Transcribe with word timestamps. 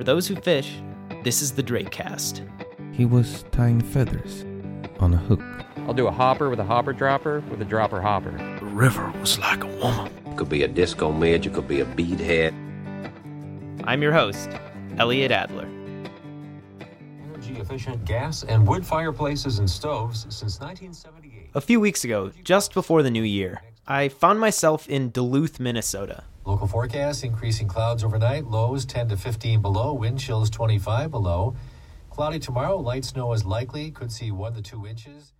For 0.00 0.04
those 0.04 0.26
who 0.26 0.34
fish, 0.34 0.80
this 1.24 1.42
is 1.42 1.52
the 1.52 1.62
Drakecast. 1.62 2.40
He 2.94 3.04
was 3.04 3.44
tying 3.52 3.82
feathers 3.82 4.46
on 4.98 5.12
a 5.12 5.18
hook. 5.18 5.42
I'll 5.86 5.92
do 5.92 6.06
a 6.06 6.10
hopper 6.10 6.48
with 6.48 6.58
a 6.58 6.64
hopper 6.64 6.94
dropper 6.94 7.40
with 7.50 7.60
a 7.60 7.66
dropper 7.66 8.00
hopper. 8.00 8.30
The 8.60 8.64
river 8.64 9.12
was 9.20 9.38
like 9.38 9.62
a 9.62 9.66
woman. 9.66 10.10
Could 10.36 10.48
be 10.48 10.62
a 10.62 10.68
disco 10.68 11.12
midge, 11.12 11.46
it 11.46 11.52
could 11.52 11.68
be 11.68 11.80
a 11.80 11.84
beadhead. 11.84 12.54
I'm 13.84 14.00
your 14.00 14.14
host, 14.14 14.48
Elliot 14.96 15.32
Adler. 15.32 15.68
Energy 17.22 17.58
efficient 17.58 18.02
gas 18.06 18.42
and 18.44 18.66
wood 18.66 18.86
fireplaces 18.86 19.58
and 19.58 19.68
stoves 19.68 20.22
since 20.30 20.60
1978. 20.60 21.50
A 21.54 21.60
few 21.60 21.78
weeks 21.78 22.04
ago, 22.04 22.32
just 22.42 22.72
before 22.72 23.02
the 23.02 23.10
new 23.10 23.22
year, 23.22 23.60
I 23.86 24.08
found 24.08 24.40
myself 24.40 24.88
in 24.88 25.10
Duluth, 25.10 25.60
Minnesota. 25.60 26.24
Local 26.50 26.66
forecast 26.66 27.22
increasing 27.22 27.68
clouds 27.68 28.02
overnight, 28.02 28.44
lows 28.44 28.84
10 28.84 29.10
to 29.10 29.16
15 29.16 29.62
below, 29.62 29.92
wind 29.92 30.18
chills 30.18 30.50
25 30.50 31.08
below. 31.08 31.54
Cloudy 32.10 32.40
tomorrow, 32.40 32.76
light 32.76 33.04
snow 33.04 33.32
is 33.32 33.44
likely, 33.44 33.92
could 33.92 34.10
see 34.10 34.32
1 34.32 34.54
to 34.54 34.60
2 34.60 34.84
inches. 34.84 35.32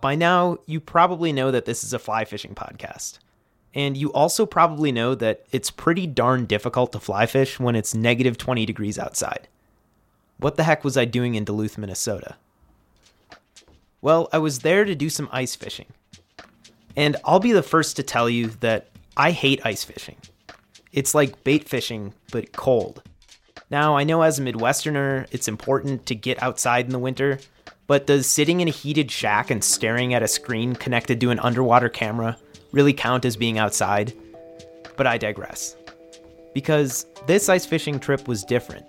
By 0.00 0.14
now, 0.14 0.58
you 0.64 0.78
probably 0.78 1.32
know 1.32 1.50
that 1.50 1.64
this 1.64 1.82
is 1.82 1.92
a 1.92 1.98
fly 1.98 2.24
fishing 2.24 2.54
podcast. 2.54 3.18
And 3.74 3.96
you 3.96 4.12
also 4.12 4.46
probably 4.46 4.92
know 4.92 5.16
that 5.16 5.44
it's 5.50 5.72
pretty 5.72 6.06
darn 6.06 6.46
difficult 6.46 6.92
to 6.92 7.00
fly 7.00 7.26
fish 7.26 7.58
when 7.58 7.74
it's 7.74 7.92
negative 7.92 8.38
20 8.38 8.64
degrees 8.64 9.00
outside. 9.00 9.48
What 10.38 10.54
the 10.54 10.62
heck 10.62 10.84
was 10.84 10.96
I 10.96 11.04
doing 11.04 11.34
in 11.34 11.44
Duluth, 11.44 11.76
Minnesota? 11.76 12.36
Well, 14.00 14.28
I 14.32 14.38
was 14.38 14.60
there 14.60 14.84
to 14.84 14.94
do 14.94 15.10
some 15.10 15.28
ice 15.32 15.56
fishing. 15.56 15.86
And 16.94 17.16
I'll 17.24 17.40
be 17.40 17.50
the 17.50 17.60
first 17.60 17.96
to 17.96 18.04
tell 18.04 18.30
you 18.30 18.50
that 18.60 18.86
I 19.16 19.30
hate 19.30 19.64
ice 19.64 19.82
fishing. 19.82 20.16
It's 20.92 21.14
like 21.14 21.42
bait 21.42 21.68
fishing, 21.68 22.12
but 22.30 22.52
cold. 22.52 23.02
Now, 23.70 23.96
I 23.96 24.04
know 24.04 24.22
as 24.22 24.38
a 24.38 24.42
Midwesterner, 24.42 25.26
it's 25.30 25.48
important 25.48 26.06
to 26.06 26.14
get 26.14 26.42
outside 26.42 26.84
in 26.84 26.92
the 26.92 26.98
winter, 26.98 27.38
but 27.86 28.06
does 28.06 28.26
sitting 28.26 28.60
in 28.60 28.68
a 28.68 28.72
heated 28.72 29.10
shack 29.10 29.50
and 29.50 29.64
staring 29.64 30.12
at 30.12 30.22
a 30.22 30.28
screen 30.28 30.74
connected 30.74 31.20
to 31.20 31.30
an 31.30 31.38
underwater 31.40 31.88
camera 31.88 32.36
really 32.72 32.92
count 32.92 33.24
as 33.24 33.36
being 33.36 33.58
outside? 33.58 34.12
But 34.96 35.06
I 35.06 35.16
digress. 35.16 35.76
Because 36.52 37.06
this 37.26 37.48
ice 37.48 37.64
fishing 37.66 37.98
trip 37.98 38.28
was 38.28 38.44
different. 38.44 38.84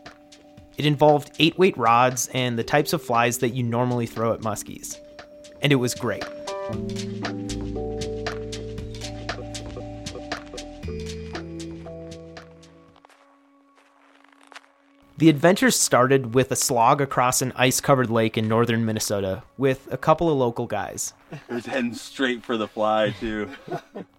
It 0.78 0.86
involved 0.86 1.32
eight 1.40 1.58
weight 1.58 1.78
rods 1.78 2.30
and 2.34 2.60
the 2.60 2.64
types 2.64 2.94
of 2.94 3.02
flies 3.02 3.38
that 3.40 3.50
you 3.50 3.64
normally 3.64 4.06
throw 4.06 4.34
at 4.34 4.42
muskies. 4.42 5.00
And 5.62 5.72
it 5.72 5.78
was 5.78 5.96
great. 5.96 6.24
The 15.20 15.30
adventure 15.30 15.72
started 15.72 16.36
with 16.36 16.52
a 16.52 16.56
slog 16.56 17.02
across 17.02 17.42
an 17.42 17.52
ice 17.56 17.82
covered 17.82 18.12
lake 18.12 18.38
in 18.38 18.48
northern 18.48 18.86
Minnesota 18.86 19.42
with 19.58 19.92
a 19.92 19.98
couple 19.98 20.30
of 20.30 20.38
local 20.38 20.68
guys. 20.68 21.14
It's 21.50 21.66
heading 21.66 21.96
straight 21.96 22.44
for 22.44 22.56
the 22.56 22.68
fly 22.68 23.16
too. 23.20 23.50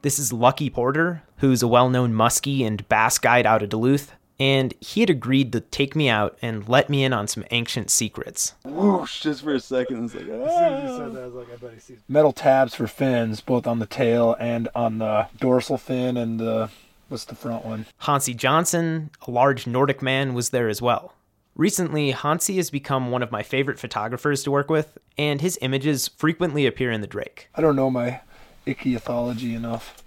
This 0.03 0.19
is 0.19 0.33
Lucky 0.33 0.69
Porter, 0.69 1.23
who's 1.37 1.63
a 1.63 1.69
well 1.69 1.89
known 1.89 2.15
muskie 2.15 2.67
and 2.67 2.89
bass 2.89 3.17
guide 3.19 3.47
out 3.47 3.63
of 3.63 3.69
Duluth, 3.69 4.13
and 4.41 4.75
he 4.81 4.99
had 4.99 5.09
agreed 5.09 5.53
to 5.53 5.61
take 5.61 5.95
me 5.95 6.09
out 6.09 6.37
and 6.43 6.69
let 6.69 6.91
me 6.91 7.05
in 7.05 7.13
on 7.13 7.29
some 7.29 7.45
ancient 7.53 7.91
secrets. 7.91 8.55
Whoosh! 8.65 9.21
Just 9.21 9.45
for 9.45 9.55
a 9.55 9.61
second, 9.61 10.07
it's 10.07 10.15
like 10.15 10.25
As 10.25 10.29
soon 10.29 10.43
as 10.43 10.91
you 10.91 10.97
said 10.97 11.13
that, 11.15 11.23
I 11.23 11.27
was 11.27 11.35
like, 11.35 11.53
I 11.53 11.57
bet 11.57 11.75
he 11.75 11.81
sees 11.81 11.99
metal 12.09 12.33
tabs 12.33 12.75
for 12.75 12.89
fins, 12.89 13.41
both 13.41 13.69
on 13.69 13.79
the 13.79 13.87
tail 13.87 14.35
and 14.41 14.69
on 14.75 14.99
the 14.99 15.29
dorsal 15.39 15.79
fin 15.79 16.17
and 16.17 16.41
the 16.41 16.71
what's 17.09 17.25
the 17.25 17.35
front 17.35 17.65
one? 17.65 17.87
Hansi 17.99 18.35
Johnson, 18.35 19.11
a 19.27 19.31
large 19.31 19.67
Nordic 19.67 20.03
man, 20.03 20.35
was 20.35 20.51
there 20.51 20.69
as 20.69 20.81
well. 20.81 21.15
Recently, 21.55 22.13
Hansi 22.13 22.57
has 22.57 22.71
become 22.71 23.11
one 23.11 23.23
of 23.23 23.33
my 23.33 23.43
favorite 23.43 23.81
photographers 23.81 24.45
to 24.45 24.51
work 24.51 24.71
with, 24.71 24.97
and 25.17 25.41
his 25.41 25.59
images 25.61 26.07
frequently 26.07 26.67
appear 26.67 26.93
in 26.93 27.01
the 27.01 27.07
Drake. 27.07 27.49
I 27.55 27.61
don't 27.61 27.75
know 27.75 27.91
my 27.91 28.21
ichthyology 28.67 29.55
enough. 29.55 30.03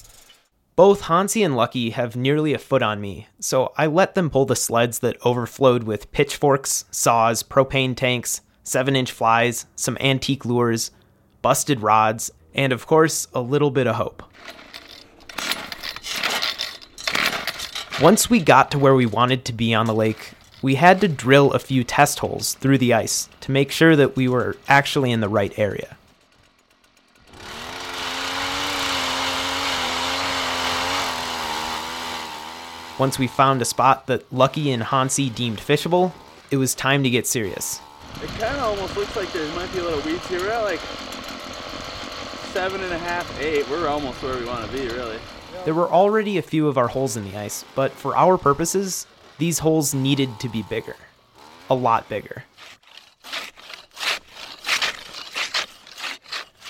Both 0.78 1.02
Hansi 1.02 1.44
and 1.44 1.56
Lucky 1.56 1.90
have 1.90 2.16
nearly 2.16 2.54
a 2.54 2.58
foot 2.58 2.82
on 2.82 3.02
me, 3.02 3.28
so 3.40 3.74
I 3.78 3.88
let 3.88 4.16
them 4.16 4.30
pull 4.30 4.46
the 4.46 4.56
sleds 4.56 5.00
that 5.00 5.18
overflowed 5.26 5.84
with 5.84 6.12
pitchforks, 6.14 6.86
saws, 6.90 7.44
propane 7.44 7.96
tanks, 7.98 8.40
7 8.64 8.96
inch 8.96 9.12
flies, 9.12 9.66
some 9.76 9.98
antique 10.00 10.46
lures, 10.46 10.92
busted 11.42 11.82
rods, 11.82 12.32
and 12.54 12.72
of 12.72 12.88
course, 12.88 13.28
a 13.34 13.42
little 13.42 13.72
bit 13.72 13.88
of 13.88 13.96
hope. 13.96 14.24
Once 18.02 18.32
we 18.32 18.40
got 18.40 18.72
to 18.72 18.80
where 18.80 18.96
we 18.96 19.06
wanted 19.06 19.46
to 19.46 19.54
be 19.54 19.76
on 19.76 19.86
the 19.86 19.94
lake, 19.94 20.32
we 20.64 20.74
had 20.74 21.00
to 21.00 21.08
drill 21.08 21.52
a 21.52 21.60
few 21.60 21.84
test 21.84 22.18
holes 22.18 22.56
through 22.56 22.80
the 22.80 22.92
ice 22.92 23.30
to 23.40 23.52
make 23.52 23.72
sure 23.72 23.96
that 23.96 24.16
we 24.16 24.28
were 24.28 24.58
actually 24.68 25.12
in 25.12 25.20
the 25.20 25.30
right 25.30 25.54
area. 25.60 25.96
Once 32.98 33.20
we 33.20 33.28
found 33.28 33.62
a 33.62 33.66
spot 33.66 34.08
that 34.08 34.26
Lucky 34.34 34.72
and 34.72 34.82
Hansi 34.82 35.30
deemed 35.30 35.60
fishable, 35.60 36.12
it 36.50 36.58
was 36.58 36.74
time 36.74 37.04
to 37.04 37.10
get 37.12 37.28
serious. 37.28 37.82
It 38.24 38.30
kind 38.40 38.56
of 38.56 38.64
almost 38.64 38.98
looks 38.98 39.16
like 39.16 39.32
there 39.32 39.48
might 39.56 39.72
be 39.74 39.78
a 39.78 39.84
little 39.84 40.02
weeds 40.02 40.28
here. 40.28 40.40
We're 40.40 40.50
at 40.50 40.64
like 40.64 40.80
seven 42.52 42.82
and 42.82 42.94
a 42.94 42.98
half, 42.98 43.40
eight. 43.40 43.70
We're 43.70 43.88
almost 43.88 44.24
where 44.24 44.40
we 44.40 44.46
want 44.46 44.66
to 44.66 44.76
be, 44.76 44.88
really. 44.88 45.20
There 45.64 45.76
were 45.76 45.90
already 45.90 46.40
a 46.40 46.42
few 46.42 46.68
of 46.68 46.80
our 46.80 46.88
holes 46.88 47.16
in 47.16 47.24
the 47.24 47.38
ice, 47.38 47.64
but 47.76 47.92
for 47.92 48.16
our 48.16 48.36
purposes, 48.40 49.06
these 49.38 49.60
holes 49.60 49.94
needed 49.94 50.40
to 50.40 50.50
be 50.50 50.64
bigger. 50.64 50.96
A 51.70 51.76
lot 51.76 52.10
bigger. 52.10 52.44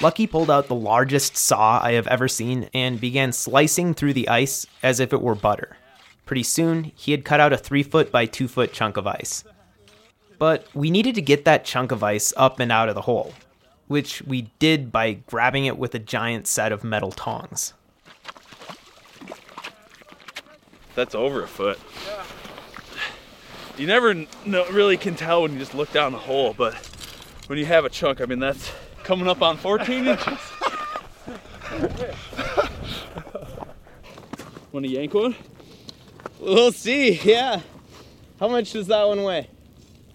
Lucky 0.02 0.28
pulled 0.28 0.52
out 0.52 0.68
the 0.68 0.76
largest 0.76 1.38
saw 1.38 1.80
I 1.82 1.94
have 1.94 2.08
ever 2.08 2.28
seen 2.28 2.70
and 2.74 3.00
began 3.00 3.32
slicing 3.32 3.94
through 3.94 4.14
the 4.14 4.28
ice 4.28 4.66
as 4.84 5.00
if 5.00 5.14
it 5.14 5.22
were 5.22 5.36
butter. 5.36 5.78
Pretty 6.26 6.44
soon, 6.44 6.92
he 6.96 7.12
had 7.12 7.24
cut 7.24 7.40
out 7.40 7.54
a 7.54 7.58
3 7.58 7.84
foot 7.84 8.12
by 8.12 8.26
2 8.26 8.50
foot 8.50 8.74
chunk 8.74 8.98
of 8.98 9.08
ice. 9.08 9.46
But 10.38 10.68
we 10.74 10.92
needed 10.92 11.16
to 11.16 11.22
get 11.22 11.46
that 11.46 11.64
chunk 11.64 11.92
of 11.92 12.04
ice 12.04 12.34
up 12.36 12.60
and 12.60 12.72
out 12.72 12.90
of 12.90 12.96
the 12.96 13.02
hole, 13.02 13.34
which 13.88 14.22
we 14.24 14.52
did 14.60 14.92
by 14.92 15.14
grabbing 15.14 15.66
it 15.66 15.78
with 15.78 15.96
a 15.96 16.00
giant 16.00 16.48
set 16.48 16.74
of 16.74 16.84
metal 16.84 17.12
tongs. 17.12 17.74
That's 20.96 21.16
over 21.16 21.44
a 21.44 21.48
foot. 21.48 21.80
You 23.78 23.88
never 23.88 24.14
know, 24.46 24.70
really 24.70 24.98
can 24.98 25.16
tell 25.16 25.42
when 25.44 25.54
you 25.54 25.60
just 25.60 25.74
look 25.74 25.92
down 25.92 26.12
the 26.12 26.18
hole, 26.18 26.54
but 26.56 26.76
when 27.48 27.58
you 27.58 27.66
have 27.66 27.86
a 27.86 27.90
chunk, 27.90 28.22
I 28.22 28.26
mean, 28.26 28.40
that's 28.40 28.72
coming 29.04 29.28
up 29.28 29.42
on 29.42 29.58
14 29.58 30.08
inches. 30.08 30.28
Want 34.72 34.86
to 34.86 34.92
yank 34.92 35.14
one? 35.14 35.36
We'll 36.40 36.72
see, 36.72 37.14
yeah. 37.24 37.62
How 38.40 38.48
much 38.48 38.72
does 38.74 38.88
that 38.88 39.08
one 39.08 39.24
weigh? 39.24 39.48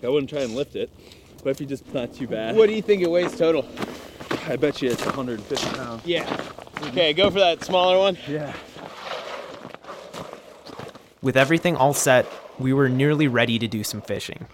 I 0.02 0.08
wouldn't 0.08 0.30
try 0.30 0.40
and 0.42 0.54
lift 0.54 0.76
it, 0.76 0.90
but 1.42 1.50
if 1.50 1.60
you 1.60 1.66
just 1.66 1.92
not 1.92 2.14
too 2.14 2.26
bad, 2.26 2.54
What 2.56 2.68
do 2.68 2.74
you 2.74 2.82
think 2.82 3.02
it 3.02 3.10
weighs 3.10 3.36
total? 3.36 3.66
I 4.48 4.56
bet 4.56 4.80
you 4.82 4.90
it's 4.90 5.04
150 5.04 5.76
pounds. 5.76 6.06
Yeah. 6.06 6.24
Okay, 6.84 7.12
go 7.12 7.30
for 7.30 7.40
that 7.40 7.64
smaller 7.64 7.98
one. 7.98 8.16
Yeah. 8.28 8.52
With 11.26 11.36
everything 11.36 11.74
all 11.74 11.92
set, 11.92 12.24
we 12.56 12.72
were 12.72 12.88
nearly 12.88 13.26
ready 13.26 13.58
to 13.58 13.66
do 13.66 13.82
some 13.82 14.00
fishing. 14.00 14.46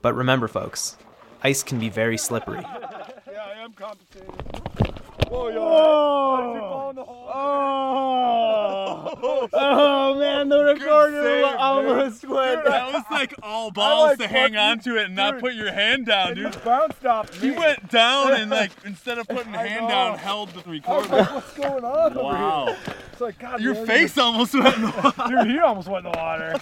But 0.00 0.14
remember, 0.14 0.48
folks, 0.48 0.96
ice 1.42 1.62
can 1.62 1.78
be 1.78 1.90
very 1.90 2.16
slippery. 2.16 2.62
Yeah, 2.62 3.44
I 3.44 3.62
am. 3.62 4.85
Whoa, 5.28 5.48
yo. 5.48 6.92
Oh, 7.38 9.48
oh 9.52 10.18
man, 10.18 10.48
the 10.48 10.62
recorder 10.62 11.44
almost 11.58 12.24
went. 12.26 12.64
That 12.64 12.92
was 12.92 13.04
like 13.10 13.34
all 13.42 13.70
balls 13.70 14.10
like 14.10 14.18
to 14.18 14.28
hang 14.28 14.56
on 14.56 14.78
to 14.80 14.96
it 14.98 15.06
and 15.06 15.16
not 15.16 15.40
put 15.40 15.54
your 15.54 15.72
hand 15.72 16.06
down, 16.06 16.34
dude. 16.34 16.54
It 16.54 16.64
bounced 16.64 17.04
off 17.04 17.42
me. 17.42 17.48
You 17.48 17.54
went 17.58 17.90
down 17.90 18.34
and 18.34 18.50
like 18.50 18.70
instead 18.84 19.18
of 19.18 19.28
putting 19.28 19.52
the 19.52 19.58
hand 19.58 19.84
know. 19.84 19.88
down, 19.88 20.18
held 20.18 20.50
the 20.50 20.60
I 20.60 20.62
was 20.62 20.66
recorder. 20.68 21.08
like, 21.08 21.34
what's 21.34 21.52
going 21.54 21.84
on 21.84 22.12
over 22.16 22.22
Wow. 22.24 22.66
here? 22.66 22.76
It's 23.12 23.20
like, 23.20 23.38
God, 23.38 23.60
Your 23.60 23.74
man, 23.74 23.86
face 23.86 24.18
almost 24.18 24.54
went 24.54 24.74
in 24.76 24.82
the 24.82 24.90
water. 24.90 25.28
Dude, 25.44 25.50
he 25.50 25.58
almost 25.58 25.88
went 25.88 26.06
in 26.06 26.12
the 26.12 26.18
water. 26.18 26.54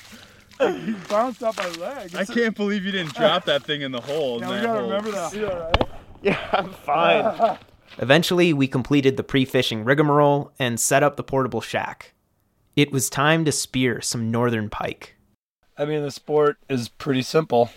Like, 0.60 0.76
he 0.82 0.92
bounced 1.08 1.42
off 1.42 1.56
my 1.58 1.68
leg. 1.84 2.14
I 2.16 2.24
can't 2.24 2.56
believe 2.56 2.84
you 2.84 2.92
didn't 2.92 3.14
drop 3.14 3.44
that 3.46 3.64
thing 3.64 3.82
in 3.82 3.92
the 3.92 4.00
hole. 4.00 4.36
in 4.36 4.42
Yeah, 4.42 4.48
we 4.50 4.54
that 4.56 4.64
gotta 4.66 4.78
hole. 4.80 4.88
remember 4.88 5.10
that. 5.12 5.34
You 5.34 5.50
all 5.50 5.58
right? 5.58 5.88
Yeah, 6.22 6.38
I'm 6.52 6.72
fine. 6.72 7.58
Eventually, 7.98 8.52
we 8.52 8.66
completed 8.66 9.16
the 9.16 9.22
pre 9.22 9.44
fishing 9.44 9.84
rigmarole 9.84 10.52
and 10.58 10.80
set 10.80 11.02
up 11.02 11.16
the 11.16 11.22
portable 11.22 11.60
shack. 11.60 12.12
It 12.76 12.90
was 12.90 13.08
time 13.08 13.44
to 13.44 13.52
spear 13.52 14.00
some 14.00 14.30
northern 14.30 14.68
pike. 14.68 15.14
I 15.78 15.84
mean, 15.84 16.02
the 16.02 16.10
sport 16.10 16.58
is 16.68 16.88
pretty 16.88 17.22
simple. 17.22 17.70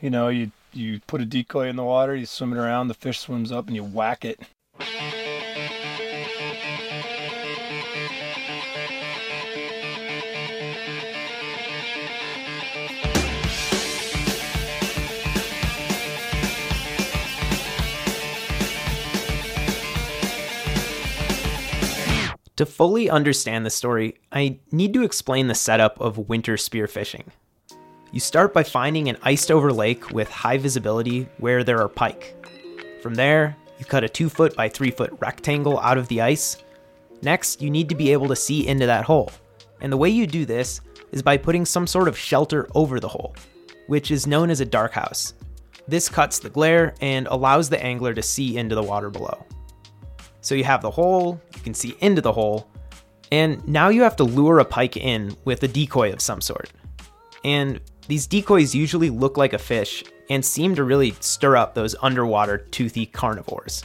You 0.00 0.10
know, 0.10 0.28
you 0.28 0.52
you 0.72 1.00
put 1.06 1.20
a 1.20 1.26
decoy 1.26 1.68
in 1.68 1.76
the 1.76 1.84
water, 1.84 2.16
you 2.16 2.26
swim 2.26 2.52
it 2.52 2.58
around, 2.58 2.88
the 2.88 2.94
fish 2.94 3.20
swims 3.20 3.52
up, 3.52 3.66
and 3.66 3.76
you 3.76 3.84
whack 3.84 4.24
it. 4.24 4.40
To 22.62 22.66
fully 22.66 23.10
understand 23.10 23.66
the 23.66 23.70
story, 23.70 24.20
I 24.30 24.60
need 24.70 24.94
to 24.94 25.02
explain 25.02 25.48
the 25.48 25.54
setup 25.56 26.00
of 26.00 26.28
winter 26.28 26.54
spearfishing. 26.54 27.24
You 28.12 28.20
start 28.20 28.54
by 28.54 28.62
finding 28.62 29.08
an 29.08 29.18
iced 29.20 29.50
over 29.50 29.72
lake 29.72 30.12
with 30.12 30.30
high 30.30 30.58
visibility 30.58 31.28
where 31.38 31.64
there 31.64 31.80
are 31.80 31.88
pike. 31.88 32.36
From 33.02 33.16
there, 33.16 33.56
you 33.80 33.84
cut 33.84 34.04
a 34.04 34.08
2 34.08 34.28
foot 34.28 34.54
by 34.54 34.68
3 34.68 34.92
foot 34.92 35.12
rectangle 35.18 35.80
out 35.80 35.98
of 35.98 36.06
the 36.06 36.20
ice. 36.20 36.62
Next, 37.20 37.60
you 37.60 37.68
need 37.68 37.88
to 37.88 37.96
be 37.96 38.12
able 38.12 38.28
to 38.28 38.36
see 38.36 38.68
into 38.68 38.86
that 38.86 39.06
hole. 39.06 39.32
And 39.80 39.92
the 39.92 39.96
way 39.96 40.10
you 40.10 40.28
do 40.28 40.44
this 40.44 40.82
is 41.10 41.20
by 41.20 41.38
putting 41.38 41.64
some 41.64 41.88
sort 41.88 42.06
of 42.06 42.16
shelter 42.16 42.68
over 42.76 43.00
the 43.00 43.08
hole, 43.08 43.34
which 43.88 44.12
is 44.12 44.28
known 44.28 44.50
as 44.50 44.60
a 44.60 44.64
dark 44.64 44.92
house. 44.92 45.34
This 45.88 46.08
cuts 46.08 46.38
the 46.38 46.48
glare 46.48 46.94
and 47.00 47.26
allows 47.26 47.68
the 47.68 47.82
angler 47.82 48.14
to 48.14 48.22
see 48.22 48.56
into 48.56 48.76
the 48.76 48.84
water 48.84 49.10
below. 49.10 49.44
So 50.42 50.54
you 50.54 50.64
have 50.64 50.82
the 50.82 50.90
hole, 50.90 51.40
you 51.54 51.62
can 51.62 51.72
see 51.72 51.96
into 52.00 52.20
the 52.20 52.32
hole, 52.32 52.68
and 53.30 53.66
now 53.66 53.88
you 53.88 54.02
have 54.02 54.16
to 54.16 54.24
lure 54.24 54.58
a 54.58 54.64
pike 54.64 54.96
in 54.98 55.34
with 55.44 55.62
a 55.62 55.68
decoy 55.68 56.12
of 56.12 56.20
some 56.20 56.42
sort. 56.42 56.70
And 57.44 57.80
these 58.08 58.26
decoys 58.26 58.74
usually 58.74 59.08
look 59.08 59.38
like 59.38 59.54
a 59.54 59.58
fish 59.58 60.04
and 60.28 60.44
seem 60.44 60.74
to 60.74 60.84
really 60.84 61.12
stir 61.20 61.56
up 61.56 61.74
those 61.74 61.94
underwater 62.02 62.58
toothy 62.58 63.06
carnivores. 63.06 63.82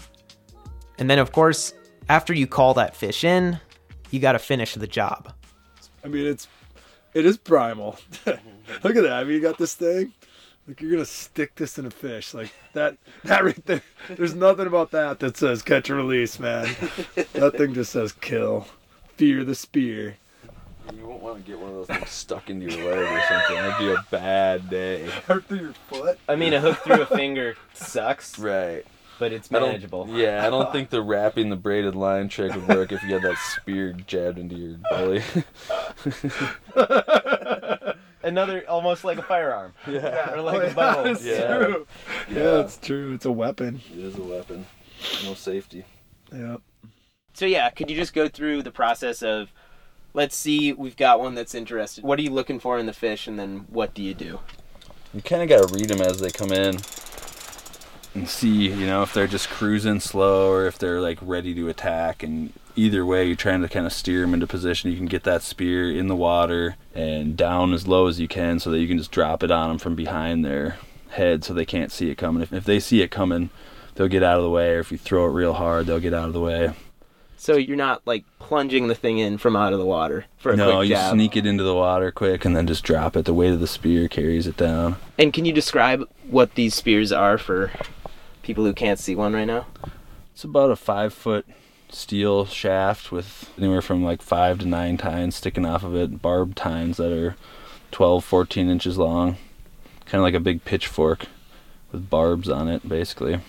And 0.97 1.09
then, 1.09 1.19
of 1.19 1.31
course, 1.31 1.73
after 2.09 2.33
you 2.33 2.47
call 2.47 2.73
that 2.73 2.95
fish 2.95 3.23
in, 3.23 3.59
you 4.11 4.19
gotta 4.19 4.39
finish 4.39 4.73
the 4.73 4.87
job. 4.87 5.33
I 6.03 6.07
mean, 6.07 6.25
it's 6.25 6.47
it 7.13 7.25
is 7.25 7.37
primal. 7.37 7.97
Look 8.25 8.95
at 8.95 9.03
that. 9.03 9.13
I 9.13 9.23
mean, 9.23 9.33
you 9.33 9.41
got 9.41 9.57
this 9.57 9.75
thing. 9.75 10.13
Like 10.67 10.81
you're 10.81 10.91
gonna 10.91 11.05
stick 11.05 11.55
this 11.55 11.79
in 11.79 11.85
a 11.85 11.89
fish, 11.91 12.33
like 12.33 12.51
that. 12.73 12.97
That 13.23 13.43
right 13.45 13.65
there. 13.65 13.81
There's 14.09 14.35
nothing 14.35 14.67
about 14.67 14.91
that 14.91 15.19
that 15.19 15.37
says 15.37 15.61
catch 15.61 15.89
and 15.89 15.97
release, 15.97 16.39
man. 16.39 16.65
that 17.33 17.53
thing 17.57 17.73
just 17.73 17.91
says 17.93 18.11
kill. 18.11 18.67
Fear 19.15 19.45
the 19.45 19.55
spear. 19.55 20.17
You 20.93 21.05
won't 21.07 21.21
want 21.21 21.37
to 21.37 21.49
get 21.51 21.59
one 21.59 21.69
of 21.69 21.75
those 21.75 21.87
things 21.87 22.09
stuck 22.09 22.49
into 22.49 22.65
your 22.69 22.85
leg 22.93 22.99
or 22.99 23.21
something. 23.27 23.55
That'd 23.55 23.77
be 23.79 23.91
a 23.93 24.05
bad 24.11 24.69
day. 24.69 25.09
Hurt 25.27 25.45
through 25.45 25.59
your 25.59 25.73
foot. 25.89 26.19
I 26.29 26.35
mean, 26.35 26.53
a 26.53 26.59
hook 26.61 26.77
through 26.79 27.01
a 27.01 27.05
finger 27.05 27.55
sucks, 27.73 28.37
Right. 28.39 28.85
but 29.19 29.33
it's 29.33 29.51
I 29.51 29.59
manageable. 29.59 30.07
yeah, 30.09 30.45
I 30.45 30.49
don't 30.49 30.71
think 30.71 30.89
the 30.89 31.01
wrapping 31.03 31.49
the 31.49 31.55
braided 31.57 31.95
line 31.95 32.29
trick 32.29 32.53
would 32.53 32.67
work 32.69 32.91
if 32.93 33.03
you 33.03 33.13
had 33.13 33.23
that 33.23 33.37
spear 33.37 33.91
jabbed 33.93 34.37
into 34.37 34.55
your 34.55 34.77
belly. 34.89 35.23
Another, 38.27 38.63
almost 38.69 39.03
like 39.03 39.17
a 39.17 39.23
firearm. 39.23 39.73
yeah. 39.87 40.33
Or 40.33 40.41
like 40.41 40.61
Oh, 40.61 40.67
a 40.67 40.73
bow. 40.73 41.03
yeah, 41.05 41.11
it's 41.11 41.25
Yeah. 41.25 41.57
true. 41.57 41.87
Yeah, 42.29 42.59
it's 42.61 42.77
true. 42.77 43.13
It's 43.13 43.25
a 43.25 43.31
weapon. 43.31 43.81
It 43.93 43.99
is 43.99 44.15
a 44.17 44.21
weapon. 44.23 44.65
No 45.23 45.33
safety. 45.33 45.85
Yeah. 46.33 46.57
So 47.33 47.45
yeah, 47.45 47.69
could 47.69 47.89
you 47.89 47.95
just 47.95 48.13
go 48.13 48.27
through 48.27 48.63
the 48.63 48.71
process 48.71 49.21
of 49.23 49.51
let's 50.13 50.35
see 50.35 50.73
we've 50.73 50.97
got 50.97 51.19
one 51.19 51.35
that's 51.35 51.53
interested. 51.55 52.03
What 52.03 52.17
are 52.19 52.23
you 52.23 52.31
looking 52.31 52.59
for 52.59 52.77
in 52.79 52.85
the 52.85 52.93
fish 52.93 53.27
and 53.27 53.37
then 53.39 53.65
what 53.69 53.93
do 53.93 54.01
you 54.03 54.13
do? 54.13 54.39
You 55.13 55.21
kind 55.21 55.41
of 55.41 55.47
got 55.49 55.67
to 55.67 55.73
read 55.73 55.87
them 55.87 56.01
as 56.01 56.19
they 56.19 56.31
come 56.31 56.51
in 56.51 56.77
and 58.15 58.27
see, 58.27 58.49
you 58.69 58.85
know, 58.87 59.03
if 59.03 59.13
they're 59.13 59.27
just 59.27 59.49
cruising 59.49 59.99
slow 59.99 60.51
or 60.51 60.65
if 60.65 60.77
they're 60.77 60.99
like 60.99 61.19
ready 61.21 61.53
to 61.53 61.69
attack. 61.69 62.23
And 62.23 62.51
either 62.77 63.05
way, 63.05 63.25
you're 63.25 63.35
trying 63.35 63.61
to 63.61 63.67
kind 63.67 63.85
of 63.85 63.91
steer 63.91 64.21
them 64.21 64.33
into 64.33 64.47
position. 64.47 64.91
You 64.91 64.97
can 64.97 65.07
get 65.07 65.23
that 65.23 65.41
spear 65.41 65.91
in 65.91 66.07
the 66.07 66.15
water 66.15 66.75
and 66.93 67.35
down 67.35 67.73
as 67.73 67.87
low 67.87 68.07
as 68.07 68.19
you 68.19 68.27
can 68.27 68.59
so 68.59 68.71
that 68.71 68.79
you 68.79 68.87
can 68.87 68.97
just 68.97 69.11
drop 69.11 69.43
it 69.43 69.51
on 69.51 69.69
them 69.69 69.77
from 69.79 69.95
behind 69.95 70.45
their 70.45 70.77
head 71.09 71.43
so 71.43 71.53
they 71.53 71.65
can't 71.65 71.91
see 71.91 72.09
it 72.09 72.15
coming. 72.15 72.43
If, 72.43 72.53
if 72.53 72.63
they 72.63 72.79
see 72.79 73.01
it 73.01 73.11
coming, 73.11 73.49
they'll 73.95 74.07
get 74.07 74.23
out 74.23 74.37
of 74.37 74.43
the 74.43 74.49
way. 74.49 74.75
Or 74.75 74.79
if 74.79 74.91
you 74.91 74.97
throw 74.97 75.25
it 75.25 75.31
real 75.31 75.53
hard, 75.53 75.87
they'll 75.87 75.99
get 75.99 76.13
out 76.13 76.27
of 76.27 76.33
the 76.33 76.39
way. 76.39 76.73
So 77.39 77.55
you're 77.55 77.77
not 77.77 78.01
like 78.05 78.25
plunging 78.39 78.87
the 78.87 78.95
thing 78.95 79.19
in 79.19 79.37
from 79.37 79.55
out 79.55 79.71
of 79.71 79.79
the 79.79 79.85
water 79.85 80.25
for 80.37 80.53
a 80.53 80.55
no, 80.55 80.77
quick 80.77 80.89
you 80.89 80.95
jab. 80.95 81.13
sneak 81.13 81.35
it 81.35 81.45
into 81.45 81.63
the 81.63 81.75
water 81.75 82.11
quick 82.11 82.45
and 82.45 82.55
then 82.55 82.65
just 82.65 82.83
drop 82.83 83.15
it. 83.15 83.25
The 83.25 83.33
weight 83.33 83.53
of 83.53 83.59
the 83.59 83.67
spear 83.67 84.07
carries 84.07 84.47
it 84.47 84.57
down. 84.57 84.95
And 85.19 85.31
can 85.33 85.45
you 85.45 85.53
describe 85.53 86.07
what 86.29 86.55
these 86.55 86.73
spears 86.73 87.11
are 87.11 87.37
for 87.37 87.71
people 88.41 88.63
who 88.65 88.73
can't 88.73 88.99
see 88.99 89.15
one 89.15 89.33
right 89.33 89.45
now? 89.45 89.67
It's 90.33 90.43
about 90.43 90.71
a 90.71 90.75
five 90.75 91.13
foot 91.13 91.45
steel 91.89 92.45
shaft 92.45 93.11
with 93.11 93.51
anywhere 93.57 93.81
from 93.81 94.03
like 94.03 94.21
five 94.21 94.59
to 94.59 94.65
nine 94.65 94.97
tines 94.97 95.35
sticking 95.35 95.65
off 95.65 95.83
of 95.83 95.95
it, 95.95 96.21
barbed 96.21 96.57
tines 96.57 96.97
that 96.97 97.11
are 97.11 97.35
12, 97.91 98.23
14 98.23 98.69
inches 98.69 98.97
long. 98.97 99.37
Kind 100.05 100.19
of 100.19 100.23
like 100.23 100.33
a 100.33 100.39
big 100.39 100.63
pitchfork 100.63 101.27
with 101.91 102.09
barbs 102.09 102.49
on 102.49 102.67
it, 102.67 102.87
basically. 102.87 103.39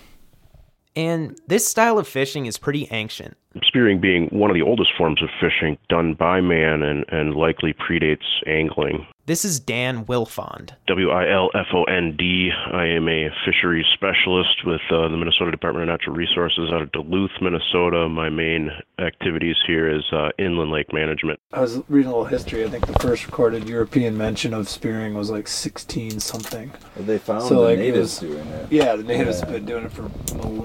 And 0.95 1.39
this 1.47 1.67
style 1.67 1.97
of 1.97 2.07
fishing 2.07 2.45
is 2.45 2.57
pretty 2.57 2.87
ancient. 2.91 3.37
Spearing 3.63 3.99
being 3.99 4.27
one 4.27 4.51
of 4.51 4.53
the 4.53 4.61
oldest 4.61 4.91
forms 4.95 5.23
of 5.23 5.29
fishing 5.41 5.77
done 5.89 6.13
by 6.13 6.39
man 6.39 6.83
and, 6.83 7.03
and 7.09 7.33
likely 7.35 7.73
predates 7.73 8.25
angling. 8.45 9.07
This 9.25 9.43
is 9.45 9.59
Dan 9.59 10.05
Wilfond. 10.05 10.71
W 10.87 11.09
I 11.11 11.31
L 11.31 11.49
F 11.53 11.67
O 11.73 11.83
N 11.83 12.15
D. 12.17 12.49
I 12.71 12.85
am 12.85 13.07
a 13.07 13.29
fisheries 13.45 13.85
specialist 13.93 14.65
with 14.65 14.81
uh, 14.91 15.07
the 15.07 15.17
Minnesota 15.17 15.51
Department 15.51 15.83
of 15.83 15.93
Natural 15.93 16.15
Resources 16.15 16.71
out 16.71 16.81
of 16.81 16.91
Duluth, 16.91 17.29
Minnesota. 17.39 18.09
My 18.09 18.29
main 18.29 18.71
activities 18.99 19.55
here 19.67 19.87
is 19.87 20.03
uh, 20.11 20.29
inland 20.39 20.71
lake 20.71 20.91
management. 20.93 21.39
I 21.53 21.61
was 21.61 21.77
reading 21.89 22.07
a 22.11 22.15
little 22.15 22.25
history. 22.25 22.65
I 22.65 22.69
think 22.69 22.87
the 22.87 22.97
first 22.99 23.25
recorded 23.27 23.69
European 23.69 24.17
mention 24.17 24.51
of 24.55 24.67
spearing 24.67 25.13
was 25.13 25.29
like 25.29 25.47
16 25.47 26.19
something. 26.19 26.71
They 26.97 27.19
found 27.19 27.43
So, 27.43 27.55
the 27.55 27.61
like, 27.61 27.77
natives 27.79 28.19
was- 28.21 28.31
doing 28.31 28.47
it. 28.47 28.71
Yeah, 28.71 28.95
the 28.95 29.03
natives 29.03 29.39
Yeah. 29.41 29.45
have 29.45 29.53
been 29.53 29.65
doing 29.65 29.83
it 29.85 29.91
for 29.91 30.09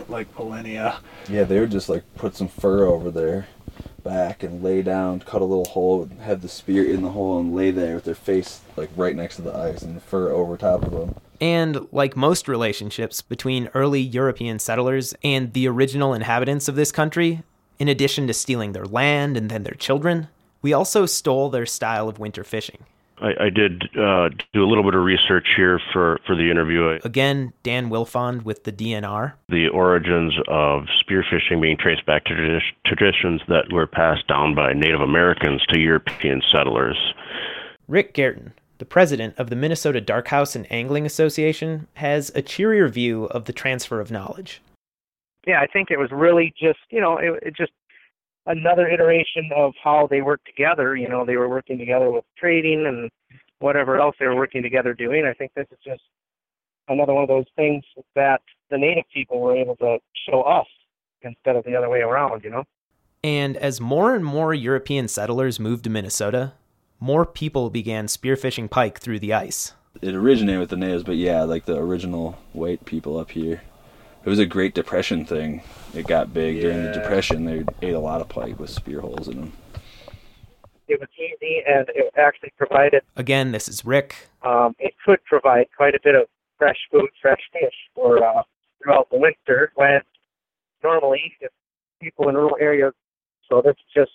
like 0.09 0.27
millennia. 0.39 1.01
Yeah, 1.29 1.45
they 1.45 1.61
would 1.61 1.71
just 1.71 1.91
like 1.91 2.03
put 2.17 2.35
some 2.35 2.49
fur 2.49 2.74
over 2.83 3.11
their 3.11 3.47
back 4.03 4.43
and 4.43 4.63
lay 4.63 4.83
down, 4.83 5.21
cut 5.21 5.41
a 5.41 5.45
little 5.45 5.65
hole, 5.65 6.09
have 6.21 6.43
the 6.43 6.49
spear 6.49 6.85
in 6.85 7.03
the 7.03 7.11
hole, 7.11 7.39
and 7.39 7.55
lay 7.55 7.71
there 7.71 7.95
with 7.95 8.05
their 8.05 8.15
face 8.15 8.61
like 8.77 8.91
right 8.97 9.17
next 9.17 9.37
to 9.37 9.43
the 9.43 9.55
ice 9.55 9.83
and 9.83 9.97
the 9.97 10.01
fur 10.01 10.31
over 10.31 10.57
top 10.57 10.83
of 10.83 10.93
them. 10.93 11.15
And 11.41 11.89
like 11.91 12.17
most 12.17 12.47
relationships 12.47 13.23
between 13.23 13.71
early 13.75 14.01
European 14.01 14.59
settlers 14.59 15.15
and 15.25 15.53
the 15.53 15.67
original 15.67 16.15
inhabitants 16.15 16.69
of 16.69 16.77
this 16.77 16.93
country, 16.93 17.43
in 17.79 17.89
addition 17.89 18.27
to 18.27 18.35
stealing 18.35 18.73
their 18.73 18.87
land 18.87 19.37
and 19.37 19.51
then 19.51 19.65
their 19.65 19.75
children, 19.75 20.29
we 20.63 20.73
also 20.73 21.07
stole 21.07 21.51
their 21.51 21.67
style 21.67 22.09
of 22.09 22.19
winter 22.19 22.45
fishing. 22.45 22.85
I, 23.21 23.45
I 23.45 23.51
did 23.51 23.85
uh, 23.97 24.29
do 24.53 24.65
a 24.65 24.69
little 24.69 24.83
bit 24.83 24.95
of 24.95 25.05
research 25.05 25.47
here 25.57 25.81
for, 25.93 26.19
for 26.27 26.35
the 26.35 26.51
interview. 26.51 26.99
Again, 27.05 27.53
Dan 27.63 27.89
Wilfond 27.89 28.43
with 28.43 28.65
the 28.65 28.73
DNR. 28.73 29.35
the 29.49 29.69
origins 29.69 30.35
of 30.49 30.85
spearfishing 31.03 31.61
being 31.61 31.77
traced 31.77 32.05
back 32.07 32.25
to 32.25 32.35
tradi- 32.35 32.61
traditions 32.87 33.41
that 33.49 33.73
were 33.73 33.87
passed 33.87 34.27
down 34.27 34.55
by 34.55 34.73
Native 34.73 35.01
Americans 35.01 35.65
to 35.69 35.79
European 35.79 36.43
settlers. 36.53 36.97
Rick 37.87 38.15
Garton, 38.15 38.55
the 38.79 38.85
president 38.85 39.35
of 39.39 39.51
the 39.51 39.57
Minnesota 39.57 40.01
Dark 40.01 40.29
House 40.29 40.57
and 40.57 40.71
Angling 40.73 41.07
Association, 41.07 41.87
has 41.95 42.31
a 42.35 42.43
cheerier 42.43 42.89
view 42.89 43.25
of 43.27 43.45
the 43.45 43.53
transfer 43.53 44.01
of 44.01 44.11
knowledge. 44.11 44.61
yeah, 45.47 45.61
I 45.61 45.67
think 45.67 45.91
it 45.91 45.99
was 45.99 46.11
really 46.11 46.53
just, 46.59 46.81
you 46.91 47.01
know, 47.01 47.19
it, 47.19 47.43
it 47.43 47.57
just 47.57 47.73
another 48.47 48.89
iteration 48.89 49.51
of 49.55 49.73
how 49.83 50.07
they 50.09 50.21
worked 50.21 50.47
together. 50.47 50.97
You 50.97 51.09
know, 51.09 51.25
they 51.25 51.37
were 51.37 51.49
working 51.49 51.79
together 51.79 52.11
with 52.11 52.25
trading 52.39 52.87
and 52.87 53.11
whatever 53.59 53.99
else 53.99 54.17
they 54.19 54.27
were 54.27 54.37
working 54.37 54.63
together 54.63 54.95
doing. 54.95 55.25
I 55.25 55.33
think 55.33 55.53
this 55.55 55.67
is 55.71 55.79
just 55.85 56.03
another 56.89 57.15
one 57.15 57.23
of 57.23 57.29
those 57.29 57.47
things 57.57 57.85
that 58.15 58.43
the 58.71 58.79
native 58.79 59.05
people 59.13 59.41
were 59.41 59.57
able 59.57 59.77
to 59.77 59.99
show 60.29 60.43
us 60.43 60.67
instead 61.23 61.57
of 61.57 61.65
the 61.65 61.75
other 61.75 61.89
way 61.89 62.01
around, 62.01 62.45
you 62.45 62.51
know? 62.51 62.65
And 63.23 63.57
as 63.57 63.81
more 63.81 64.15
and 64.15 64.25
more 64.25 64.53
European 64.53 65.09
settlers 65.09 65.59
moved 65.59 65.85
to 65.85 65.91
Minnesota, 65.91 66.53
more 67.01 67.25
people 67.25 67.71
began 67.71 68.07
spearfishing 68.07 68.69
pike 68.69 68.99
through 68.99 69.19
the 69.19 69.33
ice. 69.33 69.73
It 70.03 70.15
originated 70.15 70.61
with 70.61 70.71
the 70.71 70.77
natives, 70.77 71.05
but 71.05 71.17
yeah, 71.17 71.45
like 71.45 71.65
the 71.65 71.79
original 71.79 72.37
white 72.53 72.85
people 72.85 73.17
up 73.17 73.31
here. 73.31 73.63
It 74.25 74.31
was 74.31 74.39
a 74.39 74.47
Great 74.47 74.75
Depression 74.75 75.27
thing. 75.27 75.63
It 75.95 76.07
got 76.07 76.33
big 76.33 76.61
during 76.61 76.83
the 76.83 76.93
Depression. 76.93 77.45
They 77.45 77.65
ate 77.87 77.95
a 77.95 78.01
lot 78.01 78.21
of 78.23 78.29
pike 78.29 78.59
with 78.59 78.71
spear 78.71 79.01
holes 79.01 79.29
in 79.29 79.37
them. 79.37 79.53
It 80.89 80.99
was 81.01 81.09
easy 81.19 81.63
and 81.67 81.89
it 81.95 82.13
actually 82.17 82.53
provided, 82.57 83.03
Again, 83.17 83.53
this 83.53 83.69
is 83.69 83.85
Rick. 83.85 84.29
um, 84.43 84.75
it 84.79 84.95
could 85.05 85.23
provide 85.25 85.67
quite 85.77 85.95
a 85.95 86.01
bit 86.03 86.15
of 86.15 86.27
fresh 86.59 86.77
food, 86.91 87.09
fresh 87.21 87.41
fish 87.53 87.75
for 87.95 88.23
uh, 88.25 88.43
throughout 88.83 89.09
the 89.11 89.19
winter 89.19 89.73
when 89.77 90.01
normally 90.83 91.35
if 91.41 91.51
people 92.01 92.29
in 92.29 92.35
rural 92.35 92.57
areas, 92.61 92.93
so 93.49 93.63
this 93.63 93.77
just 93.95 94.13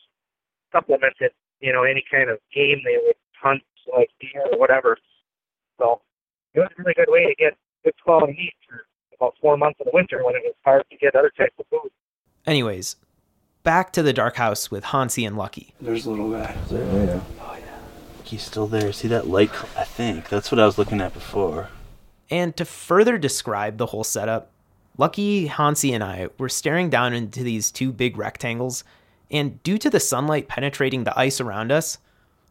supplemented, 0.72 1.32
you 1.60 1.74
know, 1.74 1.84
any 1.84 2.04
kind 2.12 2.30
of 2.30 2.38
game 2.54 2.78
they 2.86 2.98
would 3.04 3.16
hunt, 3.42 3.64
like 3.96 4.10
deer 4.22 4.44
or 4.52 4.60
whatever. 4.60 4.98
So 5.80 6.02
it 6.54 6.60
was 6.60 6.70
a 6.78 6.82
really 6.82 6.94
good 6.94 7.10
way 7.10 7.26
to 7.26 7.36
get 7.36 7.58
good 7.84 7.94
quality 8.04 8.34
meat 8.34 8.54
for 8.68 8.84
about 9.20 9.36
four 9.42 9.58
months 9.58 9.80
of 9.80 9.86
the 9.86 9.92
winter 9.94 10.24
when 10.24 10.36
it 10.36 10.42
was 10.44 10.54
hard 10.64 10.84
to 10.90 10.98
get 10.98 11.16
other 11.16 11.32
types 11.38 11.54
of 11.60 11.66
food. 11.70 11.92
Anyways, 12.46 12.96
back 13.64 13.92
to 13.94 14.04
the 14.04 14.14
dark 14.14 14.38
house 14.38 14.72
with 14.72 14.86
Hansi 14.86 15.26
and 15.26 15.38
Lucky. 15.38 15.74
There's 15.82 16.06
a 16.06 16.12
little 16.12 16.32
guy. 16.32 16.56
There, 16.70 16.84
oh, 16.84 17.04
yeah. 17.04 17.22
Oh, 17.42 17.58
yeah. 17.58 17.80
He's 18.24 18.44
still 18.44 18.68
there. 18.68 18.94
See 18.94 19.08
that 19.10 19.28
light? 19.28 19.52
I 19.78 19.84
think 19.84 20.30
that's 20.30 20.52
what 20.52 20.60
I 20.60 20.66
was 20.66 20.78
looking 20.78 21.02
at 21.02 21.14
before. 21.14 21.70
And 22.30 22.56
to 22.58 22.66
further 22.66 23.18
describe 23.18 23.78
the 23.78 23.88
whole 23.88 24.04
setup, 24.04 24.52
Lucky, 24.98 25.48
Hansi, 25.48 25.94
and 25.94 26.04
I 26.04 26.28
were 26.38 26.50
staring 26.50 26.90
down 26.90 27.14
into 27.14 27.44
these 27.44 27.72
two 27.72 27.92
big 27.92 28.18
rectangles, 28.18 28.84
And 29.32 29.62
due 29.64 29.78
to 29.78 29.90
the 29.90 30.00
sunlight 30.00 30.48
penetrating 30.48 31.04
the 31.04 31.18
ice 31.18 31.40
around 31.40 31.72
us, 31.72 31.98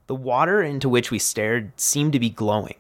the 0.07 0.15
water 0.15 0.63
into 0.63 0.89
which 0.89 1.11
we 1.11 1.19
stared 1.19 1.73
seemed 1.79 2.13
to 2.15 2.21
be 2.21 2.31
glowing. 2.31 2.77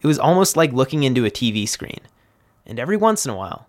It 0.00 0.06
was 0.06 0.18
almost 0.18 0.56
like 0.56 0.72
looking 0.72 1.04
into 1.04 1.24
a 1.24 1.30
TV 1.30 1.68
screen. 1.68 2.00
And 2.66 2.78
every 2.78 2.96
once 2.96 3.24
in 3.24 3.30
a 3.30 3.36
while, 3.36 3.66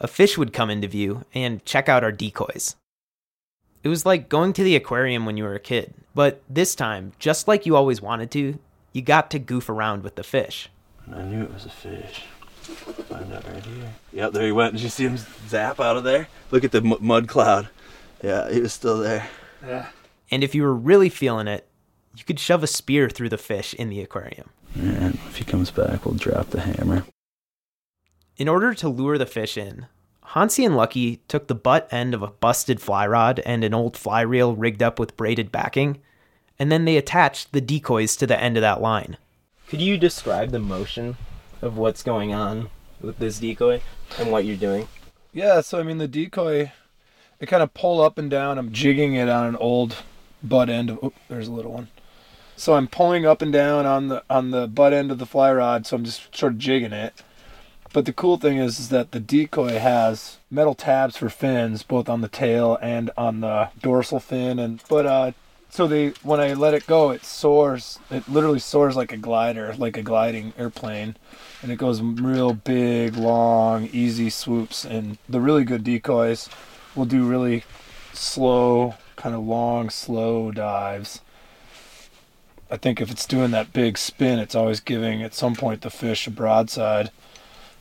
a 0.00 0.06
fish 0.08 0.36
would 0.36 0.52
come 0.52 0.70
into 0.70 0.88
view 0.88 1.24
and 1.34 1.64
check 1.64 1.88
out 1.88 2.04
our 2.04 2.12
decoys. 2.12 2.76
It 3.82 3.88
was 3.88 4.06
like 4.06 4.28
going 4.28 4.52
to 4.54 4.64
the 4.64 4.76
aquarium 4.76 5.26
when 5.26 5.36
you 5.36 5.44
were 5.44 5.54
a 5.54 5.60
kid, 5.60 5.94
but 6.14 6.42
this 6.48 6.74
time, 6.74 7.12
just 7.18 7.48
like 7.48 7.66
you 7.66 7.76
always 7.76 8.00
wanted 8.00 8.30
to, 8.32 8.58
you 8.92 9.02
got 9.02 9.30
to 9.32 9.38
goof 9.38 9.68
around 9.68 10.02
with 10.02 10.14
the 10.14 10.22
fish. 10.22 10.70
I 11.12 11.22
knew 11.22 11.42
it 11.42 11.52
was 11.52 11.66
a 11.66 11.70
fish. 11.70 12.22
Find 12.62 13.30
out 13.32 13.46
right 13.46 13.64
here. 13.64 13.92
Yep, 14.12 14.32
there 14.32 14.46
he 14.46 14.52
went. 14.52 14.72
Did 14.72 14.82
you 14.82 14.88
see 14.88 15.04
him 15.04 15.18
zap 15.48 15.80
out 15.80 15.98
of 15.98 16.04
there? 16.04 16.28
Look 16.50 16.64
at 16.64 16.72
the 16.72 16.78
m- 16.78 16.96
mud 17.00 17.28
cloud. 17.28 17.68
Yeah, 18.22 18.50
he 18.50 18.60
was 18.60 18.72
still 18.72 18.98
there. 18.98 19.28
Yeah. 19.66 19.88
And 20.30 20.42
if 20.42 20.54
you 20.54 20.62
were 20.62 20.74
really 20.74 21.10
feeling 21.10 21.46
it, 21.46 21.66
you 22.16 22.24
could 22.24 22.40
shove 22.40 22.62
a 22.62 22.66
spear 22.66 23.10
through 23.10 23.28
the 23.28 23.36
fish 23.36 23.74
in 23.74 23.90
the 23.90 24.00
aquarium. 24.00 24.48
And 24.74 25.14
if 25.28 25.36
he 25.36 25.44
comes 25.44 25.70
back, 25.70 26.06
we'll 26.06 26.14
drop 26.14 26.50
the 26.50 26.60
hammer. 26.60 27.04
In 28.36 28.48
order 28.48 28.74
to 28.74 28.88
lure 28.88 29.16
the 29.16 29.26
fish 29.26 29.56
in, 29.56 29.86
Hansi 30.24 30.64
and 30.64 30.76
Lucky 30.76 31.20
took 31.28 31.46
the 31.46 31.54
butt 31.54 31.86
end 31.92 32.14
of 32.14 32.22
a 32.22 32.28
busted 32.28 32.80
fly 32.80 33.06
rod 33.06 33.40
and 33.46 33.62
an 33.62 33.72
old 33.72 33.96
fly 33.96 34.22
reel 34.22 34.56
rigged 34.56 34.82
up 34.82 34.98
with 34.98 35.16
braided 35.16 35.52
backing, 35.52 36.00
and 36.58 36.72
then 36.72 36.84
they 36.84 36.96
attached 36.96 37.52
the 37.52 37.60
decoys 37.60 38.16
to 38.16 38.26
the 38.26 38.40
end 38.40 38.56
of 38.56 38.60
that 38.62 38.80
line. 38.80 39.18
Could 39.68 39.80
you 39.80 39.96
describe 39.96 40.50
the 40.50 40.58
motion 40.58 41.16
of 41.62 41.76
what's 41.76 42.02
going 42.02 42.34
on 42.34 42.70
with 43.00 43.18
this 43.18 43.38
decoy 43.38 43.80
and 44.18 44.32
what 44.32 44.44
you're 44.44 44.56
doing? 44.56 44.88
Yeah, 45.32 45.60
so 45.60 45.78
I 45.78 45.84
mean 45.84 45.98
the 45.98 46.08
decoy, 46.08 46.72
it 47.38 47.46
kind 47.46 47.62
of 47.62 47.72
pull 47.72 48.00
up 48.00 48.18
and 48.18 48.28
down. 48.28 48.58
I'm 48.58 48.72
jigging 48.72 49.14
it 49.14 49.28
on 49.28 49.46
an 49.46 49.56
old 49.56 49.98
butt 50.42 50.68
end 50.68 50.90
of. 50.90 50.98
Oop, 51.04 51.14
there's 51.28 51.48
a 51.48 51.52
little 51.52 51.72
one. 51.72 51.88
So 52.56 52.74
I'm 52.74 52.88
pulling 52.88 53.26
up 53.26 53.42
and 53.42 53.52
down 53.52 53.86
on 53.86 54.08
the 54.08 54.24
on 54.28 54.50
the 54.50 54.66
butt 54.66 54.92
end 54.92 55.12
of 55.12 55.18
the 55.18 55.26
fly 55.26 55.52
rod. 55.52 55.86
So 55.86 55.96
I'm 55.96 56.04
just 56.04 56.36
sort 56.36 56.54
of 56.54 56.58
jigging 56.58 56.92
it. 56.92 57.22
But 57.94 58.06
the 58.06 58.12
cool 58.12 58.38
thing 58.38 58.56
is, 58.56 58.80
is 58.80 58.88
that 58.88 59.12
the 59.12 59.20
decoy 59.20 59.78
has 59.78 60.38
metal 60.50 60.74
tabs 60.74 61.16
for 61.16 61.28
fins, 61.28 61.84
both 61.84 62.08
on 62.08 62.22
the 62.22 62.28
tail 62.28 62.76
and 62.82 63.12
on 63.16 63.40
the 63.40 63.70
dorsal 63.80 64.18
fin. 64.18 64.58
And 64.58 64.82
but 64.88 65.06
uh, 65.06 65.32
so 65.70 65.86
they 65.86 66.08
when 66.24 66.40
I 66.40 66.54
let 66.54 66.74
it 66.74 66.88
go, 66.88 67.10
it 67.10 67.24
soars. 67.24 68.00
It 68.10 68.28
literally 68.28 68.58
soars 68.58 68.96
like 68.96 69.12
a 69.12 69.16
glider, 69.16 69.76
like 69.78 69.96
a 69.96 70.02
gliding 70.02 70.52
airplane, 70.58 71.14
and 71.62 71.70
it 71.70 71.76
goes 71.76 72.02
real 72.02 72.52
big, 72.52 73.16
long, 73.16 73.88
easy 73.92 74.28
swoops. 74.28 74.84
And 74.84 75.16
the 75.28 75.40
really 75.40 75.62
good 75.62 75.84
decoys 75.84 76.48
will 76.96 77.04
do 77.04 77.24
really 77.24 77.62
slow, 78.12 78.96
kind 79.14 79.36
of 79.36 79.44
long, 79.44 79.88
slow 79.88 80.50
dives. 80.50 81.20
I 82.68 82.76
think 82.76 83.00
if 83.00 83.08
it's 83.08 83.24
doing 83.24 83.52
that 83.52 83.72
big 83.72 83.98
spin, 83.98 84.40
it's 84.40 84.56
always 84.56 84.80
giving 84.80 85.22
at 85.22 85.32
some 85.32 85.54
point 85.54 85.82
the 85.82 85.90
fish 85.90 86.26
a 86.26 86.32
broadside 86.32 87.12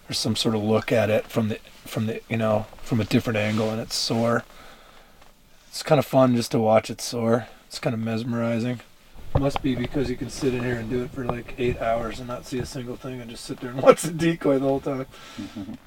or 0.10 0.14
some 0.14 0.36
sort 0.36 0.56
of 0.56 0.64
look 0.64 0.92
at 0.92 1.10
it 1.10 1.28
from 1.28 1.50
the 1.50 1.60
from 1.86 2.06
the 2.08 2.22
you 2.30 2.38
know 2.38 2.66
from 2.82 3.00
a 3.00 3.06
different 3.06 3.38
angle, 3.38 3.70
and 3.70 3.82
it's 3.82 3.96
sore. 3.96 4.44
It's 5.70 5.84
kind 5.84 6.00
of 6.00 6.06
fun 6.06 6.36
just 6.36 6.52
to 6.52 6.60
watch 6.60 6.90
it 6.90 7.02
soar. 7.02 7.48
It's 7.68 7.80
kind 7.80 7.94
of 7.94 8.00
mesmerizing. 8.00 8.82
Must 9.40 9.64
be 9.64 9.76
because 9.76 10.12
you 10.12 10.16
can 10.16 10.30
sit 10.30 10.54
in 10.54 10.64
here 10.64 10.76
and 10.76 10.88
do 10.88 11.04
it 11.04 11.10
for 11.10 11.26
like 11.26 11.56
eight 11.58 11.82
hours 11.82 12.20
and 12.20 12.28
not 12.28 12.46
see 12.46 12.60
a 12.60 12.66
single 12.68 12.96
thing 12.96 13.20
and 13.20 13.32
just 13.32 13.46
sit 13.46 13.60
there 13.60 13.72
and 13.72 13.82
watch 13.84 14.04
the 14.04 14.12
decoy 14.12 14.60
the 14.60 14.68
whole 14.68 14.80
time. 14.80 15.08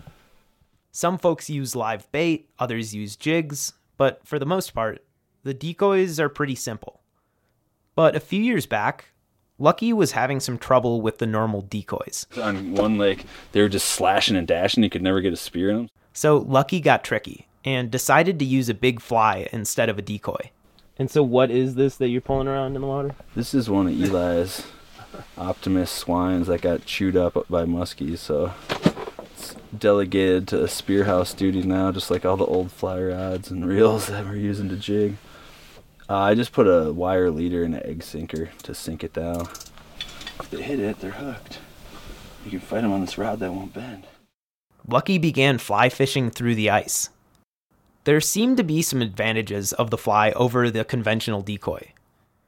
Some 0.91 1.17
folks 1.19 1.49
use 1.49 1.77
live 1.77 2.11
bait, 2.11 2.51
others 2.59 2.95
use 2.95 3.15
jigs, 3.15 3.75
but 3.97 4.27
for 4.27 4.41
the 4.41 4.47
most 4.47 4.75
part, 4.75 5.05
the 5.45 5.55
decoys 5.55 6.19
are 6.19 6.29
pretty 6.29 6.57
simple. 6.57 7.03
But 7.95 8.17
a 8.17 8.21
few 8.21 8.43
years 8.43 8.67
back, 8.67 9.13
Lucky 9.59 9.93
was 9.93 10.13
having 10.13 10.39
some 10.41 10.59
trouble 10.59 11.01
with 11.01 11.19
the 11.19 11.27
normal 11.27 11.63
decoys. 11.63 12.27
On 12.41 12.75
one 12.75 12.99
lake, 12.99 13.25
they 13.53 13.63
were 13.63 13.69
just 13.69 13.89
slashing 13.89 14.37
and 14.37 14.47
dashing. 14.47 14.83
You 14.85 14.91
could 14.91 15.03
never 15.03 15.21
get 15.21 15.33
a 15.33 15.37
spear 15.37 15.71
in 15.71 15.77
them. 15.77 15.91
So 16.13 16.39
Lucky 16.39 16.81
got 16.81 17.05
tricky 17.05 17.47
and 17.65 17.91
decided 17.91 18.39
to 18.39 18.45
use 18.45 18.69
a 18.69 18.75
big 18.75 19.01
fly 19.01 19.49
instead 19.53 19.89
of 19.89 19.99
a 19.99 20.03
decoy. 20.03 20.51
And 20.99 21.11
so, 21.11 21.23
what 21.23 21.51
is 21.51 21.75
this 21.75 21.97
that 21.97 22.09
you're 22.09 22.23
pulling 22.23 22.49
around 22.49 22.75
in 22.75 22.81
the 22.81 22.87
water? 22.87 23.15
This 23.35 23.53
is 23.53 23.69
one 23.69 23.87
of 23.87 24.01
Eli's 24.01 24.67
Optimus 25.37 25.91
swines 25.91 26.47
that 26.47 26.63
got 26.63 26.85
chewed 26.87 27.17
up 27.17 27.35
by 27.49 27.65
muskies. 27.65 28.19
So 28.19 28.53
it's 29.21 29.55
delegated 29.77 30.49
to 30.49 30.63
a 30.63 30.67
spearhouse 30.67 31.37
duty 31.37 31.63
now, 31.63 31.93
just 31.93 32.11
like 32.11 32.25
all 32.25 32.37
the 32.37 32.47
old 32.47 32.73
fly 32.73 33.01
rods 33.01 33.51
and 33.51 33.67
reels 33.67 34.07
that 34.09 34.25
we're 34.25 34.37
using 34.37 34.69
to 34.71 34.77
jig. 34.77 35.17
Uh, 36.09 36.19
I 36.19 36.35
just 36.35 36.53
put 36.53 36.67
a 36.67 36.93
wire 36.93 37.31
leader 37.31 37.65
and 37.65 37.75
an 37.75 37.85
egg 37.85 38.03
sinker 38.03 38.51
to 38.63 38.75
sink 38.75 39.03
it 39.03 39.13
down. 39.13 39.49
If 40.39 40.51
they 40.51 40.63
hit 40.63 40.79
it, 40.79 41.01
they're 41.01 41.11
hooked. 41.11 41.59
You 42.45 42.51
can 42.51 42.61
fight 42.61 42.83
them 42.83 42.93
on 42.93 43.01
this 43.01 43.19
rod 43.19 43.41
that 43.41 43.53
won't 43.53 43.75
bend. 43.75 44.07
Lucky 44.87 45.19
began 45.19 45.59
fly 45.59 45.89
fishing 45.89 46.31
through 46.31 46.55
the 46.55 46.71
ice. 46.71 47.11
There 48.05 48.21
seemed 48.21 48.57
to 48.59 48.63
be 48.63 48.83
some 48.83 49.03
advantages 49.03 49.73
of 49.73 49.91
the 49.91 49.99
fly 49.99 50.31
over 50.33 50.71
the 50.71 50.85
conventional 50.85 51.43
decoy. 51.43 51.91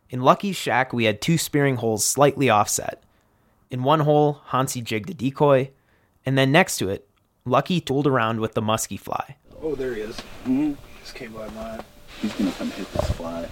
In 0.09 0.21
Lucky's 0.21 0.55
shack, 0.55 0.93
we 0.93 1.05
had 1.05 1.21
two 1.21 1.37
spearing 1.37 1.77
holes 1.77 2.05
slightly 2.07 2.49
offset. 2.49 3.03
In 3.71 3.83
one 3.83 4.01
hole, 4.01 4.41
Hansi 4.47 4.81
jigged 4.81 5.11
a 5.11 5.15
decoy, 5.15 5.73
and 6.25 6.39
then 6.39 6.53
next 6.53 6.79
to 6.79 6.89
it, 6.89 7.09
Lucky 7.45 7.81
tooled 7.81 8.07
around 8.07 8.39
with 8.39 8.55
the 8.55 8.63
musky 8.63 8.97
fly. 8.97 9.37
Oh, 9.61 9.75
there 9.75 9.95
he 9.95 10.03
is. 10.03 10.17
Mm-hmm. 10.45 10.75
Just 11.01 11.17
came 11.17 11.33
by 11.33 11.49
mine. 11.49 11.83
He's 12.21 12.33
gonna 12.35 12.53
come 12.53 12.71
hit 12.73 12.93
this 12.93 13.11
fly. 13.13 13.49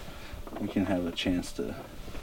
We 0.61 0.69
can 0.69 0.87
have 0.87 1.07
a 1.07 1.13
chance 1.13 1.53
to. 1.53 1.75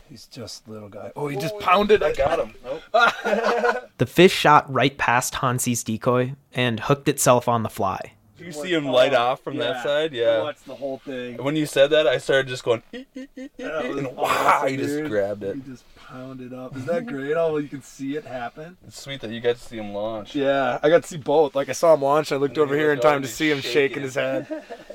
He's 0.09 0.25
just 0.27 0.67
a 0.67 0.71
little 0.71 0.89
guy. 0.89 1.11
Oh, 1.15 1.27
he 1.27 1.37
just 1.37 1.55
oh, 1.55 1.59
pounded. 1.59 2.03
I 2.03 2.13
got 2.13 2.39
him. 2.39 2.53
The 3.99 4.07
fish 4.07 4.33
shot 4.33 4.71
right 4.73 4.97
past 4.97 5.35
Hansi's 5.35 5.83
decoy 5.83 6.33
and 6.53 6.79
hooked 6.79 7.07
itself 7.07 7.47
on 7.47 7.63
the 7.63 7.69
fly. 7.69 8.13
You 8.37 8.51
see 8.51 8.73
him 8.73 8.85
light 8.85 9.13
off 9.13 9.41
from 9.41 9.57
that 9.57 9.83
side, 9.83 10.11
yeah. 10.11 10.41
Watch 10.41 10.63
the 10.65 10.75
whole 10.75 10.97
thing. 10.97 11.41
When 11.41 11.55
you 11.55 11.65
said 11.65 11.91
that, 11.91 12.07
I 12.07 12.17
started 12.17 12.47
just 12.47 12.63
going, 12.63 12.83
"Ee, 12.93 13.05
ee, 13.15 13.27
ee, 13.37 13.41
ee," 13.43 13.49
That 13.57 13.85
and 13.85 14.07
wow, 14.17 14.23
awesome, 14.23 14.69
he 14.69 14.77
just 14.77 14.89
dude. 14.89 15.09
grabbed 15.09 15.43
it. 15.43 15.55
He 15.55 15.61
just 15.61 15.85
pounded 15.95 16.53
up. 16.53 16.75
Is 16.75 16.85
that 16.85 17.05
great? 17.05 17.35
Oh, 17.35 17.57
you 17.57 17.69
can 17.69 17.81
see 17.81 18.17
it 18.17 18.25
happen. 18.25 18.75
It's 18.85 19.01
sweet 19.01 19.21
that 19.21 19.31
you 19.31 19.39
got 19.39 19.55
to 19.55 19.61
see 19.61 19.77
him 19.77 19.93
launch. 19.93 20.35
Yeah, 20.35 20.79
I 20.83 20.89
got 20.89 21.03
to 21.03 21.07
see 21.07 21.17
both. 21.17 21.55
Like 21.55 21.69
I 21.69 21.73
saw 21.73 21.93
him 21.93 22.01
launch. 22.01 22.31
I 22.31 22.35
looked 22.35 22.57
over 22.57 22.75
here 22.75 22.91
in 22.91 22.99
time 22.99 23.21
to 23.21 23.27
see 23.27 23.49
him 23.49 23.61
shaking 23.61 23.73
shaking. 23.73 24.03
his 24.03 24.15
head. 24.15 24.47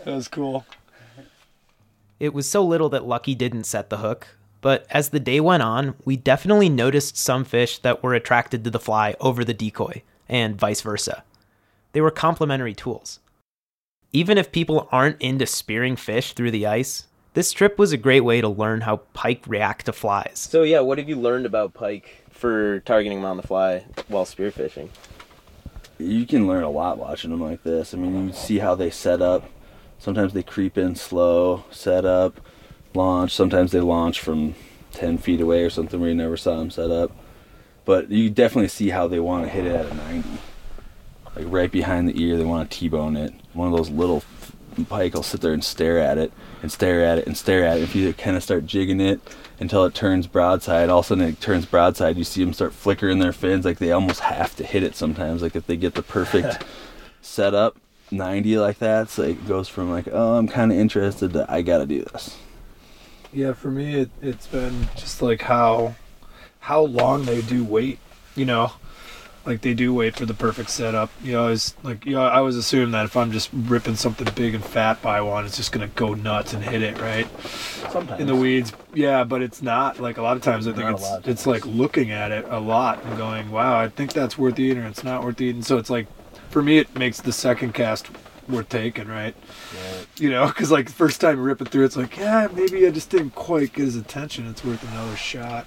That 0.05 0.15
was 0.15 0.29
cool. 0.29 0.67
It 2.21 2.35
was 2.35 2.49
so 2.49 2.65
little 2.65 2.89
that 2.89 3.07
Lucky 3.07 3.35
didn't 3.35 3.65
set 3.65 3.91
the 3.91 3.99
hook, 3.99 4.29
but 4.61 4.87
as 4.91 5.11
the 5.11 5.21
day 5.21 5.41
went 5.41 5.63
on, 5.63 5.95
we 6.05 6.17
definitely 6.17 6.69
noticed 6.69 7.17
some 7.17 7.45
fish 7.45 7.79
that 7.79 8.03
were 8.03 8.15
attracted 8.15 8.65
to 8.65 8.71
the 8.71 8.81
fly 8.81 9.15
over 9.21 9.45
the 9.45 9.55
decoy, 9.55 10.03
and 10.29 10.59
vice 10.59 10.81
versa. 10.81 11.23
They 11.93 12.01
were 12.01 12.11
complementary 12.11 12.75
tools. 12.75 13.21
Even 14.13 14.37
if 14.37 14.53
people 14.53 14.89
aren't 14.91 15.21
into 15.21 15.47
spearing 15.47 15.95
fish 15.95 16.33
through 16.33 16.51
the 16.51 16.67
ice, 16.67 17.07
this 17.35 17.53
trip 17.53 17.79
was 17.79 17.93
a 17.93 17.97
great 17.97 18.23
way 18.23 18.41
to 18.41 18.49
learn 18.49 18.81
how 18.81 18.97
pike 19.13 19.45
react 19.47 19.87
to 19.87 19.93
flies. 19.93 20.49
So, 20.51 20.65
yeah, 20.65 20.81
what 20.81 20.99
have 20.99 21.09
you 21.09 21.17
learned 21.17 21.47
about 21.47 21.75
pike 21.75 22.25
for 22.31 22.81
targeting 22.81 23.19
them 23.19 23.31
on 23.31 23.37
the 23.37 23.43
fly 23.45 23.85
while 24.09 24.25
spearfishing? 24.25 24.89
You 25.99 26.27
can 26.27 26.49
learn 26.49 26.65
a 26.65 26.71
lot 26.71 26.99
watching 26.99 27.31
them 27.31 27.43
like 27.43 27.63
this. 27.63 27.95
I 27.95 27.97
mean, 27.97 28.29
you 28.29 28.33
see 28.33 28.59
how 28.59 28.75
they 28.75 28.91
set 28.91 29.23
up. 29.23 29.49
Sometimes 29.99 30.33
they 30.33 30.43
creep 30.43 30.79
in 30.79 30.95
slow, 30.95 31.65
set 31.71 32.05
up, 32.05 32.41
launch. 32.95 33.35
Sometimes 33.35 33.73
they 33.73 33.81
launch 33.81 34.21
from 34.21 34.55
10 34.93 35.19
feet 35.19 35.41
away 35.41 35.63
or 35.65 35.71
something 35.71 36.01
where 36.01 36.09
you 36.09 36.15
never 36.15 36.37
saw 36.37 36.57
them 36.57 36.71
set 36.71 36.91
up. 36.91 37.13
But 37.85 38.11
you 38.11 38.31
definitely 38.31 38.69
see 38.69 38.91
how 38.91 39.09
they 39.09 39.21
want 39.21 39.45
to 39.45 39.51
hit 39.51 39.67
it 39.67 39.75
at 39.75 39.87
a 39.87 39.95
90. 39.95 40.29
Like 41.37 41.47
right 41.49 41.71
behind 41.71 42.09
the 42.09 42.23
ear, 42.23 42.37
they 42.37 42.45
want 42.45 42.71
to 42.71 42.79
T-bone 42.79 43.17
it. 43.17 43.33
One 43.53 43.69
of 43.69 43.77
those 43.77 43.91
little 43.91 44.23
pike 44.89 45.15
will 45.15 45.23
sit 45.23 45.41
there 45.41 45.53
and 45.53 45.65
stare 45.65 45.99
at 45.99 46.19
it 46.19 46.33
and 46.63 46.71
stare 46.71 47.05
at 47.05 47.19
it 47.19 47.27
and 47.27 47.37
stare 47.37 47.65
at 47.65 47.79
it. 47.79 47.83
If 47.83 47.97
you 47.97 48.13
kind 48.13 48.37
of 48.37 48.43
start 48.43 48.67
jigging 48.67 49.01
it 49.01 49.21
until 49.59 49.85
it 49.85 49.95
turns 49.95 50.27
broadside, 50.27 50.89
all 50.89 51.01
of 51.01 51.07
a 51.07 51.09
sudden 51.09 51.25
it 51.25 51.41
turns 51.41 51.67
broadside. 51.67 52.17
You 52.17 52.25
see 52.25 52.45
them 52.45 52.53
start 52.53 52.73
flickering 52.73 53.19
their 53.19 53.33
fins, 53.33 53.65
like 53.65 53.79
they 53.79 53.93
almost 53.93 54.21
have 54.21 54.55
to 54.57 54.65
hit 54.65 54.83
it 54.83 54.95
sometimes. 54.95 55.43
Like 55.43 55.57
if 55.57 55.67
they 55.67 55.77
get 55.77 55.95
the 55.95 56.03
perfect 56.03 56.65
setup, 57.23 57.77
90 58.11 58.59
like 58.59 58.79
that, 58.79 59.11
So 59.11 59.23
it 59.23 59.47
goes 59.47 59.69
from 59.69 59.91
like, 59.91 60.09
oh, 60.11 60.35
I'm 60.37 60.49
kind 60.49 60.73
of 60.73 60.79
interested 60.79 61.33
to 61.35 61.47
I 61.49 61.63
gotta 61.63 61.87
do 61.87 62.03
this. 62.03 62.37
Yeah, 63.33 63.53
for 63.53 63.71
me, 63.71 63.95
it, 63.95 64.11
it's 64.23 64.47
been 64.47 64.89
just 64.97 65.21
like 65.21 65.43
how 65.43 65.95
how 66.61 66.81
long 66.83 67.25
they 67.25 67.43
do 67.43 67.65
wait. 67.65 67.99
You 68.35 68.45
know, 68.47 68.73
like 69.45 69.61
they 69.63 69.75
do 69.75 69.93
wait 69.93 70.15
for 70.17 70.27
the 70.27 70.35
perfect 70.35 70.71
setup. 70.71 71.11
You 71.23 71.33
know, 71.33 71.49
it's 71.49 71.75
like 71.83 72.07
you 72.07 72.13
know, 72.13 72.23
I 72.23 72.39
always 72.39 72.57
assume 72.57 72.93
that 72.93 73.05
if 73.05 73.17
I'm 73.17 73.33
just 73.33 73.51
ripping 73.53 73.97
something 73.97 74.27
big 74.35 74.55
and 74.55 74.65
fat 74.65 75.03
by 75.03 75.21
one, 75.21 75.45
it's 75.45 75.57
just 75.57 75.73
gonna 75.73 75.89
go 75.89 76.15
nuts 76.15 76.55
and 76.55 76.63
hit 76.63 76.83
it 76.83 76.99
right 77.01 77.27
Sometimes. 77.91 78.21
in 78.21 78.27
the 78.27 78.37
weeds. 78.37 78.73
Yeah, 78.95 79.25
but 79.25 79.43
it's 79.43 79.61
not. 79.61 80.01
Like 80.01 80.17
a 80.19 80.23
lot 80.23 80.37
of 80.37 80.43
times, 80.43 80.67
I 80.67 80.73
think 80.73 80.85
Not 80.85 80.95
it's 80.95 81.03
lot 81.03 81.29
it's 81.29 81.47
like 81.47 81.67
looking 81.67 82.11
at 82.11 82.31
it 82.33 82.47
a 82.49 82.59
lot 82.61 83.03
and 83.05 83.17
going, 83.19 83.51
"Wow, 83.51 83.79
I 83.79 83.89
think 83.89 84.13
that's 84.15 84.39
worth 84.39 84.59
eating," 84.59 84.83
or 84.83 84.87
"It's 84.87 85.05
not 85.05 85.23
worth 85.23 85.41
eating." 85.41 85.63
So 85.63 85.77
it's 85.79 85.91
like, 85.91 86.07
for 86.51 86.63
me, 86.63 86.79
it 86.79 86.95
makes 86.97 87.21
the 87.21 87.33
second 87.33 87.75
cast 87.75 88.09
worth 88.49 88.69
taking, 88.69 89.09
right? 89.09 89.35
You 90.17 90.31
know, 90.31 90.47
because 90.47 90.71
like 90.71 90.87
the 90.87 90.93
first 90.93 91.21
time 91.21 91.39
ripping 91.41 91.67
through, 91.69 91.85
it's 91.85 91.97
like, 91.97 92.17
yeah, 92.17 92.49
maybe 92.55 92.87
I 92.87 92.91
just 92.91 93.11
didn't 93.11 93.31
quite 93.35 93.73
get 93.73 93.85
his 93.85 93.97
attention. 93.97 94.47
It's 94.49 94.65
worth 94.65 94.83
another 94.91 95.17
shot. 95.17 95.67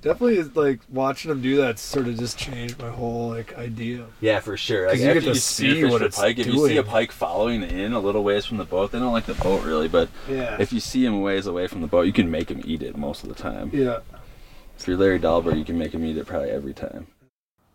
Definitely, 0.00 0.40
like 0.54 0.78
watching 0.90 1.28
him 1.30 1.42
do 1.42 1.56
that 1.56 1.78
sort 1.80 2.06
of 2.06 2.16
just 2.18 2.38
changed 2.38 2.78
my 2.80 2.88
whole 2.88 3.30
like 3.30 3.58
idea. 3.58 4.06
Yeah, 4.20 4.38
for 4.38 4.56
sure. 4.56 4.86
Like, 4.86 4.98
Because 4.98 5.06
you 5.06 5.20
get 5.20 5.24
to 5.34 5.40
see 5.40 5.66
spearfish 5.82 5.90
what 5.90 6.02
a 6.02 6.04
it's 6.04 6.16
pike, 6.18 6.38
if 6.38 6.46
you 6.46 6.52
see 6.68 6.76
a 6.76 6.82
doing. 6.82 6.86
pike 6.86 7.10
following 7.12 7.64
in 7.64 7.92
a 7.92 7.98
little 7.98 8.22
ways 8.22 8.46
from 8.46 8.58
the 8.58 8.64
boat, 8.64 8.92
they 8.92 9.00
don't 9.00 9.12
like 9.12 9.26
the 9.26 9.34
boat 9.34 9.64
really, 9.64 9.88
but 9.88 10.08
Yeah. 10.28 10.56
if 10.60 10.72
you 10.72 10.78
see 10.78 11.04
him 11.04 11.20
ways 11.20 11.46
away 11.48 11.66
from 11.66 11.80
the 11.80 11.88
boat, 11.88 12.02
you 12.02 12.12
can 12.12 12.30
make 12.30 12.48
him 12.48 12.62
eat 12.64 12.80
it 12.80 12.96
most 12.96 13.24
of 13.24 13.28
the 13.28 13.34
time. 13.34 13.70
Yeah. 13.72 13.98
If 14.78 14.86
you're 14.86 14.96
Larry 14.96 15.18
Dahlberg, 15.18 15.58
you 15.58 15.64
can 15.64 15.76
make 15.76 15.92
him 15.92 16.04
eat 16.04 16.16
it 16.16 16.26
probably 16.26 16.50
every 16.50 16.74
time. 16.74 17.08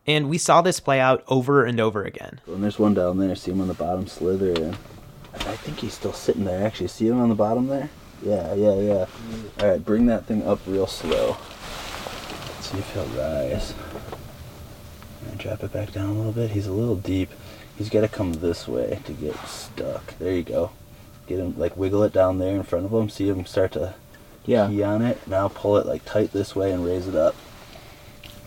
And 0.06 0.30
we 0.30 0.38
saw 0.38 0.62
this 0.62 0.80
play 0.80 1.00
out 1.00 1.24
over 1.28 1.64
and 1.64 1.80
over 1.80 2.04
again. 2.04 2.42
And 2.48 2.64
there's 2.64 2.78
one 2.80 2.94
down 2.94 3.20
there. 3.20 3.36
See 3.36 3.52
him 3.52 3.62
on 3.62 3.68
the 3.70 3.74
bottom 3.74 4.08
slither 4.08 4.52
in. 4.52 4.76
I 5.34 5.56
think 5.56 5.80
he's 5.80 5.94
still 5.94 6.14
sitting 6.14 6.44
there. 6.44 6.66
Actually, 6.66 6.88
see 6.90 7.08
him 7.08 7.20
on 7.20 7.30
the 7.30 7.36
bottom 7.36 7.68
there? 7.68 7.90
Yeah, 8.22 8.54
yeah, 8.54 8.76
yeah. 8.76 9.06
All 9.62 9.68
right, 9.70 9.84
bring 9.84 10.06
that 10.08 10.26
thing 10.26 10.46
up 10.46 10.60
real 10.68 10.88
slow. 10.88 11.38
Let's 11.38 12.70
See 12.70 12.78
if 12.78 12.94
he'll 12.94 13.06
rise. 13.08 13.74
And 15.30 15.40
drop 15.40 15.64
it 15.64 15.72
back 15.72 15.92
down 15.92 16.10
a 16.10 16.14
little 16.14 16.32
bit. 16.34 16.52
He's 16.52 16.68
a 16.68 16.72
little 16.74 16.96
deep. 16.96 17.30
He's 17.78 17.90
got 17.90 18.02
to 18.02 18.08
come 18.08 18.34
this 18.34 18.68
way 18.68 19.00
to 19.06 19.14
get 19.14 19.36
stuck. 19.48 20.18
There 20.20 20.34
you 20.34 20.44
go. 20.44 20.72
Get 21.28 21.40
him 21.40 21.58
like 21.58 21.76
wiggle 21.78 22.04
it 22.04 22.14
down 22.14 22.38
there 22.40 22.56
in 22.56 22.64
front 22.64 22.86
of 22.86 22.94
him. 22.94 23.10
See 23.10 23.28
him 23.30 23.46
start 23.46 23.72
to 23.74 23.96
Yeah. 24.46 24.68
key 24.68 24.84
on 24.84 25.02
it. 25.02 25.26
Now 25.28 25.48
pull 25.48 25.78
it 25.78 25.86
like 25.86 26.04
tight 26.06 26.34
this 26.34 26.56
way 26.56 26.72
and 26.72 26.86
raise 26.86 27.08
it 27.08 27.16
up. 27.16 27.36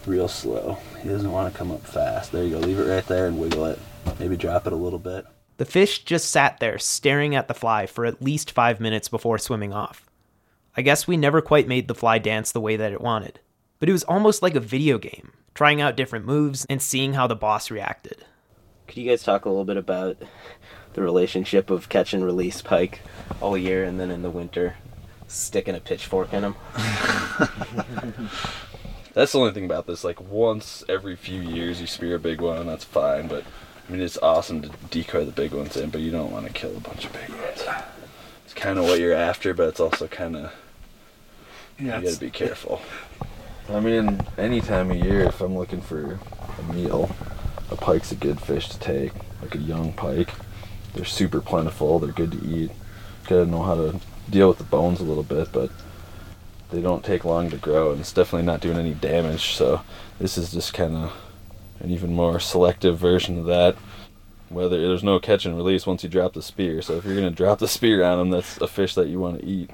Real 0.06 0.28
slow. 0.28 0.78
He 1.02 1.08
doesn't 1.08 1.30
want 1.30 1.52
to 1.52 1.58
come 1.58 1.70
up 1.72 1.84
fast. 1.84 2.32
There 2.32 2.44
you 2.44 2.50
go. 2.50 2.58
Leave 2.58 2.78
it 2.78 2.88
right 2.88 3.06
there 3.06 3.26
and 3.26 3.38
wiggle 3.38 3.66
it. 3.66 3.78
Maybe 4.18 4.36
drop 4.36 4.66
it 4.66 4.72
a 4.72 4.76
little 4.76 4.98
bit. 5.00 5.26
The 5.58 5.64
fish 5.64 6.04
just 6.04 6.30
sat 6.30 6.60
there 6.60 6.78
staring 6.78 7.34
at 7.34 7.48
the 7.48 7.54
fly 7.54 7.86
for 7.86 8.04
at 8.04 8.22
least 8.22 8.50
five 8.50 8.78
minutes 8.78 9.08
before 9.08 9.38
swimming 9.38 9.72
off. 9.72 10.06
I 10.76 10.82
guess 10.82 11.08
we 11.08 11.16
never 11.16 11.40
quite 11.40 11.66
made 11.66 11.88
the 11.88 11.94
fly 11.94 12.18
dance 12.18 12.52
the 12.52 12.60
way 12.60 12.76
that 12.76 12.92
it 12.92 13.00
wanted, 13.00 13.40
but 13.80 13.88
it 13.88 13.92
was 13.92 14.04
almost 14.04 14.42
like 14.42 14.54
a 14.54 14.60
video 14.60 14.98
game, 14.98 15.32
trying 15.54 15.80
out 15.80 15.96
different 15.96 16.26
moves 16.26 16.66
and 16.68 16.82
seeing 16.82 17.14
how 17.14 17.26
the 17.26 17.34
boss 17.34 17.70
reacted. 17.70 18.26
Could 18.86 18.98
you 18.98 19.08
guys 19.08 19.22
talk 19.22 19.46
a 19.46 19.48
little 19.48 19.64
bit 19.64 19.78
about 19.78 20.18
the 20.92 21.00
relationship 21.00 21.70
of 21.70 21.88
catch 21.88 22.12
and 22.12 22.22
release 22.22 22.60
pike 22.60 23.00
all 23.40 23.56
year 23.56 23.82
and 23.82 23.98
then 23.98 24.10
in 24.10 24.20
the 24.20 24.30
winter 24.30 24.76
sticking 25.26 25.74
a 25.74 25.80
pitchfork 25.80 26.34
in 26.34 26.42
them? 26.42 26.56
That's 29.16 29.32
the 29.32 29.38
only 29.38 29.52
thing 29.52 29.64
about 29.64 29.86
this. 29.86 30.04
Like 30.04 30.20
once 30.20 30.84
every 30.90 31.16
few 31.16 31.40
years, 31.40 31.80
you 31.80 31.86
spear 31.86 32.16
a 32.16 32.18
big 32.18 32.42
one, 32.42 32.58
and 32.58 32.68
that's 32.68 32.84
fine. 32.84 33.28
But 33.28 33.44
I 33.88 33.92
mean, 33.92 34.02
it's 34.02 34.18
awesome 34.18 34.60
to 34.60 34.68
decoy 34.90 35.24
the 35.24 35.32
big 35.32 35.52
ones 35.54 35.74
in, 35.74 35.88
but 35.88 36.02
you 36.02 36.10
don't 36.10 36.30
want 36.30 36.46
to 36.46 36.52
kill 36.52 36.76
a 36.76 36.80
bunch 36.80 37.06
of 37.06 37.14
big 37.14 37.30
ones. 37.30 37.64
It's 38.44 38.52
kind 38.52 38.78
of 38.78 38.84
what 38.84 39.00
you're 39.00 39.14
after, 39.14 39.54
but 39.54 39.68
it's 39.70 39.80
also 39.80 40.06
kind 40.06 40.36
of 40.36 40.52
Yeah, 41.78 41.84
you 41.84 41.88
it's- 41.92 42.04
gotta 42.14 42.20
be 42.26 42.30
careful. 42.30 42.82
I 43.72 43.80
mean, 43.80 44.20
any 44.36 44.60
time 44.60 44.90
of 44.90 44.98
year, 44.98 45.22
if 45.24 45.40
I'm 45.40 45.56
looking 45.56 45.80
for 45.80 46.20
a 46.58 46.72
meal, 46.74 47.10
a 47.70 47.76
pike's 47.76 48.12
a 48.12 48.16
good 48.16 48.38
fish 48.38 48.68
to 48.68 48.78
take. 48.78 49.12
Like 49.40 49.54
a 49.54 49.58
young 49.58 49.94
pike, 49.94 50.28
they're 50.94 51.06
super 51.06 51.40
plentiful. 51.40 51.98
They're 51.98 52.12
good 52.12 52.32
to 52.32 52.46
eat. 52.46 52.70
Gotta 53.26 53.46
know 53.46 53.62
how 53.62 53.76
to 53.76 53.98
deal 54.28 54.48
with 54.48 54.58
the 54.58 54.64
bones 54.64 55.00
a 55.00 55.04
little 55.04 55.22
bit, 55.22 55.48
but 55.52 55.70
they 56.70 56.80
don't 56.80 57.04
take 57.04 57.24
long 57.24 57.50
to 57.50 57.56
grow, 57.56 57.92
and 57.92 58.00
it's 58.00 58.12
definitely 58.12 58.46
not 58.46 58.60
doing 58.60 58.76
any 58.76 58.94
damage. 58.94 59.54
So 59.54 59.82
this 60.18 60.36
is 60.36 60.52
just 60.52 60.74
kind 60.74 60.96
of 60.96 61.12
an 61.80 61.90
even 61.90 62.14
more 62.14 62.40
selective 62.40 62.98
version 62.98 63.38
of 63.38 63.44
that. 63.46 63.76
Whether 64.48 64.80
there's 64.80 65.02
no 65.02 65.18
catch 65.18 65.44
and 65.44 65.56
release 65.56 65.86
once 65.86 66.02
you 66.04 66.08
drop 66.08 66.34
the 66.34 66.42
spear, 66.42 66.80
so 66.82 66.94
if 66.94 67.04
you're 67.04 67.14
gonna 67.14 67.30
drop 67.30 67.58
the 67.58 67.68
spear 67.76 68.04
on 68.04 68.18
them, 68.18 68.30
that's 68.30 68.58
a 68.58 68.68
fish 68.68 68.94
that 68.94 69.08
you 69.08 69.18
want 69.18 69.40
to 69.40 69.46
eat. 69.46 69.70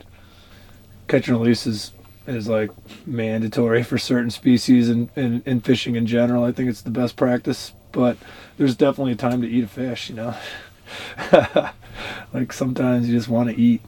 catch 1.09 1.29
and 1.29 1.39
release 1.39 1.67
is, 1.67 1.93
is 2.27 2.49
like 2.49 2.71
mandatory 3.07 3.83
for 3.83 3.99
certain 3.99 4.31
species 4.31 4.89
and, 4.89 5.11
and, 5.17 5.43
and 5.47 5.65
fishing 5.65 5.95
in 5.95 6.07
general. 6.07 6.45
I 6.45 6.53
think 6.53 6.71
it's 6.71 6.83
the 6.83 6.91
best 6.91 7.17
practice, 7.17 7.75
but 7.93 8.17
there's 8.57 8.75
definitely 8.75 9.13
a 9.13 9.17
time 9.17 9.43
to 9.43 9.49
eat 9.49 9.65
a 9.65 9.69
fish, 9.69 10.09
you 10.09 10.17
know. 10.17 10.35
like 12.33 12.53
sometimes 12.53 13.09
you 13.09 13.17
just 13.17 13.29
want 13.29 13.51
to 13.51 13.61
eat. 13.61 13.83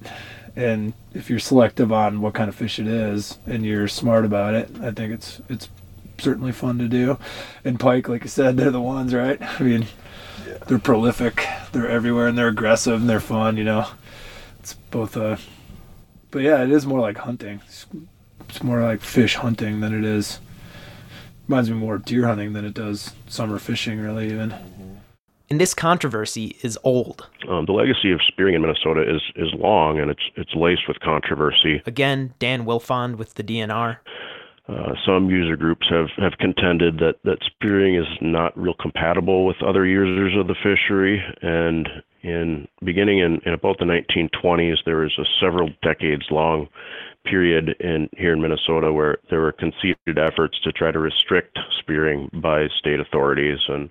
And 0.57 0.95
if 1.13 1.29
you're 1.29 1.39
selective 1.39 1.93
on 1.93 2.21
what 2.21 2.35
kind 2.35 2.49
of 2.49 2.55
fish 2.55 2.79
it 2.79 2.87
is 2.87 3.39
and 3.47 3.65
you're 3.65 3.89
smart 3.89 4.25
about 4.25 4.55
it, 4.55 4.71
I 4.81 4.93
think 4.93 5.13
it's 5.13 5.41
it's 5.49 5.69
certainly 6.19 6.53
fun 6.53 6.79
to 6.79 6.89
do. 6.89 7.19
And 7.65 7.81
pike, 7.81 8.09
like 8.09 8.23
I 8.23 8.29
said, 8.29 8.57
they're 8.57 8.71
the 8.71 8.81
ones, 8.81 9.15
right? 9.15 9.41
I 9.43 9.63
mean, 9.63 9.87
they're 10.69 10.79
prolific, 10.79 11.47
they're 11.73 11.89
everywhere, 11.89 12.29
and 12.29 12.39
they're 12.39 12.49
aggressive 12.49 13.01
and 13.01 13.11
they're 13.11 13.21
fun. 13.21 13.57
You 13.57 13.65
know, 13.65 13.89
it's 14.61 14.75
both 14.75 15.17
a 15.17 15.39
but 16.35 16.43
yeah, 16.43 16.65
it 16.65 16.71
is 16.73 16.85
more 16.85 16.99
like 16.99 17.19
hunting. 17.19 17.61
It's, 17.65 17.87
it's 18.49 18.61
more 18.61 18.83
like 18.83 19.03
fish 19.03 19.37
hunting 19.37 19.79
than 19.79 19.97
it 19.97 20.05
is. 20.05 20.41
Reminds 21.47 21.71
me 21.71 21.77
more 21.77 21.95
of 21.95 22.05
deer 22.05 22.27
hunting 22.27 22.55
than 22.55 22.65
it 22.65 22.75
does 22.75 23.13
summer 23.29 23.61
fishing, 23.61 24.01
really. 24.01 24.33
Even. 24.33 24.53
And 25.51 25.61
this 25.61 25.75
controversy 25.75 26.57
is 26.63 26.79
old. 26.85 27.29
Um, 27.49 27.67
the 27.67 27.73
legacy 27.73 28.13
of 28.13 28.21
spearing 28.27 28.55
in 28.55 28.63
Minnesota 28.63 29.03
is 29.03 29.21
is 29.37 29.53
long 29.55 30.01
and 30.01 30.11
it's 30.11 30.23
it's 30.37 30.55
laced 30.55 30.89
with 30.89 31.01
controversy. 31.01 31.83
Again, 31.87 32.33
Dan 32.39 32.65
Wilfond 32.65 33.17
with 33.17 33.35
the 33.35 33.45
DNR. 33.45 33.99
Uh, 34.67 34.95
some 35.05 35.29
user 35.29 35.57
groups 35.57 35.87
have, 35.91 36.09
have 36.17 36.33
contended 36.39 36.97
that, 36.97 37.17
that 37.25 37.37
spearing 37.45 37.97
is 37.97 38.07
not 38.23 38.57
real 38.57 38.75
compatible 38.81 39.45
with 39.45 39.63
other 39.63 39.85
users 39.85 40.35
of 40.39 40.47
the 40.47 40.55
fishery. 40.55 41.23
And 41.43 41.87
in 42.23 42.67
beginning 42.83 43.19
in, 43.19 43.41
in 43.45 43.53
about 43.53 43.77
the 43.79 43.85
1920s, 43.85 44.77
there 44.87 44.97
was 44.97 45.13
a 45.19 45.25
several 45.39 45.69
decades 45.83 46.25
long 46.31 46.69
period 47.27 47.77
in 47.81 48.09
here 48.17 48.33
in 48.33 48.41
Minnesota 48.41 48.91
where 48.91 49.19
there 49.29 49.41
were 49.41 49.53
conceded 49.53 50.19
efforts 50.19 50.59
to 50.61 50.73
try 50.73 50.91
to 50.91 50.99
restrict 50.99 51.59
spearing 51.79 52.31
by 52.33 52.67
state 52.79 53.01
authorities. 53.01 53.59
And 53.69 53.91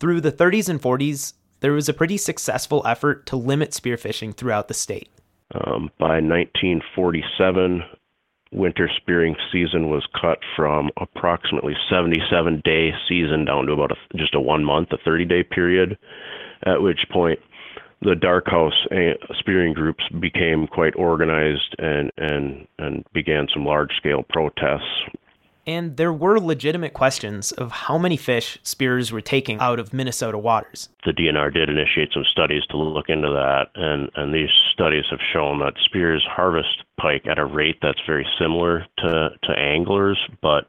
Through 0.00 0.22
the 0.22 0.32
30s 0.32 0.70
and 0.70 0.80
40s, 0.80 1.34
there 1.60 1.72
was 1.72 1.88
a 1.88 1.92
pretty 1.92 2.16
successful 2.16 2.82
effort 2.86 3.26
to 3.26 3.36
limit 3.36 3.72
spearfishing 3.72 4.34
throughout 4.34 4.68
the 4.68 4.74
state. 4.74 5.10
um, 5.52 5.90
by 5.98 6.20
1947, 6.20 7.82
winter 8.52 8.90
spearing 8.96 9.36
season 9.52 9.90
was 9.90 10.06
cut 10.18 10.38
from 10.56 10.88
approximately 10.96 11.74
77 11.90 12.62
day 12.64 12.92
season 13.08 13.44
down 13.44 13.66
to 13.66 13.72
about 13.72 13.92
a, 13.92 14.16
just 14.16 14.34
a 14.34 14.40
one 14.40 14.64
month, 14.64 14.88
a 14.92 14.96
30 15.04 15.26
day 15.26 15.42
period, 15.42 15.98
at 16.64 16.80
which 16.80 17.00
point 17.12 17.38
the 18.00 18.14
dark 18.14 18.46
house 18.46 18.86
uh, 18.90 19.12
spearing 19.38 19.74
groups 19.74 20.04
became 20.18 20.66
quite 20.66 20.96
organized 20.96 21.76
and, 21.78 22.10
and, 22.16 22.66
and 22.78 23.04
began 23.12 23.46
some 23.52 23.66
large 23.66 23.92
scale 23.98 24.24
protests. 24.30 24.88
And 25.70 25.96
there 25.96 26.12
were 26.12 26.40
legitimate 26.40 26.94
questions 26.94 27.52
of 27.52 27.70
how 27.70 27.96
many 27.96 28.16
fish 28.16 28.58
spears 28.64 29.12
were 29.12 29.20
taking 29.20 29.60
out 29.60 29.78
of 29.78 29.94
Minnesota 29.94 30.36
waters. 30.36 30.88
The 31.06 31.12
DNR 31.12 31.54
did 31.54 31.68
initiate 31.68 32.12
some 32.12 32.24
studies 32.28 32.64
to 32.70 32.76
look 32.76 33.08
into 33.08 33.28
that, 33.28 33.66
and, 33.76 34.10
and 34.16 34.34
these 34.34 34.50
studies 34.72 35.04
have 35.10 35.20
shown 35.32 35.60
that 35.60 35.74
spears 35.84 36.26
harvest 36.28 36.82
pike 37.00 37.24
at 37.30 37.38
a 37.38 37.44
rate 37.44 37.76
that's 37.80 38.00
very 38.04 38.26
similar 38.36 38.84
to, 38.98 39.28
to 39.44 39.52
anglers, 39.56 40.18
but 40.42 40.66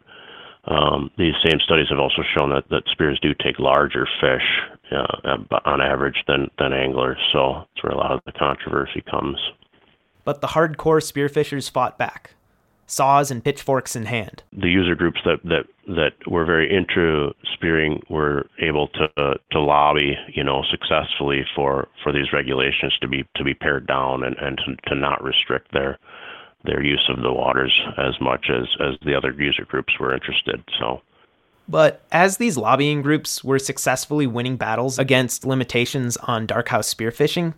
um, 0.66 1.10
these 1.18 1.34
same 1.44 1.60
studies 1.66 1.88
have 1.90 1.98
also 1.98 2.22
shown 2.38 2.52
that, 2.52 2.70
that 2.70 2.84
spears 2.92 3.20
do 3.24 3.34
take 3.34 3.58
larger 3.58 4.08
fish 4.22 4.46
uh, 4.92 5.38
on 5.66 5.82
average 5.82 6.24
than, 6.28 6.48
than 6.60 6.74
anglers, 6.74 7.18
so 7.34 7.64
that's 7.74 7.84
where 7.84 7.94
a 7.94 7.98
lot 7.98 8.12
of 8.12 8.20
the 8.28 8.34
controversy 8.34 9.02
comes. 9.10 9.40
But 10.24 10.42
the 10.42 10.48
hardcore 10.50 11.02
spearfishers 11.02 11.72
fought 11.72 11.98
back, 11.98 12.36
saws 12.92 13.32
and 13.32 13.44
pitchforks 13.44 13.96
in 13.96 14.06
hand. 14.06 14.44
The 14.52 14.70
user 14.70 14.96
groups 14.96 15.20
that, 15.24 15.40
that, 15.46 15.66
that 15.88 16.12
were 16.28 16.46
very 16.46 16.72
into 16.72 17.32
spearing 17.54 18.02
were 18.10 18.46
able 18.60 18.90
to 18.90 19.08
uh, 19.18 19.34
to 19.52 19.60
lobby, 19.62 20.16
you 20.34 20.44
know, 20.44 20.64
successfully 20.70 21.46
for, 21.56 21.88
for 22.04 22.12
these 22.12 22.34
regulations 22.34 22.94
to 23.02 23.08
be 23.08 23.24
to 23.36 23.44
be 23.44 23.54
pared 23.54 23.88
down 23.88 24.24
and, 24.24 24.36
and 24.40 24.58
to, 24.58 24.90
to 24.90 24.96
not 24.96 25.24
restrict 25.24 25.72
their 25.74 25.98
their 26.64 26.84
use 26.84 27.10
of 27.10 27.24
the 27.24 27.34
waters 27.34 27.74
as 27.98 28.14
much 28.22 28.48
as, 28.50 28.68
as 28.80 28.96
the 29.04 29.16
other 29.16 29.32
user 29.32 29.66
groups 29.66 29.94
were 30.00 30.14
interested. 30.14 30.64
So 30.80 31.02
But 31.68 32.04
as 32.12 32.38
these 32.38 32.58
lobbying 32.58 33.02
groups 33.02 33.44
were 33.44 33.58
successfully 33.58 34.28
winning 34.28 34.58
battles 34.58 35.00
against 35.00 35.46
limitations 35.46 36.18
on 36.18 36.46
darkhouse 36.46 36.94
spearfishing, 36.94 37.56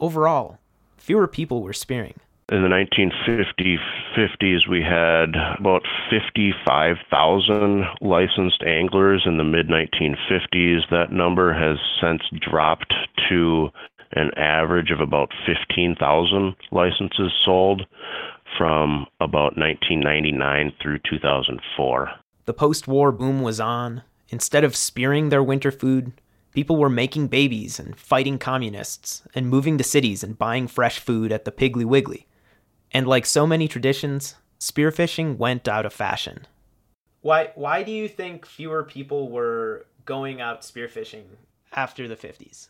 overall, 0.00 0.58
fewer 0.98 1.26
people 1.26 1.62
were 1.62 1.72
spearing. 1.72 2.14
In 2.50 2.62
the 2.62 2.68
1950s, 2.68 4.68
we 4.68 4.82
had 4.82 5.34
about 5.58 5.86
55,000 6.10 7.84
licensed 8.00 8.62
anglers. 8.62 9.22
In 9.24 9.38
the 9.38 9.44
mid 9.44 9.68
1950s, 9.68 10.90
that 10.90 11.12
number 11.12 11.54
has 11.54 11.78
since 12.00 12.22
dropped 12.40 12.92
to 13.28 13.70
an 14.12 14.32
average 14.36 14.90
of 14.90 15.00
about 15.00 15.32
15,000 15.46 16.54
licenses 16.70 17.32
sold 17.44 17.86
from 18.58 19.06
about 19.20 19.56
1999 19.56 20.72
through 20.82 20.98
2004. 21.08 22.10
The 22.44 22.52
post 22.52 22.86
war 22.86 23.12
boom 23.12 23.40
was 23.40 23.60
on. 23.60 24.02
Instead 24.28 24.64
of 24.64 24.76
spearing 24.76 25.28
their 25.28 25.42
winter 25.42 25.70
food, 25.70 26.12
People 26.54 26.76
were 26.76 26.90
making 26.90 27.28
babies 27.28 27.80
and 27.80 27.96
fighting 27.96 28.38
communists 28.38 29.22
and 29.34 29.48
moving 29.48 29.78
to 29.78 29.84
cities 29.84 30.22
and 30.22 30.36
buying 30.36 30.68
fresh 30.68 30.98
food 30.98 31.32
at 31.32 31.46
the 31.46 31.50
Piggly 31.50 31.86
Wiggly. 31.86 32.26
And 32.92 33.06
like 33.06 33.26
so 33.26 33.46
many 33.46 33.68
traditions, 33.68 34.36
spearfishing 34.60 35.36
went 35.36 35.66
out 35.66 35.86
of 35.86 35.92
fashion. 35.92 36.46
Why 37.20 37.52
why 37.54 37.82
do 37.82 37.92
you 37.92 38.08
think 38.08 38.46
fewer 38.46 38.82
people 38.82 39.28
were 39.30 39.86
going 40.04 40.40
out 40.40 40.62
spearfishing 40.62 41.24
after 41.72 42.08
the 42.08 42.16
50s? 42.16 42.68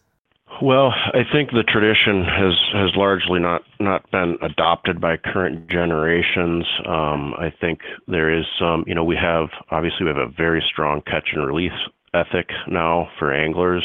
Well, 0.61 0.88
I 0.90 1.22
think 1.32 1.50
the 1.50 1.62
tradition 1.62 2.24
has 2.24 2.52
has 2.74 2.90
largely 2.94 3.40
not 3.40 3.62
not 3.80 4.08
been 4.11 4.37
adopted 4.42 5.00
by 5.00 5.16
current 5.16 5.68
generations. 5.68 6.66
Um, 6.87 7.35
I 7.38 7.52
think 7.58 7.80
there 8.06 8.32
is 8.32 8.44
some, 8.58 8.85
you 8.87 8.94
know, 8.94 9.04
we 9.04 9.16
have 9.16 9.48
obviously 9.70 10.04
we 10.04 10.08
have 10.08 10.18
a 10.18 10.28
very 10.28 10.62
strong 10.70 11.00
catch 11.02 11.30
and 11.32 11.46
release 11.46 11.72
ethic 12.14 12.51
now 12.68 13.09
for 13.18 13.33
anglers 13.33 13.85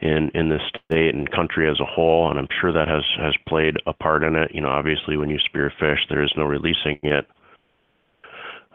in 0.00 0.30
in 0.34 0.48
this 0.48 0.62
state 0.86 1.14
and 1.14 1.30
country 1.30 1.68
as 1.68 1.80
a 1.80 1.84
whole, 1.84 2.30
and 2.30 2.38
I'm 2.38 2.48
sure 2.60 2.72
that 2.72 2.88
has 2.88 3.04
has 3.20 3.34
played 3.48 3.76
a 3.86 3.92
part 3.92 4.22
in 4.22 4.36
it. 4.36 4.54
You 4.54 4.60
know, 4.60 4.68
obviously 4.68 5.16
when 5.16 5.30
you 5.30 5.38
spearfish, 5.38 5.98
there 6.08 6.22
is 6.22 6.32
no 6.36 6.44
releasing 6.44 6.98
it, 7.02 7.26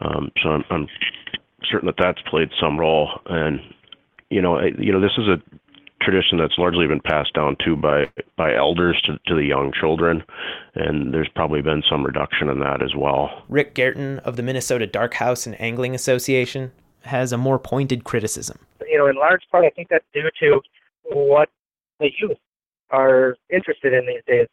um, 0.00 0.30
so 0.42 0.50
I'm, 0.50 0.64
I'm 0.70 0.88
certain 1.70 1.86
that 1.86 1.96
that's 1.98 2.20
played 2.28 2.50
some 2.60 2.78
role. 2.78 3.08
And 3.26 3.60
you 4.30 4.42
know, 4.42 4.56
I, 4.56 4.70
you 4.78 4.92
know, 4.92 5.00
this 5.00 5.16
is 5.16 5.28
a 5.28 5.40
tradition 6.02 6.36
that's 6.36 6.58
largely 6.58 6.86
been 6.86 7.00
passed 7.00 7.32
down 7.32 7.56
to 7.64 7.76
by 7.76 8.04
by 8.36 8.54
elders 8.54 9.00
to, 9.06 9.18
to 9.26 9.34
the 9.34 9.44
young 9.44 9.72
children, 9.80 10.22
and 10.74 11.14
there's 11.14 11.30
probably 11.34 11.62
been 11.62 11.82
some 11.88 12.04
reduction 12.04 12.50
in 12.50 12.60
that 12.60 12.82
as 12.82 12.94
well. 12.94 13.44
Rick 13.48 13.74
Garton 13.74 14.18
of 14.20 14.36
the 14.36 14.42
Minnesota 14.42 14.86
Dark 14.86 15.14
House 15.14 15.46
and 15.46 15.58
Angling 15.60 15.94
Association 15.94 16.72
has 17.04 17.32
a 17.32 17.38
more 17.38 17.58
pointed 17.58 18.04
criticism. 18.04 18.58
You 18.88 18.98
know, 18.98 19.06
in 19.06 19.16
large 19.16 19.42
part, 19.50 19.64
I 19.64 19.70
think 19.70 19.88
that's 19.88 20.04
due 20.12 20.30
to 20.40 20.60
what 21.04 21.48
the 22.00 22.10
youth 22.20 22.38
are 22.90 23.36
interested 23.50 23.92
in 23.92 24.06
these 24.06 24.22
days, 24.26 24.46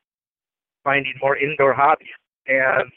finding 0.83 1.13
more 1.21 1.37
indoor 1.37 1.73
hobbies. 1.73 2.07
And 2.47 2.91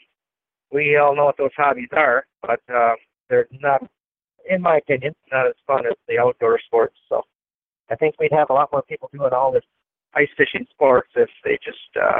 we 0.71 0.97
all 0.97 1.15
know 1.15 1.25
what 1.25 1.37
those 1.37 1.51
hobbies 1.55 1.89
are, 1.95 2.25
but 2.41 2.59
uh, 2.73 2.93
they're 3.29 3.47
not, 3.61 3.83
in 4.49 4.61
my 4.61 4.77
opinion, 4.77 5.13
not 5.31 5.47
as 5.47 5.55
fun 5.65 5.85
as 5.85 5.95
the 6.07 6.19
outdoor 6.19 6.59
sports. 6.65 6.95
So 7.09 7.21
I 7.89 7.95
think 7.95 8.15
we'd 8.19 8.31
have 8.31 8.49
a 8.49 8.53
lot 8.53 8.71
more 8.71 8.81
people 8.83 9.09
doing 9.13 9.33
all 9.33 9.51
this 9.51 9.63
ice 10.13 10.29
fishing 10.37 10.65
sports 10.71 11.09
if 11.15 11.29
they 11.43 11.57
just 11.63 11.77
uh, 12.01 12.19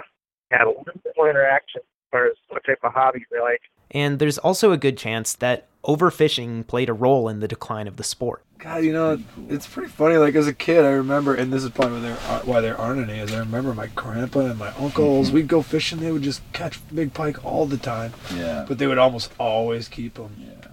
had 0.51 0.65
a 0.65 0.69
little 0.69 0.83
bit 0.85 1.13
more 1.17 1.29
interaction 1.29 1.81
as 1.81 2.11
far 2.11 2.27
as 2.27 2.33
what 2.49 2.63
type 2.65 2.79
of 2.83 2.93
hobbies 2.93 3.25
they 3.31 3.39
like. 3.39 3.61
And 3.91 4.19
there's 4.19 4.37
also 4.37 4.71
a 4.71 4.77
good 4.77 4.97
chance 4.97 5.33
that 5.35 5.67
overfishing 5.83 6.65
played 6.67 6.89
a 6.89 6.93
role 6.93 7.29
in 7.29 7.39
the 7.39 7.47
decline 7.47 7.87
of 7.87 7.97
the 7.97 8.03
sport. 8.03 8.43
God, 8.57 8.83
you 8.83 8.93
know, 8.93 9.21
it's 9.49 9.67
pretty 9.67 9.89
funny. 9.89 10.17
Like 10.17 10.33
as 10.35 10.47
a 10.47 10.53
kid, 10.53 10.83
I 10.83 10.89
remember, 10.91 11.35
and 11.35 11.53
this 11.53 11.63
is 11.63 11.69
probably 11.69 11.97
why 11.97 12.01
there, 12.01 12.17
are, 12.17 12.39
why 12.41 12.61
there 12.61 12.77
aren't 12.77 13.07
any. 13.07 13.19
Is 13.19 13.31
I 13.31 13.39
remember 13.39 13.73
my 13.73 13.87
grandpa 13.87 14.39
and 14.39 14.57
my 14.57 14.71
uncles. 14.73 15.31
We'd 15.33 15.47
go 15.47 15.61
fishing. 15.61 15.99
They 15.99 16.11
would 16.11 16.23
just 16.23 16.41
catch 16.51 16.79
big 16.93 17.13
pike 17.13 17.45
all 17.45 17.65
the 17.65 17.77
time. 17.77 18.13
Yeah. 18.33 18.65
But 18.67 18.79
they 18.79 18.87
would 18.87 18.97
almost 18.97 19.31
always 19.39 19.87
keep 19.87 20.15
them. 20.15 20.35
Yeah. 20.39 20.71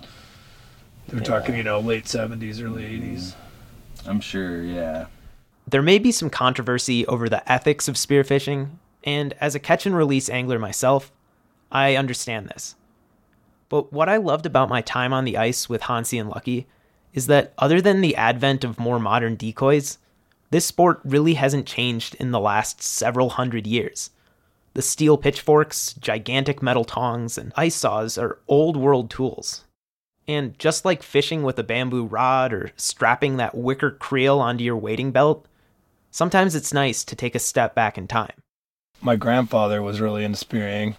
They 1.08 1.16
were 1.16 1.22
Yeah. 1.22 1.24
talking, 1.24 1.56
you 1.56 1.62
know, 1.64 1.80
late 1.80 2.08
seventies, 2.08 2.60
early 2.60 2.84
mm-hmm. 2.84 2.94
eighties. 2.94 3.34
I'm 4.06 4.20
sure, 4.20 4.62
yeah. 4.62 5.06
There 5.68 5.82
may 5.82 5.98
be 5.98 6.12
some 6.12 6.30
controversy 6.30 7.06
over 7.06 7.28
the 7.28 7.50
ethics 7.50 7.88
of 7.88 7.96
spearfishing, 7.96 8.70
and 9.04 9.34
as 9.40 9.54
a 9.54 9.60
catch 9.60 9.86
and 9.86 9.94
release 9.94 10.28
angler 10.28 10.58
myself, 10.58 11.12
I 11.70 11.96
understand 11.96 12.48
this. 12.48 12.74
But 13.72 13.90
what 13.90 14.10
I 14.10 14.18
loved 14.18 14.44
about 14.44 14.68
my 14.68 14.82
time 14.82 15.14
on 15.14 15.24
the 15.24 15.38
ice 15.38 15.66
with 15.66 15.84
Hansi 15.84 16.18
and 16.18 16.28
Lucky 16.28 16.66
is 17.14 17.26
that 17.28 17.54
other 17.56 17.80
than 17.80 18.02
the 18.02 18.14
advent 18.16 18.64
of 18.64 18.78
more 18.78 18.98
modern 18.98 19.34
decoys, 19.34 19.96
this 20.50 20.66
sport 20.66 21.00
really 21.04 21.32
hasn't 21.34 21.66
changed 21.66 22.14
in 22.16 22.32
the 22.32 22.38
last 22.38 22.82
several 22.82 23.30
hundred 23.30 23.66
years. 23.66 24.10
The 24.74 24.82
steel 24.82 25.16
pitchforks, 25.16 25.94
gigantic 25.94 26.62
metal 26.62 26.84
tongs, 26.84 27.38
and 27.38 27.50
ice 27.56 27.74
saws 27.74 28.18
are 28.18 28.40
old 28.46 28.76
world 28.76 29.08
tools. 29.08 29.64
And 30.28 30.58
just 30.58 30.84
like 30.84 31.02
fishing 31.02 31.42
with 31.42 31.58
a 31.58 31.64
bamboo 31.64 32.04
rod 32.04 32.52
or 32.52 32.72
strapping 32.76 33.38
that 33.38 33.56
wicker 33.56 33.90
creel 33.90 34.38
onto 34.38 34.64
your 34.64 34.76
wading 34.76 35.12
belt, 35.12 35.46
sometimes 36.10 36.54
it's 36.54 36.74
nice 36.74 37.04
to 37.04 37.16
take 37.16 37.34
a 37.34 37.38
step 37.38 37.74
back 37.74 37.96
in 37.96 38.06
time. 38.06 38.34
My 39.00 39.16
grandfather 39.16 39.80
was 39.80 39.98
really 39.98 40.24
into 40.24 40.36
spearing, 40.36 40.96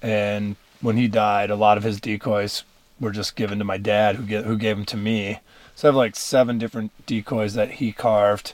and 0.00 0.56
when 0.84 0.98
he 0.98 1.08
died, 1.08 1.50
a 1.50 1.56
lot 1.56 1.78
of 1.78 1.82
his 1.82 1.98
decoys 1.98 2.62
were 3.00 3.10
just 3.10 3.36
given 3.36 3.58
to 3.58 3.64
my 3.64 3.78
dad, 3.78 4.16
who 4.16 4.22
get, 4.22 4.44
who 4.44 4.58
gave 4.58 4.76
them 4.76 4.84
to 4.84 4.98
me. 4.98 5.40
So 5.74 5.88
I 5.88 5.90
have 5.90 5.96
like 5.96 6.14
seven 6.14 6.58
different 6.58 6.92
decoys 7.06 7.54
that 7.54 7.72
he 7.72 7.90
carved, 7.90 8.52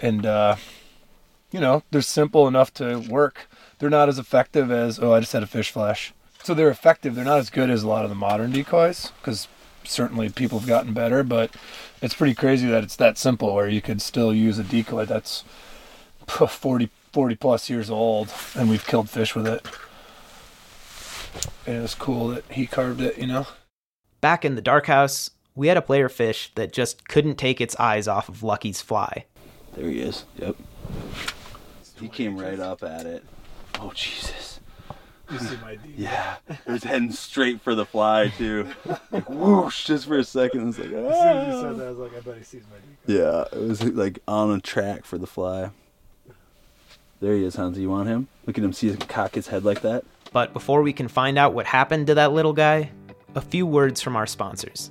and 0.00 0.24
uh, 0.24 0.56
you 1.52 1.60
know 1.60 1.82
they're 1.90 2.00
simple 2.00 2.48
enough 2.48 2.72
to 2.74 2.96
work. 2.96 3.46
They're 3.78 3.90
not 3.90 4.08
as 4.08 4.18
effective 4.18 4.72
as 4.72 4.98
oh 4.98 5.12
I 5.12 5.20
just 5.20 5.34
had 5.34 5.42
a 5.42 5.46
fish 5.46 5.70
flash. 5.70 6.14
So 6.42 6.54
they're 6.54 6.70
effective. 6.70 7.14
They're 7.14 7.24
not 7.24 7.38
as 7.38 7.50
good 7.50 7.68
as 7.68 7.82
a 7.82 7.88
lot 7.88 8.04
of 8.04 8.10
the 8.10 8.16
modern 8.16 8.50
decoys 8.50 9.12
because 9.20 9.46
certainly 9.84 10.30
people 10.30 10.58
have 10.60 10.68
gotten 10.68 10.94
better, 10.94 11.22
but 11.22 11.54
it's 12.00 12.14
pretty 12.14 12.34
crazy 12.34 12.66
that 12.68 12.84
it's 12.84 12.96
that 12.96 13.18
simple 13.18 13.54
where 13.54 13.68
you 13.68 13.82
could 13.82 14.00
still 14.00 14.34
use 14.34 14.58
a 14.58 14.64
decoy 14.64 15.04
that's 15.04 15.44
40, 16.26 16.90
40 17.12 17.34
plus 17.36 17.68
years 17.68 17.90
old 17.90 18.32
and 18.56 18.70
we've 18.70 18.86
killed 18.86 19.10
fish 19.10 19.34
with 19.34 19.46
it. 19.46 19.66
And 21.66 21.76
it 21.76 21.82
was 21.82 21.94
cool 21.94 22.28
that 22.28 22.44
he 22.50 22.66
carved 22.66 23.00
it, 23.00 23.18
you 23.18 23.26
know? 23.26 23.46
Back 24.20 24.44
in 24.44 24.54
the 24.54 24.62
dark 24.62 24.86
house, 24.86 25.30
we 25.54 25.68
had 25.68 25.76
a 25.76 25.82
player 25.82 26.08
fish 26.08 26.50
that 26.54 26.72
just 26.72 27.08
couldn't 27.08 27.36
take 27.36 27.60
its 27.60 27.76
eyes 27.76 28.08
off 28.08 28.28
of 28.28 28.42
Lucky's 28.42 28.80
fly. 28.80 29.24
There 29.74 29.88
he 29.88 30.00
is. 30.00 30.24
Yep. 30.36 30.56
He 32.00 32.08
came 32.08 32.36
right 32.38 32.58
up 32.60 32.82
at 32.82 33.06
it. 33.06 33.24
Oh 33.80 33.92
Jesus. 33.94 34.60
You 35.30 35.38
see 35.38 35.56
my 35.62 35.76
decoy. 35.76 35.92
Yeah. 35.96 36.36
It 36.48 36.66
was 36.66 36.84
heading 36.84 37.12
straight 37.12 37.60
for 37.60 37.74
the 37.74 37.86
fly 37.86 38.28
too. 38.36 38.68
Like 39.10 39.28
whoosh 39.28 39.84
just 39.86 40.06
for 40.06 40.18
a 40.18 40.24
second. 40.24 40.68
It's 40.70 40.78
like 40.78 40.88
As 40.88 40.92
soon 40.92 41.04
as 41.06 41.48
you 41.48 41.54
"Ah." 41.54 41.62
said 41.62 41.76
that, 41.78 41.86
I 41.86 41.90
was 41.90 41.98
like, 41.98 42.16
I 42.16 42.20
bet 42.20 42.38
he 42.38 42.44
sees 42.44 42.62
my 42.70 43.14
decoy. 43.16 43.22
Yeah, 43.22 43.58
it 43.58 43.66
was 43.68 43.82
like 43.84 44.18
on 44.28 44.50
a 44.50 44.60
track 44.60 45.04
for 45.04 45.18
the 45.18 45.26
fly. 45.26 45.70
There 47.20 47.34
he 47.34 47.44
is, 47.44 47.56
Hansi. 47.56 47.80
You 47.80 47.90
want 47.90 48.08
him? 48.08 48.28
Look 48.46 48.58
at 48.58 48.64
him 48.64 48.72
see 48.72 48.90
him 48.90 48.98
cock 48.98 49.34
his 49.34 49.46
head 49.48 49.64
like 49.64 49.80
that. 49.80 50.04
But 50.34 50.52
before 50.52 50.82
we 50.82 50.92
can 50.92 51.06
find 51.06 51.38
out 51.38 51.54
what 51.54 51.64
happened 51.64 52.08
to 52.08 52.14
that 52.16 52.32
little 52.32 52.52
guy, 52.52 52.90
a 53.36 53.40
few 53.40 53.66
words 53.66 54.02
from 54.02 54.16
our 54.16 54.26
sponsors. 54.26 54.90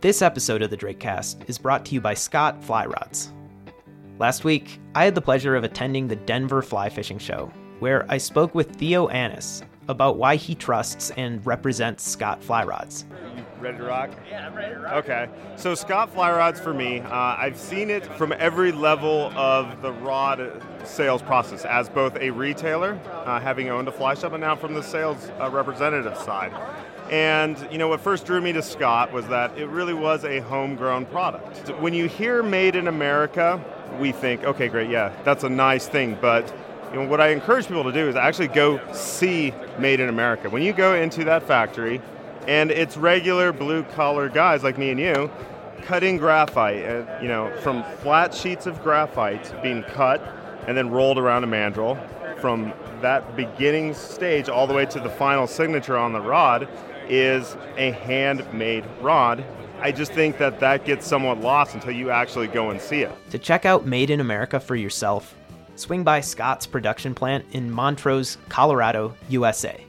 This 0.00 0.22
episode 0.22 0.60
of 0.60 0.70
the 0.70 0.76
Drakecast 0.76 1.48
is 1.48 1.56
brought 1.56 1.84
to 1.86 1.94
you 1.94 2.00
by 2.00 2.14
Scott 2.14 2.62
Fly 2.62 2.86
Rods. 2.86 3.32
Last 4.18 4.42
week, 4.42 4.80
I 4.96 5.04
had 5.04 5.14
the 5.14 5.20
pleasure 5.20 5.54
of 5.54 5.62
attending 5.62 6.08
the 6.08 6.16
Denver 6.16 6.62
Fly 6.62 6.88
Fishing 6.88 7.18
Show, 7.18 7.52
where 7.78 8.10
I 8.10 8.18
spoke 8.18 8.56
with 8.56 8.74
Theo 8.74 9.06
Annis 9.06 9.62
about 9.88 10.16
why 10.16 10.36
he 10.36 10.54
trusts 10.54 11.10
and 11.16 11.44
represents 11.44 12.08
Scott 12.08 12.42
Fly 12.42 12.64
Rods. 12.64 13.06
Ready 13.58 13.78
to 13.78 13.84
rock? 13.84 14.10
Yeah, 14.30 14.46
I'm 14.46 14.54
ready 14.54 14.74
to 14.74 14.80
rock. 14.80 14.92
Okay. 15.04 15.28
So 15.56 15.74
Scott 15.74 16.12
Fly 16.12 16.30
Rods 16.30 16.60
for 16.60 16.72
me, 16.72 17.00
uh, 17.00 17.10
I've 17.10 17.58
seen 17.58 17.90
it 17.90 18.06
from 18.06 18.32
every 18.38 18.70
level 18.70 19.32
of 19.36 19.82
the 19.82 19.92
rod 19.92 20.62
sales 20.84 21.22
process 21.22 21.64
as 21.64 21.88
both 21.88 22.14
a 22.16 22.30
retailer, 22.30 23.00
uh, 23.24 23.40
having 23.40 23.68
owned 23.68 23.88
a 23.88 23.92
fly 23.92 24.14
shop, 24.14 24.32
and 24.32 24.42
now 24.42 24.54
from 24.54 24.74
the 24.74 24.82
sales 24.82 25.30
uh, 25.40 25.50
representative 25.50 26.16
side. 26.18 26.52
And 27.10 27.56
you 27.72 27.78
know 27.78 27.88
what 27.88 28.00
first 28.00 28.26
drew 28.26 28.40
me 28.40 28.52
to 28.52 28.62
Scott 28.62 29.12
was 29.12 29.26
that 29.28 29.56
it 29.58 29.66
really 29.68 29.94
was 29.94 30.24
a 30.24 30.40
homegrown 30.40 31.06
product. 31.06 31.68
When 31.80 31.94
you 31.94 32.06
hear 32.06 32.42
"Made 32.42 32.76
in 32.76 32.86
America," 32.86 33.60
we 33.98 34.12
think, 34.12 34.44
okay, 34.44 34.68
great, 34.68 34.90
yeah, 34.90 35.12
that's 35.24 35.42
a 35.42 35.48
nice 35.48 35.88
thing, 35.88 36.16
but 36.20 36.52
you 36.92 37.00
know, 37.00 37.08
what 37.08 37.20
I 37.20 37.28
encourage 37.28 37.66
people 37.66 37.84
to 37.84 37.92
do 37.92 38.08
is 38.08 38.16
actually 38.16 38.48
go 38.48 38.80
see 38.92 39.52
Made 39.78 40.00
in 40.00 40.08
America. 40.08 40.50
When 40.50 40.62
you 40.62 40.72
go 40.72 40.94
into 40.94 41.24
that 41.24 41.42
factory, 41.42 42.00
and 42.46 42.70
it's 42.70 42.96
regular 42.96 43.52
blue 43.52 43.82
collar 43.82 44.28
guys 44.28 44.62
like 44.64 44.78
me 44.78 44.90
and 44.90 44.98
you 44.98 45.30
cutting 45.82 46.16
graphite, 46.16 46.84
uh, 46.84 47.18
you 47.22 47.28
know, 47.28 47.54
from 47.62 47.84
flat 48.02 48.34
sheets 48.34 48.66
of 48.66 48.82
graphite 48.82 49.54
being 49.62 49.82
cut 49.82 50.20
and 50.66 50.76
then 50.76 50.90
rolled 50.90 51.18
around 51.18 51.44
a 51.44 51.46
mandrel. 51.46 51.98
From 52.40 52.72
that 53.00 53.36
beginning 53.36 53.94
stage 53.94 54.48
all 54.48 54.66
the 54.66 54.74
way 54.74 54.86
to 54.86 55.00
the 55.00 55.08
final 55.08 55.46
signature 55.46 55.96
on 55.96 56.12
the 56.12 56.20
rod 56.20 56.68
is 57.08 57.56
a 57.76 57.92
handmade 57.92 58.84
rod. 59.00 59.44
I 59.80 59.92
just 59.92 60.12
think 60.12 60.38
that 60.38 60.60
that 60.60 60.84
gets 60.84 61.06
somewhat 61.06 61.40
lost 61.40 61.74
until 61.74 61.92
you 61.92 62.10
actually 62.10 62.48
go 62.48 62.70
and 62.70 62.80
see 62.80 63.02
it. 63.02 63.12
To 63.30 63.38
check 63.38 63.64
out 63.64 63.86
Made 63.86 64.10
in 64.10 64.20
America 64.20 64.58
for 64.60 64.74
yourself, 64.74 65.34
swing 65.78 66.04
by 66.04 66.20
Scott's 66.20 66.66
production 66.66 67.14
plant 67.14 67.44
in 67.52 67.70
Montrose, 67.70 68.38
Colorado, 68.48 69.14
USA. 69.28 69.84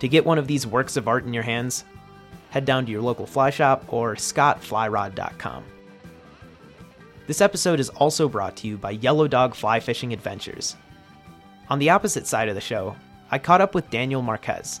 To 0.00 0.08
get 0.08 0.26
one 0.26 0.38
of 0.38 0.46
these 0.46 0.66
works 0.66 0.96
of 0.96 1.08
art 1.08 1.24
in 1.24 1.32
your 1.32 1.42
hands, 1.42 1.84
head 2.50 2.64
down 2.64 2.84
to 2.86 2.92
your 2.92 3.02
local 3.02 3.26
fly 3.26 3.50
shop 3.50 3.84
or 3.92 4.14
scottflyrod.com. 4.14 5.64
This 7.26 7.40
episode 7.40 7.80
is 7.80 7.88
also 7.88 8.28
brought 8.28 8.56
to 8.58 8.68
you 8.68 8.76
by 8.76 8.92
Yellow 8.92 9.26
Dog 9.26 9.54
Fly 9.54 9.80
Fishing 9.80 10.12
Adventures. 10.12 10.76
On 11.68 11.78
the 11.78 11.90
opposite 11.90 12.26
side 12.26 12.48
of 12.48 12.54
the 12.54 12.60
show, 12.60 12.94
I 13.30 13.38
caught 13.38 13.60
up 13.60 13.74
with 13.74 13.90
Daniel 13.90 14.22
Marquez, 14.22 14.80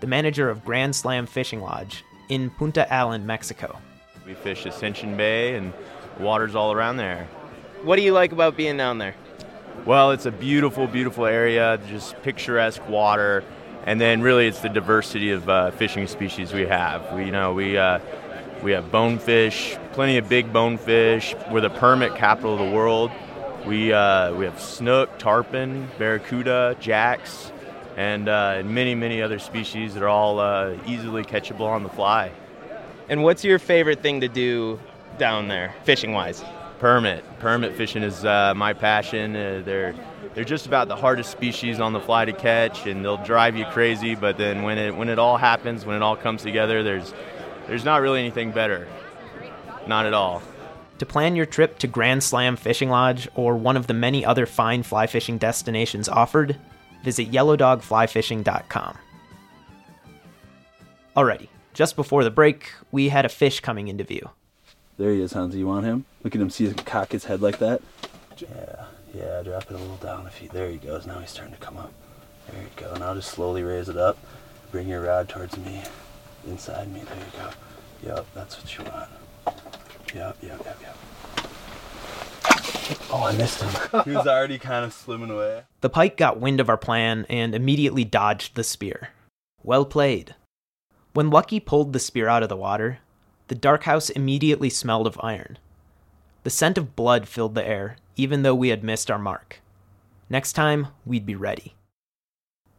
the 0.00 0.06
manager 0.06 0.50
of 0.50 0.64
Grand 0.64 0.94
Slam 0.94 1.26
Fishing 1.26 1.62
Lodge 1.62 2.04
in 2.28 2.50
Punta 2.50 2.92
Allen, 2.92 3.24
Mexico. 3.24 3.78
We 4.26 4.34
fish 4.34 4.66
Ascension 4.66 5.16
Bay 5.16 5.54
and 5.54 5.72
Water's 6.18 6.54
all 6.54 6.72
around 6.72 6.96
there. 6.96 7.26
What 7.82 7.96
do 7.96 8.02
you 8.02 8.12
like 8.12 8.32
about 8.32 8.56
being 8.56 8.76
down 8.76 8.98
there? 8.98 9.14
Well, 9.84 10.10
it's 10.10 10.26
a 10.26 10.32
beautiful, 10.32 10.86
beautiful 10.86 11.26
area, 11.26 11.78
just 11.88 12.20
picturesque 12.22 12.88
water, 12.88 13.44
and 13.84 14.00
then 14.00 14.20
really 14.20 14.48
it's 14.48 14.60
the 14.60 14.68
diversity 14.68 15.30
of 15.30 15.48
uh, 15.48 15.70
fishing 15.70 16.06
species 16.08 16.52
we 16.52 16.66
have. 16.66 17.12
We, 17.12 17.26
you 17.26 17.30
know, 17.30 17.52
we 17.52 17.78
uh, 17.78 18.00
we 18.62 18.72
have 18.72 18.90
bonefish, 18.90 19.76
plenty 19.92 20.16
of 20.16 20.28
big 20.28 20.52
bonefish. 20.52 21.36
We're 21.52 21.60
the 21.60 21.70
permit 21.70 22.16
capital 22.16 22.54
of 22.54 22.58
the 22.58 22.74
world. 22.74 23.12
We 23.64 23.92
uh, 23.92 24.34
we 24.34 24.44
have 24.44 24.60
snook, 24.60 25.18
tarpon, 25.18 25.88
barracuda, 25.98 26.76
jacks, 26.80 27.52
and 27.96 28.28
uh, 28.28 28.62
many, 28.64 28.94
many 28.94 29.22
other 29.22 29.38
species 29.38 29.94
that 29.94 30.02
are 30.02 30.08
all 30.08 30.40
uh, 30.40 30.76
easily 30.86 31.22
catchable 31.22 31.68
on 31.68 31.82
the 31.82 31.88
fly. 31.88 32.32
And 33.08 33.22
what's 33.22 33.44
your 33.44 33.60
favorite 33.60 34.02
thing 34.02 34.20
to 34.22 34.28
do 34.28 34.80
down 35.16 35.46
there, 35.46 35.74
fishing 35.84 36.12
wise? 36.12 36.42
Permit. 36.78 37.24
Permit 37.38 37.74
fishing 37.74 38.02
is 38.02 38.24
uh, 38.24 38.52
my 38.54 38.72
passion. 38.72 39.34
Uh, 39.34 39.62
they're 39.64 39.94
they're 40.34 40.44
just 40.44 40.66
about 40.66 40.88
the 40.88 40.96
hardest 40.96 41.30
species 41.30 41.80
on 41.80 41.92
the 41.92 42.00
fly 42.00 42.24
to 42.24 42.32
catch, 42.32 42.86
and 42.86 43.04
they'll 43.04 43.22
drive 43.24 43.56
you 43.56 43.64
crazy. 43.66 44.14
But 44.14 44.36
then 44.36 44.62
when 44.62 44.76
it 44.78 44.94
when 44.94 45.08
it 45.08 45.18
all 45.18 45.36
happens, 45.36 45.86
when 45.86 45.96
it 45.96 46.02
all 46.02 46.16
comes 46.16 46.42
together, 46.42 46.82
there's 46.82 47.14
there's 47.66 47.84
not 47.84 48.02
really 48.02 48.20
anything 48.20 48.52
better. 48.52 48.86
Not 49.86 50.06
at 50.06 50.14
all. 50.14 50.42
To 50.98 51.06
plan 51.06 51.36
your 51.36 51.46
trip 51.46 51.78
to 51.80 51.86
Grand 51.86 52.22
Slam 52.22 52.56
Fishing 52.56 52.88
Lodge 52.88 53.28
or 53.34 53.56
one 53.56 53.76
of 53.76 53.86
the 53.86 53.94
many 53.94 54.24
other 54.24 54.46
fine 54.46 54.82
fly 54.82 55.06
fishing 55.06 55.38
destinations 55.38 56.08
offered, 56.08 56.56
visit 57.04 57.30
yellowdogflyfishing.com. 57.30 58.98
Alrighty, 61.16 61.48
just 61.74 61.96
before 61.96 62.24
the 62.24 62.30
break, 62.30 62.72
we 62.92 63.08
had 63.08 63.24
a 63.24 63.28
fish 63.28 63.60
coming 63.60 63.88
into 63.88 64.04
view. 64.04 64.30
There 64.98 65.12
he 65.12 65.20
is, 65.20 65.32
Hansi. 65.32 65.58
You 65.58 65.66
want 65.66 65.84
him? 65.84 66.06
Look 66.24 66.34
at 66.34 66.40
him. 66.40 66.50
See 66.50 66.66
him 66.66 66.74
cock 66.74 67.12
his 67.12 67.24
head 67.24 67.42
like 67.42 67.58
that? 67.58 67.82
Yeah, 68.38 68.86
yeah. 69.14 69.42
Drop 69.42 69.70
it 69.70 69.74
a 69.74 69.78
little 69.78 69.96
down. 69.96 70.26
If 70.26 70.38
he, 70.38 70.48
there 70.48 70.70
he 70.70 70.78
goes. 70.78 71.06
Now 71.06 71.18
he's 71.18 71.30
starting 71.30 71.54
to 71.54 71.60
come 71.60 71.76
up. 71.76 71.92
There 72.50 72.62
you 72.62 72.68
go. 72.76 72.94
Now 72.96 73.14
just 73.14 73.30
slowly 73.30 73.62
raise 73.62 73.88
it 73.88 73.96
up. 73.96 74.18
Bring 74.70 74.88
your 74.88 75.02
rod 75.02 75.28
towards 75.28 75.56
me, 75.58 75.82
inside 76.46 76.92
me. 76.92 77.00
There 77.00 77.16
you 77.16 77.38
go. 77.38 77.50
Yep, 78.14 78.26
that's 78.34 78.56
what 78.58 78.76
you 78.76 78.84
want. 78.84 79.10
Yep, 80.14 80.36
yep, 80.42 80.60
yep, 80.64 80.78
yep. 80.80 80.96
Oh, 83.10 83.24
I 83.24 83.36
missed 83.36 83.62
him. 83.62 84.02
he 84.04 84.10
was 84.12 84.26
already 84.26 84.58
kind 84.58 84.84
of 84.84 84.92
swimming 84.92 85.30
away. 85.30 85.62
The 85.80 85.90
pike 85.90 86.16
got 86.16 86.40
wind 86.40 86.60
of 86.60 86.68
our 86.68 86.76
plan 86.76 87.26
and 87.28 87.54
immediately 87.54 88.04
dodged 88.04 88.54
the 88.54 88.64
spear. 88.64 89.10
Well 89.62 89.84
played. 89.84 90.34
When 91.12 91.30
Lucky 91.30 91.60
pulled 91.60 91.92
the 91.92 91.98
spear 91.98 92.28
out 92.28 92.42
of 92.42 92.48
the 92.48 92.56
water, 92.56 92.98
the 93.48 93.54
dark 93.54 93.84
house 93.84 94.10
immediately 94.10 94.70
smelled 94.70 95.06
of 95.06 95.20
iron. 95.22 95.58
The 96.42 96.50
scent 96.50 96.78
of 96.78 96.96
blood 96.96 97.28
filled 97.28 97.54
the 97.54 97.66
air, 97.66 97.96
even 98.16 98.42
though 98.42 98.54
we 98.54 98.68
had 98.68 98.84
missed 98.84 99.10
our 99.10 99.18
mark. 99.18 99.60
Next 100.28 100.54
time, 100.54 100.88
we'd 101.04 101.26
be 101.26 101.36
ready. 101.36 101.74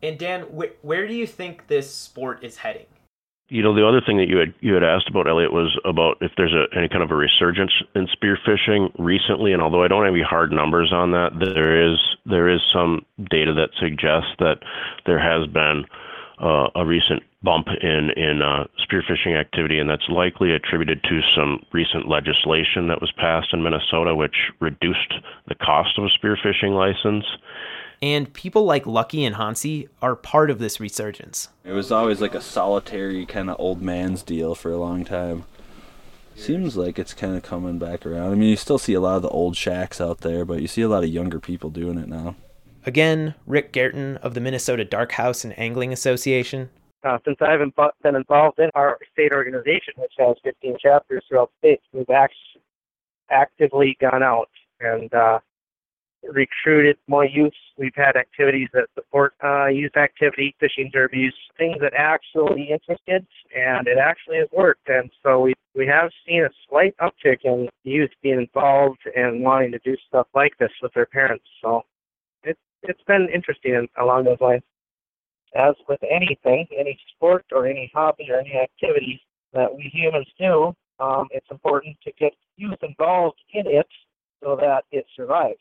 And 0.01 0.17
Dan, 0.17 0.41
wh- 0.43 0.85
where 0.85 1.07
do 1.07 1.13
you 1.13 1.25
think 1.25 1.67
this 1.67 1.93
sport 1.93 2.43
is 2.43 2.57
heading? 2.57 2.85
You 3.49 3.63
know, 3.63 3.73
the 3.73 3.87
other 3.87 4.01
thing 4.05 4.17
that 4.17 4.27
you 4.27 4.37
had 4.37 4.53
you 4.59 4.73
had 4.73 4.83
asked 4.83 5.09
about, 5.09 5.25
Elliot, 5.25 5.53
was 5.53 5.79
about 5.85 6.17
if 6.19 6.31
there's 6.35 6.53
a, 6.53 6.67
any 6.77 6.89
kind 6.89 7.01
of 7.01 7.11
a 7.11 7.15
resurgence 7.15 7.71
in 7.95 8.07
spearfishing 8.07 8.91
recently. 8.99 9.53
And 9.53 9.61
although 9.61 9.83
I 9.83 9.87
don't 9.87 10.03
have 10.03 10.13
any 10.13 10.21
hard 10.21 10.51
numbers 10.51 10.91
on 10.91 11.11
that, 11.11 11.31
there 11.39 11.89
is 11.89 11.97
there 12.25 12.49
is 12.49 12.59
some 12.73 13.05
data 13.29 13.53
that 13.53 13.69
suggests 13.79 14.35
that 14.39 14.57
there 15.05 15.19
has 15.19 15.47
been 15.47 15.85
uh, 16.39 16.69
a 16.75 16.85
recent 16.85 17.23
bump 17.43 17.67
in 17.81 18.11
in 18.15 18.41
uh, 18.41 18.65
spearfishing 18.79 19.39
activity, 19.39 19.79
and 19.79 19.89
that's 19.89 20.07
likely 20.09 20.53
attributed 20.53 21.01
to 21.03 21.21
some 21.35 21.63
recent 21.71 22.07
legislation 22.07 22.87
that 22.87 23.01
was 23.01 23.11
passed 23.13 23.53
in 23.53 23.63
Minnesota, 23.63 24.15
which 24.15 24.35
reduced 24.59 25.13
the 25.47 25.55
cost 25.55 25.97
of 25.97 26.03
a 26.03 26.09
spearfishing 26.09 26.75
license. 26.75 27.25
And 28.01 28.31
people 28.31 28.63
like 28.63 28.85
Lucky 28.85 29.25
and 29.25 29.37
Hansi 29.37 29.89
are 30.03 30.15
part 30.15 30.51
of 30.51 30.59
this 30.59 30.79
resurgence. 30.79 31.49
It 31.63 31.71
was 31.71 31.91
always 31.91 32.21
like 32.21 32.35
a 32.35 32.41
solitary 32.41 33.25
kind 33.25 33.49
of 33.49 33.55
old 33.59 33.81
man's 33.81 34.21
deal 34.21 34.53
for 34.53 34.71
a 34.71 34.77
long 34.77 35.03
time. 35.03 35.45
Seems 36.35 36.77
like 36.77 36.99
it's 36.99 37.15
kind 37.15 37.35
of 37.35 37.41
coming 37.41 37.79
back 37.79 38.05
around. 38.05 38.31
I 38.31 38.35
mean, 38.35 38.49
you 38.49 38.55
still 38.55 38.77
see 38.77 38.93
a 38.93 38.99
lot 38.99 39.15
of 39.15 39.23
the 39.23 39.29
old 39.29 39.57
shacks 39.57 39.99
out 39.99 40.19
there, 40.19 40.45
but 40.45 40.61
you 40.61 40.67
see 40.67 40.83
a 40.83 40.87
lot 40.87 41.03
of 41.03 41.09
younger 41.09 41.39
people 41.39 41.71
doing 41.71 41.97
it 41.97 42.07
now. 42.07 42.35
Again, 42.87 43.35
Rick 43.45 43.73
Gerton 43.73 44.15
of 44.19 44.33
the 44.33 44.39
Minnesota 44.39 44.85
Dark 44.85 45.11
House 45.11 45.43
and 45.43 45.59
Angling 45.59 45.91
Association. 45.91 46.69
Uh, 47.03 47.17
since 47.25 47.35
I've 47.41 47.59
been 48.01 48.15
involved 48.15 48.59
in 48.59 48.69
our 48.75 48.97
state 49.11 49.33
organization, 49.33 49.93
which 49.97 50.13
has 50.17 50.37
15 50.45 50.77
chapters 50.81 51.21
throughout 51.27 51.51
the 51.61 51.67
state, 51.67 51.81
we've 51.91 52.09
act- 52.09 52.33
actively 53.29 53.97
gone 53.99 54.23
out 54.23 54.49
and 54.79 55.13
uh, 55.13 55.39
recruited 56.23 56.97
more 57.09 57.25
youth. 57.25 57.51
We've 57.77 57.91
had 57.93 58.15
activities 58.15 58.69
that 58.71 58.87
support 58.95 59.33
uh, 59.43 59.65
youth 59.65 59.97
activity, 59.97 60.55
fishing 60.57 60.89
derbies, 60.93 61.33
things 61.57 61.75
that 61.81 61.93
actually 61.93 62.69
interest 62.71 63.01
kids, 63.05 63.27
and 63.53 63.85
it 63.89 63.97
actually 63.97 64.37
has 64.37 64.47
worked. 64.53 64.87
And 64.87 65.11
so 65.23 65.41
we 65.41 65.53
we 65.75 65.85
have 65.87 66.09
seen 66.25 66.45
a 66.45 66.49
slight 66.69 66.95
uptick 67.01 67.39
in 67.43 67.67
youth 67.83 68.11
being 68.23 68.39
involved 68.39 69.01
and 69.13 69.43
wanting 69.43 69.73
to 69.73 69.79
do 69.79 69.97
stuff 70.07 70.27
like 70.33 70.57
this 70.57 70.71
with 70.81 70.93
their 70.93 71.05
parents. 71.05 71.45
So 71.61 71.83
it's 72.87 73.03
been 73.03 73.27
interesting 73.33 73.87
along 73.99 74.25
those 74.25 74.41
lines. 74.41 74.63
As 75.55 75.75
with 75.87 75.99
anything, 76.03 76.67
any 76.77 76.99
sport 77.15 77.45
or 77.51 77.65
any 77.65 77.91
hobby 77.93 78.27
or 78.29 78.39
any 78.39 78.53
activity 78.53 79.21
that 79.53 79.73
we 79.75 79.89
humans 79.93 80.27
do, 80.37 80.73
um, 80.99 81.27
it's 81.31 81.47
important 81.49 81.97
to 82.03 82.11
get 82.19 82.33
youth 82.57 82.79
involved 82.81 83.39
in 83.53 83.65
it 83.67 83.87
so 84.43 84.55
that 84.55 84.83
it 84.91 85.05
survives 85.15 85.59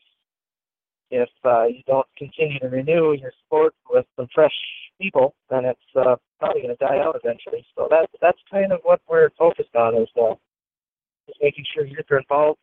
if 1.09 1.29
uh, 1.45 1.65
you 1.65 1.81
don't 1.87 2.07
continue 2.17 2.59
to 2.59 2.67
renew 2.67 3.13
your 3.13 3.31
sport 3.45 3.73
with 3.89 4.05
some 4.15 4.27
fresh 4.33 4.53
people, 4.99 5.35
then 5.49 5.65
it's 5.65 5.79
uh, 5.95 6.15
probably 6.39 6.61
going 6.61 6.75
to 6.75 6.85
die 6.85 6.99
out 6.99 7.19
eventually. 7.23 7.65
So 7.75 7.87
that's 7.89 8.11
that's 8.21 8.39
kind 8.51 8.71
of 8.71 8.79
what 8.83 9.01
we're 9.09 9.29
focused 9.37 9.75
on 9.75 9.95
is 9.95 10.09
uh, 10.19 10.33
just 11.27 11.39
making 11.41 11.65
sure 11.73 11.85
youth 11.85 12.05
are 12.11 12.19
involved. 12.19 12.59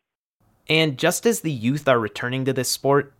And 0.68 0.98
just 0.98 1.26
as 1.26 1.40
the 1.40 1.52
youth 1.52 1.88
are 1.88 1.98
returning 1.98 2.44
to 2.46 2.52
this 2.52 2.70
sport, 2.70 3.12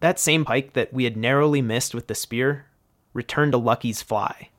that 0.00 0.18
same 0.18 0.44
pike 0.44 0.72
that 0.74 0.92
we 0.92 1.04
had 1.04 1.16
narrowly 1.16 1.62
missed 1.62 1.94
with 1.94 2.06
the 2.06 2.14
spear 2.14 2.66
returned 3.12 3.52
to 3.52 3.58
Lucky's 3.58 4.02
fly. 4.02 4.50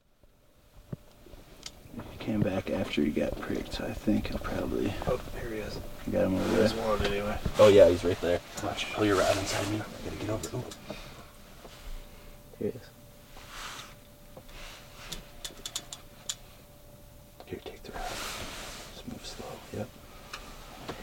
He 2.12 2.18
came 2.18 2.42
back 2.42 2.70
after 2.70 3.02
he 3.04 3.12
got 3.12 3.40
pricked, 3.40 3.74
so 3.74 3.86
I 3.86 3.94
think 3.94 4.28
he'll 4.28 4.40
probably. 4.40 4.94
Oh, 5.08 5.20
here 5.40 5.50
he 5.52 5.58
is. 5.60 5.80
You 6.06 6.14
got 6.14 6.26
him 6.26 6.36
over 6.36 6.56
There's 6.56 6.74
there. 6.74 6.88
one 6.88 7.06
anyway. 7.06 7.38
Oh 7.60 7.68
yeah, 7.68 7.88
he's 7.90 8.04
right 8.04 8.20
there. 8.22 8.40
Watch, 8.64 8.88
oh, 8.90 8.96
pull 8.96 9.06
your 9.06 9.18
rod 9.18 9.38
inside 9.38 9.68
me. 9.70 9.78
I 9.78 10.10
gotta 10.10 10.18
get 10.18 10.30
over. 10.30 10.58
Ooh. 10.58 10.64
Here 12.60 12.68
it 12.70 12.76
is. 12.76 12.82
Here, 17.46 17.60
take 17.64 17.84
the 17.84 17.92
rod. 17.92 18.02
Just 18.10 19.08
move 19.08 19.26
slow. 19.26 19.46
Yep. 19.78 19.88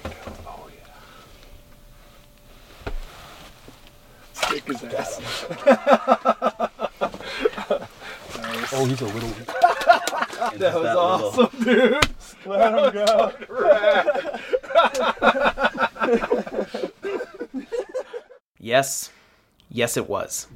There 0.02 0.12
you 0.12 0.18
go. 0.24 0.32
Oh 0.46 0.70
yeah. 4.66 4.76
Stick 4.76 4.90
his 4.90 4.94
ass. 4.94 5.20
Oh, 8.72 8.84
he's 8.86 9.00
a 9.00 9.04
little. 9.04 9.28
that 10.58 10.74
was 10.74 10.96
awesome, 10.96 11.50
dude. 11.64 12.04
Let 12.46 12.74
him 12.74 12.92
go. 13.06 13.32
Yes, 18.60 19.10
yes, 19.68 19.96
it 19.98 20.08
was. 20.08 20.46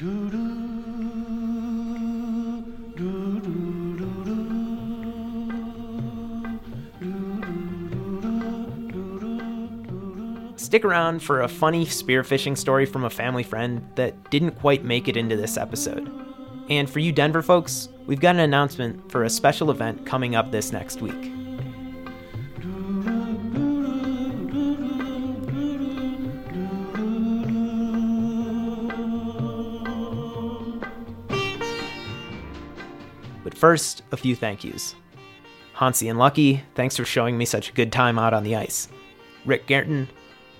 Stick 10.68 10.84
around 10.84 11.22
for 11.22 11.40
a 11.40 11.48
funny 11.48 11.86
spearfishing 11.86 12.54
story 12.54 12.84
from 12.84 13.02
a 13.02 13.08
family 13.08 13.42
friend 13.42 13.90
that 13.94 14.30
didn't 14.30 14.50
quite 14.50 14.84
make 14.84 15.08
it 15.08 15.16
into 15.16 15.34
this 15.34 15.56
episode. 15.56 16.12
And 16.68 16.90
for 16.90 16.98
you 16.98 17.10
Denver 17.10 17.40
folks, 17.40 17.88
we've 18.06 18.20
got 18.20 18.34
an 18.34 18.42
announcement 18.42 19.10
for 19.10 19.24
a 19.24 19.30
special 19.30 19.70
event 19.70 20.04
coming 20.04 20.34
up 20.34 20.52
this 20.52 20.70
next 20.70 21.00
week. 21.00 21.32
But 33.42 33.56
first, 33.56 34.02
a 34.12 34.18
few 34.18 34.36
thank 34.36 34.64
yous. 34.64 34.94
Hansi 35.72 36.10
and 36.10 36.18
Lucky, 36.18 36.62
thanks 36.74 36.98
for 36.98 37.06
showing 37.06 37.38
me 37.38 37.46
such 37.46 37.70
a 37.70 37.72
good 37.72 37.90
time 37.90 38.18
out 38.18 38.34
on 38.34 38.42
the 38.44 38.54
ice. 38.54 38.88
Rick 39.46 39.66
Gerton, 39.66 40.08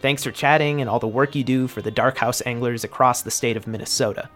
thanks 0.00 0.24
for 0.24 0.30
chatting 0.30 0.80
and 0.80 0.88
all 0.88 0.98
the 0.98 1.06
work 1.08 1.34
you 1.34 1.44
do 1.44 1.68
for 1.68 1.82
the 1.82 1.90
Dark 1.90 2.18
House 2.18 2.42
anglers 2.46 2.84
across 2.84 3.22
the 3.22 3.30
state 3.30 3.56
of 3.56 3.66
Minnesota. 3.66 4.28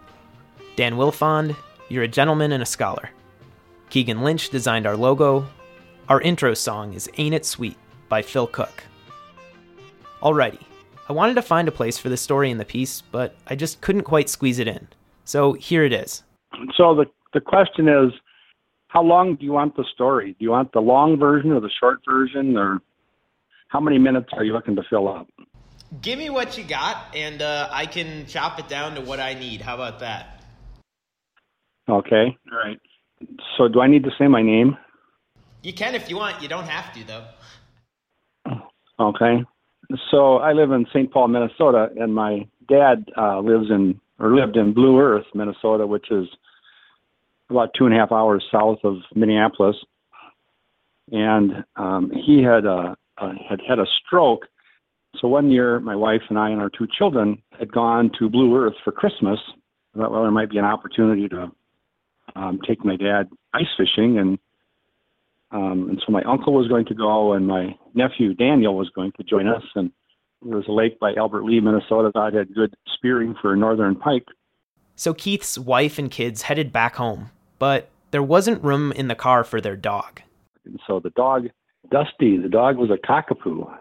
Dan 0.75 0.95
Wilfond, 0.95 1.55
you're 1.89 2.03
a 2.03 2.07
gentleman 2.07 2.51
and 2.51 2.63
a 2.63 2.65
scholar. 2.65 3.09
Keegan 3.89 4.23
Lynch 4.23 4.49
designed 4.49 4.87
our 4.87 4.97
logo. 4.97 5.47
Our 6.09 6.19
intro 6.21 6.53
song 6.53 6.93
is 6.93 7.09
Ain't 7.17 7.35
It 7.35 7.45
Sweet 7.45 7.77
by 8.09 8.21
Phil 8.21 8.47
Cook. 8.47 8.83
Alrighty, 10.21 10.63
I 11.09 11.13
wanted 11.13 11.35
to 11.35 11.41
find 11.41 11.67
a 11.67 11.71
place 11.71 11.97
for 11.97 12.09
this 12.09 12.21
story 12.21 12.49
in 12.49 12.57
the 12.57 12.65
piece, 12.65 13.01
but 13.01 13.35
I 13.47 13.55
just 13.55 13.81
couldn't 13.81 14.03
quite 14.03 14.29
squeeze 14.29 14.59
it 14.59 14.67
in. 14.67 14.87
So 15.25 15.53
here 15.53 15.83
it 15.83 15.93
is. 15.93 16.23
So 16.75 16.95
the 16.95 17.05
the 17.33 17.41
question 17.41 17.87
is, 17.87 18.11
how 18.87 19.01
long 19.01 19.35
do 19.35 19.43
you 19.43 19.53
want 19.53 19.75
the 19.75 19.85
story? 19.93 20.35
Do 20.37 20.45
you 20.45 20.51
want 20.51 20.71
the 20.71 20.81
long 20.81 21.17
version 21.17 21.51
or 21.51 21.59
the 21.59 21.69
short 21.79 22.01
version, 22.05 22.55
or 22.57 22.79
how 23.69 23.79
many 23.79 23.97
minutes 23.97 24.29
are 24.33 24.43
you 24.43 24.53
looking 24.53 24.75
to 24.75 24.83
fill 24.89 25.07
up? 25.07 25.27
Give 26.01 26.17
me 26.17 26.29
what 26.29 26.57
you 26.57 26.63
got, 26.63 27.15
and 27.15 27.41
uh, 27.41 27.69
I 27.71 27.85
can 27.85 28.25
chop 28.25 28.59
it 28.59 28.67
down 28.67 28.95
to 28.95 29.01
what 29.01 29.19
I 29.19 29.33
need. 29.33 29.61
How 29.61 29.75
about 29.75 29.99
that? 29.99 30.43
Okay, 31.87 32.37
all 32.51 32.57
right. 32.57 32.79
So 33.57 33.67
do 33.67 33.81
I 33.81 33.87
need 33.87 34.03
to 34.03 34.11
say 34.17 34.27
my 34.27 34.41
name? 34.41 34.77
You 35.61 35.73
can 35.73 35.95
if 35.95 36.09
you 36.09 36.17
want. 36.17 36.41
You 36.41 36.47
don't 36.47 36.67
have 36.67 36.93
to, 36.93 37.03
though. 37.05 37.25
Okay. 38.99 39.43
So 40.11 40.37
I 40.37 40.53
live 40.53 40.71
in 40.71 40.85
St. 40.87 41.11
Paul, 41.11 41.27
Minnesota, 41.27 41.89
and 41.97 42.13
my 42.13 42.47
dad 42.67 43.05
uh, 43.17 43.39
lives 43.39 43.69
in 43.69 43.99
or 44.19 44.35
lived 44.35 44.55
in 44.55 44.73
Blue 44.73 44.99
Earth, 44.99 45.25
Minnesota, 45.33 45.85
which 45.85 46.11
is 46.11 46.27
about 47.49 47.69
two 47.77 47.85
and 47.85 47.93
a 47.93 47.97
half 47.97 48.11
hours 48.11 48.43
south 48.51 48.79
of 48.83 48.97
Minneapolis. 49.15 49.75
And 51.11 51.63
um, 51.75 52.11
he 52.25 52.41
had 52.41 52.65
uh, 52.65 52.95
uh, 53.17 53.33
had 53.49 53.59
had 53.67 53.79
a 53.79 53.85
stroke. 54.05 54.47
So 55.19 55.27
one 55.27 55.51
year, 55.51 55.79
my 55.79 55.95
wife 55.95 56.21
and 56.29 56.39
I 56.39 56.49
and 56.49 56.61
our 56.61 56.69
two 56.69 56.87
children 56.97 57.41
had 57.57 57.71
gone 57.71 58.11
to 58.19 58.29
Blue 58.29 58.55
Earth 58.57 58.73
for 58.83 58.91
Christmas. 58.91 59.39
I 59.95 59.99
thought, 59.99 60.11
well, 60.11 60.23
there 60.23 60.31
might 60.31 60.49
be 60.49 60.57
an 60.57 60.65
opportunity 60.65 61.27
to 61.29 61.51
um, 62.35 62.59
take 62.67 62.83
my 62.83 62.95
dad 62.95 63.29
ice 63.53 63.67
fishing, 63.77 64.17
and 64.17 64.39
um, 65.51 65.87
and 65.89 66.01
so 66.05 66.11
my 66.11 66.23
uncle 66.23 66.53
was 66.53 66.67
going 66.67 66.85
to 66.85 66.95
go, 66.95 67.33
and 67.33 67.45
my 67.45 67.75
nephew 67.93 68.33
Daniel 68.33 68.75
was 68.75 68.89
going 68.89 69.11
to 69.17 69.23
join 69.23 69.47
us. 69.47 69.61
And 69.75 69.91
there 70.41 70.57
was 70.57 70.67
a 70.67 70.71
lake 70.71 70.99
by 70.99 71.13
Albert 71.13 71.43
Lea, 71.43 71.59
Minnesota 71.59 72.11
that 72.15 72.33
had 72.33 72.55
good 72.55 72.75
spearing 72.91 73.35
for 73.39 73.55
northern 73.55 73.95
pike. 73.95 74.25
So 74.95 75.13
Keith's 75.13 75.57
wife 75.57 75.99
and 75.99 76.09
kids 76.09 76.43
headed 76.43 76.71
back 76.71 76.95
home, 76.95 77.29
but 77.59 77.89
there 78.11 78.23
wasn't 78.23 78.63
room 78.63 78.91
in 78.91 79.07
the 79.07 79.15
car 79.15 79.43
for 79.43 79.61
their 79.61 79.75
dog. 79.75 80.21
And 80.65 80.79
so 80.87 80.99
the 80.99 81.09
dog, 81.11 81.47
Dusty, 81.91 82.37
the 82.37 82.49
dog 82.49 82.77
was 82.77 82.89
a 82.89 82.97
cockapoo, 83.07 83.71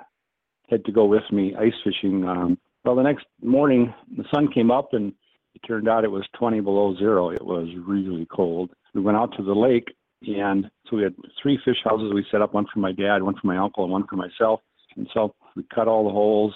had 0.72 0.84
to 0.86 0.92
go 0.92 1.04
with 1.04 1.22
me 1.30 1.54
ice 1.54 1.74
fishing. 1.84 2.24
Um, 2.24 2.58
well, 2.84 2.96
the 2.96 3.02
next 3.02 3.26
morning, 3.42 3.94
the 4.16 4.24
sun 4.34 4.50
came 4.52 4.70
up, 4.70 4.94
and 4.94 5.12
it 5.54 5.60
turned 5.66 5.88
out 5.88 6.02
it 6.02 6.10
was 6.10 6.26
20 6.38 6.60
below 6.60 6.96
zero. 6.96 7.30
It 7.30 7.44
was 7.44 7.68
really 7.86 8.26
cold. 8.34 8.70
We 8.94 9.02
went 9.02 9.18
out 9.18 9.36
to 9.36 9.44
the 9.44 9.52
lake, 9.52 9.94
and 10.22 10.70
so 10.88 10.96
we 10.96 11.02
had 11.02 11.14
three 11.40 11.58
fish 11.64 11.76
houses 11.84 12.12
we 12.12 12.26
set 12.30 12.42
up 12.42 12.54
one 12.54 12.66
for 12.72 12.80
my 12.80 12.92
dad, 12.92 13.22
one 13.22 13.34
for 13.34 13.46
my 13.46 13.58
uncle, 13.58 13.84
and 13.84 13.92
one 13.92 14.06
for 14.08 14.16
myself. 14.16 14.60
And 14.96 15.06
so 15.14 15.34
we 15.54 15.64
cut 15.74 15.88
all 15.88 16.04
the 16.04 16.10
holes, 16.10 16.54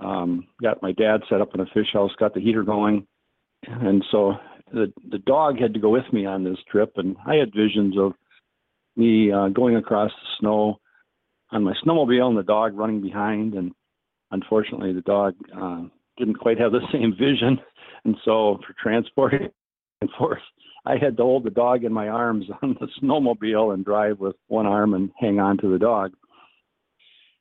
um, 0.00 0.46
got 0.62 0.82
my 0.82 0.92
dad 0.92 1.22
set 1.28 1.40
up 1.40 1.54
in 1.54 1.60
a 1.60 1.66
fish 1.66 1.88
house, 1.92 2.10
got 2.18 2.34
the 2.34 2.40
heater 2.40 2.62
going. 2.62 3.06
And 3.66 4.04
so 4.10 4.34
the 4.72 4.92
the 5.10 5.18
dog 5.18 5.58
had 5.58 5.72
to 5.74 5.80
go 5.80 5.88
with 5.88 6.10
me 6.12 6.26
on 6.26 6.44
this 6.44 6.58
trip, 6.70 6.92
and 6.96 7.16
I 7.26 7.36
had 7.36 7.54
visions 7.54 7.96
of 7.98 8.12
me 8.96 9.32
uh, 9.32 9.48
going 9.48 9.76
across 9.76 10.10
the 10.10 10.28
snow 10.40 10.80
on 11.50 11.64
my 11.64 11.74
snowmobile 11.84 12.28
and 12.28 12.38
the 12.38 12.42
dog 12.42 12.76
running 12.76 13.00
behind. 13.00 13.54
And 13.54 13.72
unfortunately, 14.30 14.92
the 14.92 15.02
dog 15.02 15.34
uh, 15.56 15.82
didn't 16.18 16.38
quite 16.38 16.58
have 16.58 16.72
the 16.72 16.86
same 16.92 17.12
vision, 17.12 17.58
and 18.04 18.16
so 18.24 18.58
for 18.66 18.74
transporting 18.82 19.48
and 20.00 20.10
forth, 20.18 20.42
I 20.86 20.96
had 21.00 21.16
to 21.16 21.22
hold 21.22 21.44
the 21.44 21.50
dog 21.50 21.84
in 21.84 21.92
my 21.92 22.08
arms 22.08 22.46
on 22.62 22.76
the 22.80 22.88
snowmobile 23.02 23.72
and 23.72 23.84
drive 23.84 24.20
with 24.20 24.36
one 24.48 24.66
arm 24.66 24.94
and 24.94 25.10
hang 25.18 25.40
on 25.40 25.58
to 25.58 25.72
the 25.72 25.78
dog. 25.78 26.12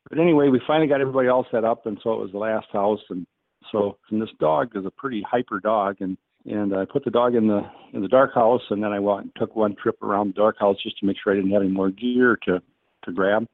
But 0.10 0.20
anyway, 0.20 0.50
we 0.50 0.62
finally 0.68 0.88
got 0.88 1.02
everybody 1.02 1.28
all 1.28 1.46
set 1.52 1.63
up, 1.63 1.86
and 1.86 1.98
so 2.04 2.13
it 2.13 2.20
was 2.20 2.32
the 2.32 2.38
last 2.38 2.68
house. 2.72 3.00
And 3.10 3.26
so, 3.72 3.98
and 4.12 4.22
this 4.22 4.30
dog 4.39 4.72
is 4.76 4.86
a 4.86 4.92
pretty 4.92 5.24
hyper 5.30 5.60
dog, 5.60 5.98
and 6.00 6.18
and 6.46 6.76
I 6.76 6.84
put 6.84 7.06
the 7.06 7.12
dog 7.12 7.36
in 7.36 7.48
the 7.48 7.62
in 7.94 8.02
the 8.02 8.08
dark 8.08 8.34
house, 8.34 8.62
and 8.70 8.84
then 8.84 8.92
I 8.92 9.00
went 9.00 9.24
and 9.24 9.32
took 9.38 9.56
one 9.56 9.76
trip 9.82 10.02
around 10.02 10.30
the 10.30 10.34
dark 10.34 10.58
house 10.60 10.78
just 10.84 10.98
to 11.00 11.06
make 11.06 11.18
sure 11.22 11.34
I 11.34 11.38
didn't 11.38 11.52
have 11.52 11.62
any 11.62 11.72
more 11.72 11.89
gear 11.89 12.38
to 12.44 12.62
to 13.06 13.12
grab. 13.12 13.48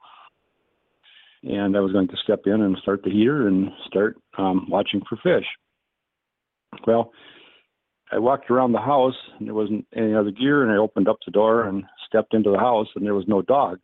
And 1.44 1.78
I 1.78 1.80
was 1.80 1.94
going 1.94 2.08
to 2.10 2.18
step 2.24 2.42
in 2.46 2.62
and 2.62 2.78
start 2.82 3.02
the 3.04 3.12
heater 3.12 3.48
and 3.48 3.70
start 3.88 4.18
um, 4.38 4.68
watching 4.70 5.02
for 5.08 5.18
fish. 5.18 5.46
Well, 6.86 7.12
I 8.12 8.20
walked 8.20 8.50
around 8.50 8.72
the 8.72 8.80
house 8.80 9.16
and 9.38 9.48
there 9.48 9.56
wasn't 9.56 9.86
any 9.96 10.14
other 10.14 10.32
gear, 10.32 10.64
and 10.64 10.72
I 10.72 10.78
opened 10.78 11.08
up 11.08 11.18
the 11.26 11.32
door 11.32 11.64
and 11.64 11.84
stepped 12.08 12.34
into 12.34 12.52
the 12.52 12.58
house, 12.58 12.88
and 12.96 13.06
there 13.06 13.14
was 13.14 13.28
no 13.28 13.42
dog. 13.42 13.80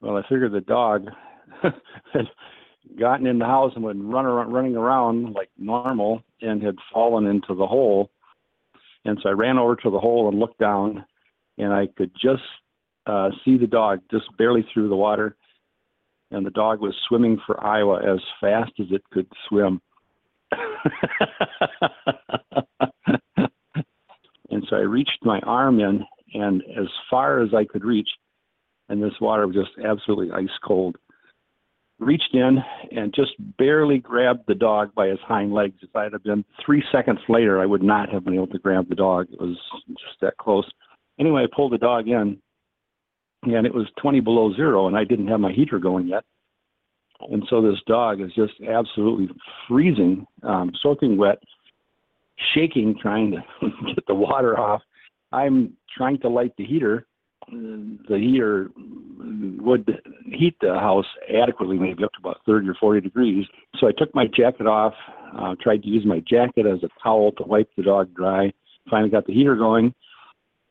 Well, 0.00 0.16
I 0.16 0.22
figured 0.22 0.52
the 0.52 0.60
dog 0.60 1.08
had 1.62 2.26
gotten 2.98 3.26
in 3.26 3.38
the 3.38 3.44
house 3.44 3.72
and 3.74 3.84
would 3.84 4.02
run 4.02 4.24
around, 4.24 4.52
running 4.52 4.76
around 4.76 5.34
like 5.34 5.50
normal, 5.58 6.22
and 6.40 6.62
had 6.62 6.76
fallen 6.92 7.26
into 7.26 7.54
the 7.54 7.66
hole. 7.66 8.10
And 9.04 9.18
so 9.22 9.28
I 9.28 9.32
ran 9.32 9.58
over 9.58 9.76
to 9.76 9.90
the 9.90 9.98
hole 9.98 10.28
and 10.28 10.38
looked 10.38 10.58
down, 10.58 11.04
and 11.56 11.72
I 11.72 11.88
could 11.96 12.12
just 12.14 12.42
uh, 13.06 13.30
see 13.44 13.58
the 13.58 13.66
dog 13.66 14.00
just 14.10 14.26
barely 14.36 14.66
through 14.72 14.88
the 14.88 14.96
water. 14.96 15.36
And 16.30 16.44
the 16.44 16.50
dog 16.50 16.80
was 16.80 16.94
swimming 17.08 17.40
for 17.46 17.62
Iowa 17.64 18.00
as 18.02 18.20
fast 18.40 18.72
as 18.80 18.86
it 18.90 19.02
could 19.10 19.26
swim. 19.48 19.80
and 24.50 24.64
so 24.68 24.76
I 24.76 24.80
reached 24.80 25.18
my 25.22 25.40
arm 25.40 25.80
in, 25.80 26.04
and 26.34 26.62
as 26.78 26.86
far 27.10 27.42
as 27.42 27.54
I 27.54 27.64
could 27.64 27.84
reach, 27.84 28.08
and 28.88 29.02
this 29.02 29.14
water 29.20 29.46
was 29.46 29.56
just 29.56 29.70
absolutely 29.84 30.30
ice 30.32 30.48
cold. 30.64 30.96
Reached 31.98 32.34
in 32.34 32.58
and 32.92 33.12
just 33.12 33.32
barely 33.58 33.98
grabbed 33.98 34.44
the 34.46 34.54
dog 34.54 34.94
by 34.94 35.08
his 35.08 35.18
hind 35.26 35.52
legs. 35.52 35.74
If 35.82 35.96
I 35.96 36.04
had 36.04 36.22
been 36.22 36.44
three 36.64 36.82
seconds 36.92 37.18
later, 37.28 37.60
I 37.60 37.66
would 37.66 37.82
not 37.82 38.08
have 38.10 38.24
been 38.24 38.34
able 38.34 38.46
to 38.48 38.58
grab 38.58 38.88
the 38.88 38.94
dog. 38.94 39.26
It 39.32 39.40
was 39.40 39.58
just 39.88 40.20
that 40.20 40.36
close. 40.36 40.70
Anyway, 41.18 41.42
I 41.42 41.46
pulled 41.54 41.72
the 41.72 41.78
dog 41.78 42.06
in, 42.06 42.38
and 43.42 43.66
it 43.66 43.74
was 43.74 43.86
20 44.00 44.20
below 44.20 44.54
zero, 44.54 44.86
and 44.86 44.96
I 44.96 45.04
didn't 45.04 45.28
have 45.28 45.40
my 45.40 45.52
heater 45.52 45.78
going 45.78 46.08
yet. 46.08 46.24
And 47.20 47.42
so 47.50 47.60
this 47.60 47.80
dog 47.86 48.20
is 48.20 48.32
just 48.34 48.54
absolutely 48.66 49.28
freezing, 49.66 50.24
um, 50.44 50.70
soaking 50.80 51.16
wet, 51.16 51.38
shaking, 52.54 52.96
trying 53.00 53.32
to 53.32 53.38
get 53.94 54.06
the 54.06 54.14
water 54.14 54.58
off. 54.58 54.82
I'm 55.32 55.74
trying 55.96 56.18
to 56.20 56.28
light 56.28 56.52
the 56.56 56.64
heater. 56.64 57.06
The 57.50 58.18
heater 58.18 58.70
would 58.76 60.00
heat 60.26 60.56
the 60.60 60.74
house 60.74 61.06
adequately, 61.34 61.78
maybe 61.78 62.04
up 62.04 62.12
to 62.12 62.18
about 62.20 62.40
30 62.46 62.68
or 62.68 62.74
40 62.74 63.00
degrees. 63.00 63.46
So 63.78 63.88
I 63.88 63.92
took 63.92 64.14
my 64.14 64.26
jacket 64.26 64.66
off, 64.66 64.94
uh, 65.36 65.54
tried 65.60 65.82
to 65.82 65.88
use 65.88 66.04
my 66.04 66.20
jacket 66.20 66.66
as 66.66 66.82
a 66.82 66.88
towel 67.02 67.32
to 67.32 67.42
wipe 67.44 67.70
the 67.76 67.82
dog 67.82 68.14
dry. 68.14 68.52
Finally 68.90 69.10
got 69.10 69.26
the 69.26 69.34
heater 69.34 69.56
going. 69.56 69.94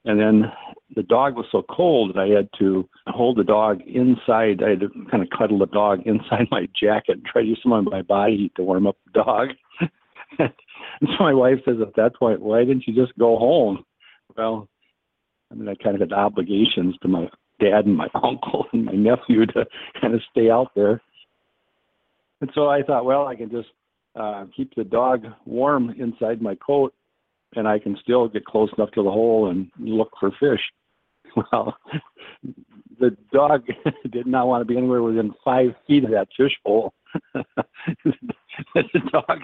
And 0.05 0.19
then 0.19 0.51
the 0.95 1.03
dog 1.03 1.35
was 1.35 1.45
so 1.51 1.63
cold 1.69 2.15
that 2.15 2.19
I 2.19 2.27
had 2.27 2.49
to 2.59 2.87
hold 3.07 3.37
the 3.37 3.43
dog 3.43 3.81
inside. 3.81 4.63
I 4.63 4.69
had 4.71 4.79
to 4.81 4.89
kind 5.11 5.21
of 5.21 5.29
cuddle 5.37 5.59
the 5.59 5.65
dog 5.65 6.01
inside 6.05 6.47
my 6.51 6.67
jacket 6.79 7.17
and 7.17 7.25
try 7.25 7.41
to 7.41 7.47
use 7.47 7.59
some 7.61 7.73
of 7.73 7.85
my 7.85 8.01
body 8.01 8.37
heat 8.37 8.55
to 8.55 8.63
warm 8.63 8.87
up 8.87 8.97
the 9.05 9.23
dog. 9.23 9.49
and 10.39 10.49
so 11.01 11.23
my 11.23 11.33
wife 11.33 11.59
says 11.65 11.77
at 11.81 11.95
that 11.95 12.15
point, 12.15 12.41
why 12.41 12.59
didn't 12.59 12.87
you 12.87 12.95
just 12.95 13.17
go 13.17 13.37
home? 13.37 13.83
Well, 14.35 14.69
I 15.51 15.55
mean, 15.55 15.67
I 15.67 15.75
kind 15.75 15.95
of 15.95 16.01
had 16.01 16.13
obligations 16.13 16.95
to 17.01 17.07
my 17.07 17.29
dad 17.59 17.85
and 17.85 17.97
my 17.97 18.07
uncle 18.23 18.65
and 18.73 18.85
my 18.85 18.93
nephew 18.93 19.45
to 19.47 19.65
kind 19.99 20.13
of 20.13 20.21
stay 20.31 20.49
out 20.49 20.71
there. 20.75 21.01
And 22.39 22.51
so 22.53 22.69
I 22.69 22.83
thought, 22.83 23.05
well, 23.05 23.27
I 23.27 23.35
can 23.35 23.49
just 23.49 23.69
uh, 24.15 24.45
keep 24.55 24.73
the 24.75 24.83
dog 24.83 25.25
warm 25.45 25.93
inside 25.99 26.41
my 26.41 26.55
coat 26.55 26.93
and 27.55 27.67
I 27.67 27.79
can 27.79 27.97
still 28.01 28.27
get 28.27 28.45
close 28.45 28.69
enough 28.77 28.91
to 28.91 29.03
the 29.03 29.11
hole 29.11 29.49
and 29.49 29.69
look 29.79 30.11
for 30.19 30.31
fish. 30.39 30.61
Well, 31.51 31.77
the 32.99 33.15
dog 33.31 33.65
did 34.11 34.25
not 34.25 34.47
want 34.47 34.61
to 34.61 34.65
be 34.65 34.75
anywhere 34.75 35.03
within 35.03 35.35
five 35.45 35.75
feet 35.85 36.03
of 36.03 36.09
that 36.11 36.29
fish 36.35 36.53
hole. 36.65 36.93
the 37.35 39.01
dog, 39.11 39.41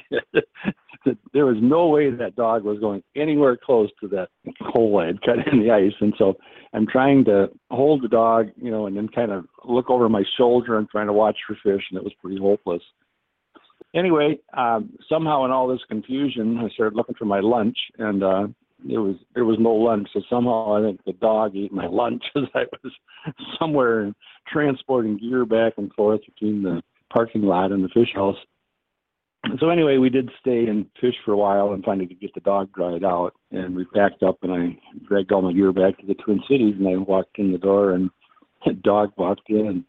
there 1.34 1.46
was 1.46 1.58
no 1.62 1.90
way 1.90 2.10
that 2.10 2.36
dog 2.36 2.64
was 2.64 2.80
going 2.80 3.04
anywhere 3.16 3.58
close 3.64 3.90
to 4.00 4.08
that 4.08 4.30
hole 4.62 4.98
I 4.98 5.08
had 5.08 5.22
cut 5.22 5.48
in 5.52 5.60
the 5.60 5.70
ice. 5.70 5.94
And 6.00 6.16
so 6.18 6.36
I'm 6.74 6.88
trying 6.88 7.26
to 7.26 7.50
hold 7.70 8.02
the 8.02 8.08
dog, 8.08 8.50
you 8.56 8.72
know, 8.72 8.88
and 8.88 8.98
then 8.98 9.08
kind 9.08 9.32
of 9.32 9.46
look 9.64 9.92
over 9.92 10.10
my 10.10 10.24
shoulder 10.36 10.80
and 10.80 10.90
trying 10.90 11.08
to 11.08 11.14
watch 11.14 11.38
for 11.46 11.56
fish, 11.62 11.84
and 11.92 11.98
it 11.98 12.04
was 12.04 12.14
pretty 12.22 12.40
hopeless 12.40 12.82
anyway, 13.94 14.40
um, 14.56 14.98
somehow 15.10 15.46
in 15.46 15.52
all 15.52 15.68
this 15.68 15.82
confusion, 15.90 16.58
I 16.58 16.70
started 16.70 16.96
looking 16.96 17.16
for 17.16 17.26
my 17.26 17.40
lunch, 17.40 17.78
and 17.98 18.24
uh, 18.24 18.48
there 18.86 19.02
was 19.02 19.16
there 19.34 19.46
was 19.46 19.58
no 19.60 19.72
lunch. 19.72 20.10
So 20.14 20.22
somehow 20.30 20.78
I 20.78 20.82
think 20.82 21.04
the 21.06 21.14
dog 21.14 21.56
ate 21.56 21.72
my 21.72 21.88
lunch 21.92 22.24
as 22.36 22.44
I 22.54 22.64
was 22.84 22.94
somewhere 23.60 24.12
transporting 24.52 25.18
gear 25.18 25.46
back 25.46 25.74
and 25.78 25.92
forth 25.94 26.22
between 26.26 26.64
the 26.64 26.82
parking 27.12 27.44
lot 27.44 27.72
and 27.72 27.84
the 27.84 27.90
fish 27.90 28.14
house. 28.14 28.38
So 29.60 29.70
anyway, 29.70 29.98
we 29.98 30.10
did 30.10 30.32
stay 30.40 30.68
and 30.68 30.86
fish 31.02 31.16
for 31.26 31.34
a 31.34 31.38
while 31.38 31.74
and 31.74 31.84
finally 31.84 32.08
could 32.08 32.22
get 32.22 32.34
the 32.34 32.40
dog 32.40 32.72
dried 32.72 33.04
out. 33.04 33.34
And 33.52 33.76
we 33.76 33.84
packed 33.86 34.24
up 34.24 34.38
and 34.42 34.54
I 34.54 34.80
dragged 35.06 35.34
all 35.34 35.42
my 35.42 35.52
gear 35.52 35.74
back 35.74 35.98
to 36.00 36.06
the 36.06 36.14
Twin 36.14 36.42
Cities 36.50 36.76
and 36.80 36.88
I 36.88 36.96
walked 36.96 37.38
in 37.40 37.52
the 37.52 37.58
door 37.58 37.92
and 37.92 38.10
the 38.66 38.74
dog 38.84 39.12
walked 39.18 39.50
in 39.50 39.68
and 39.68 39.84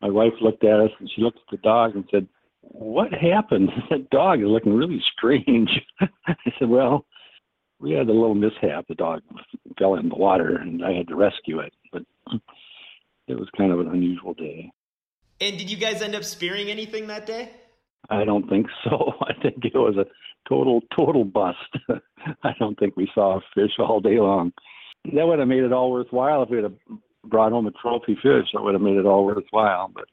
my 0.00 0.08
wife 0.08 0.32
looked 0.40 0.64
at 0.64 0.80
us 0.80 0.90
and 0.98 1.10
she 1.14 1.20
looked 1.20 1.38
at 1.38 1.50
the 1.50 1.58
dog 1.58 1.94
and 1.94 2.04
said, 2.10 2.26
"What 2.82 3.12
happened? 3.12 3.70
That 3.90 4.10
dog 4.10 4.40
is 4.40 4.46
looking 4.46 4.74
really 4.74 5.02
strange." 5.16 5.70
I 6.00 6.34
said, 6.58 6.68
"Well, 6.68 7.06
we 7.82 7.92
had 7.92 8.08
a 8.08 8.12
little 8.12 8.34
mishap. 8.34 8.86
The 8.88 8.94
dog 8.94 9.22
fell 9.78 9.96
in 9.96 10.08
the 10.08 10.14
water, 10.14 10.56
and 10.56 10.84
I 10.84 10.92
had 10.92 11.08
to 11.08 11.16
rescue 11.16 11.58
it. 11.58 11.74
But 11.92 12.02
it 13.26 13.38
was 13.38 13.48
kind 13.56 13.72
of 13.72 13.80
an 13.80 13.88
unusual 13.88 14.34
day. 14.34 14.70
And 15.40 15.58
did 15.58 15.68
you 15.68 15.76
guys 15.76 16.00
end 16.00 16.14
up 16.14 16.24
spearing 16.24 16.68
anything 16.68 17.08
that 17.08 17.26
day? 17.26 17.50
I 18.08 18.24
don't 18.24 18.48
think 18.48 18.68
so. 18.84 19.14
I 19.22 19.32
think 19.42 19.64
it 19.64 19.74
was 19.74 19.96
a 19.96 20.06
total, 20.48 20.80
total 20.96 21.24
bust. 21.24 21.58
I 22.42 22.52
don't 22.58 22.78
think 22.78 22.96
we 22.96 23.10
saw 23.14 23.38
a 23.38 23.40
fish 23.54 23.72
all 23.78 24.00
day 24.00 24.18
long. 24.18 24.52
That 25.12 25.26
would 25.26 25.40
have 25.40 25.48
made 25.48 25.64
it 25.64 25.72
all 25.72 25.90
worthwhile 25.90 26.42
if 26.44 26.50
we 26.50 26.62
had 26.62 26.76
brought 27.24 27.52
home 27.52 27.66
a 27.66 27.72
trophy 27.72 28.14
fish. 28.14 28.48
That 28.52 28.62
would 28.62 28.74
have 28.74 28.82
made 28.82 28.96
it 28.96 29.06
all 29.06 29.24
worthwhile. 29.24 29.90
But 29.92 30.04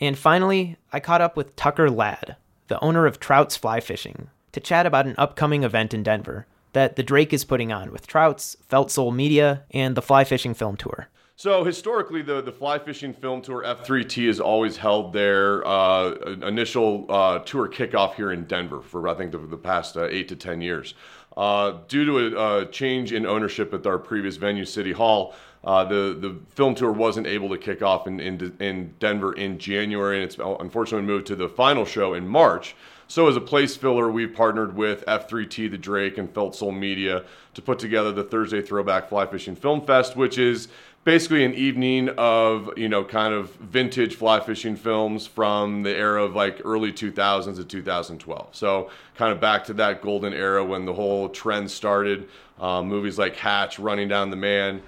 And 0.00 0.18
finally, 0.18 0.76
I 0.92 1.00
caught 1.00 1.20
up 1.20 1.36
with 1.36 1.56
Tucker 1.56 1.90
Ladd, 1.90 2.36
the 2.68 2.80
owner 2.80 3.06
of 3.06 3.20
Trouts 3.20 3.56
Fly 3.56 3.80
Fishing, 3.80 4.28
to 4.52 4.60
chat 4.60 4.86
about 4.86 5.06
an 5.06 5.14
upcoming 5.18 5.62
event 5.62 5.92
in 5.92 6.02
Denver 6.02 6.46
that 6.72 6.96
the 6.96 7.02
Drake 7.02 7.32
is 7.32 7.44
putting 7.44 7.72
on 7.72 7.92
with 7.92 8.06
Trouts, 8.06 8.56
Felt 8.68 8.90
Soul 8.90 9.10
Media, 9.10 9.64
and 9.72 9.96
the 9.96 10.02
Fly 10.02 10.24
Fishing 10.24 10.54
Film 10.54 10.76
Tour. 10.76 11.08
So 11.40 11.64
historically, 11.64 12.20
the 12.20 12.42
the 12.42 12.52
fly 12.52 12.78
fishing 12.78 13.14
film 13.14 13.40
tour 13.40 13.64
F3T 13.64 14.26
has 14.26 14.40
always 14.40 14.76
held 14.76 15.14
their 15.14 15.66
uh, 15.66 16.10
initial 16.42 17.06
uh, 17.08 17.38
tour 17.38 17.66
kickoff 17.66 18.12
here 18.12 18.30
in 18.30 18.44
Denver 18.44 18.82
for 18.82 19.08
I 19.08 19.14
think 19.14 19.32
the, 19.32 19.38
the 19.38 19.56
past 19.56 19.96
uh, 19.96 20.04
eight 20.04 20.28
to 20.28 20.36
ten 20.36 20.60
years. 20.60 20.92
Uh, 21.34 21.78
due 21.88 22.04
to 22.04 22.18
a, 22.18 22.58
a, 22.60 22.66
change 22.66 23.14
in 23.14 23.24
ownership 23.24 23.72
at 23.72 23.86
our 23.86 23.98
previous 23.98 24.36
venue, 24.36 24.66
City 24.66 24.92
Hall, 24.92 25.34
uh, 25.64 25.84
the 25.84 26.16
the 26.18 26.36
film 26.54 26.74
tour 26.74 26.92
wasn't 26.92 27.26
able 27.26 27.48
to 27.50 27.58
kick 27.58 27.82
off 27.82 28.06
in, 28.06 28.18
in 28.20 28.56
in 28.60 28.94
Denver 28.98 29.32
in 29.34 29.58
January, 29.58 30.16
and 30.16 30.24
it's 30.24 30.38
unfortunately 30.38 31.06
moved 31.06 31.26
to 31.26 31.36
the 31.36 31.48
final 31.48 31.84
show 31.84 32.14
in 32.14 32.26
March. 32.26 32.74
So, 33.08 33.26
as 33.26 33.34
a 33.34 33.40
place 33.40 33.76
filler, 33.76 34.08
we've 34.08 34.32
partnered 34.32 34.76
with 34.76 35.04
F3T, 35.06 35.68
the 35.72 35.76
Drake, 35.76 36.16
and 36.16 36.32
Felt 36.32 36.54
Soul 36.54 36.70
Media 36.70 37.24
to 37.54 37.60
put 37.60 37.80
together 37.80 38.12
the 38.12 38.22
Thursday 38.22 38.62
Throwback 38.62 39.08
Fly 39.08 39.26
Fishing 39.26 39.56
Film 39.56 39.84
Fest, 39.84 40.14
which 40.14 40.38
is 40.38 40.68
basically 41.04 41.44
an 41.44 41.54
evening 41.54 42.10
of 42.18 42.70
you 42.76 42.88
know 42.88 43.04
kind 43.04 43.32
of 43.32 43.50
vintage 43.54 44.14
fly 44.14 44.38
fishing 44.38 44.76
films 44.76 45.26
from 45.26 45.82
the 45.82 45.94
era 45.94 46.22
of 46.22 46.34
like 46.34 46.60
early 46.64 46.92
2000s 46.92 47.56
to 47.56 47.64
2012 47.64 48.48
so 48.52 48.90
kind 49.16 49.32
of 49.32 49.40
back 49.40 49.64
to 49.64 49.72
that 49.72 50.02
golden 50.02 50.34
era 50.34 50.62
when 50.62 50.84
the 50.84 50.92
whole 50.92 51.28
trend 51.28 51.70
started 51.70 52.28
um, 52.60 52.88
movies 52.88 53.18
like 53.18 53.36
hatch 53.36 53.78
running 53.78 54.06
down 54.06 54.30
the 54.30 54.36
man. 54.36 54.82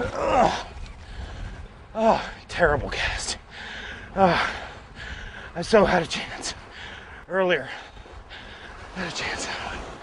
Oh, 0.00 0.66
oh 1.94 2.30
terrible 2.48 2.90
cast. 2.90 3.38
Oh, 4.14 4.50
i 5.54 5.62
so 5.62 5.84
had 5.86 6.02
a 6.02 6.06
chance. 6.06 6.54
Earlier. 7.28 7.68
I 8.94 9.00
had 9.00 9.12
a 9.12 9.16
chance. 9.16 9.48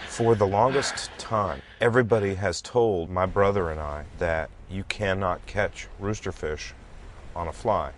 For 0.08 0.36
the 0.36 0.48
longest 0.48 1.10
time 1.18 1.62
everybody 1.80 2.36
has 2.36 2.62
told 2.62 3.10
my 3.10 3.26
brother 3.26 3.70
and 3.70 3.80
i 3.80 4.06
that 4.20 4.50
you 4.74 4.84
cannot 4.86 5.46
catch 5.46 5.88
roosterfish 6.02 6.72
on 7.36 7.48
a 7.48 7.54
fly. 7.54 7.92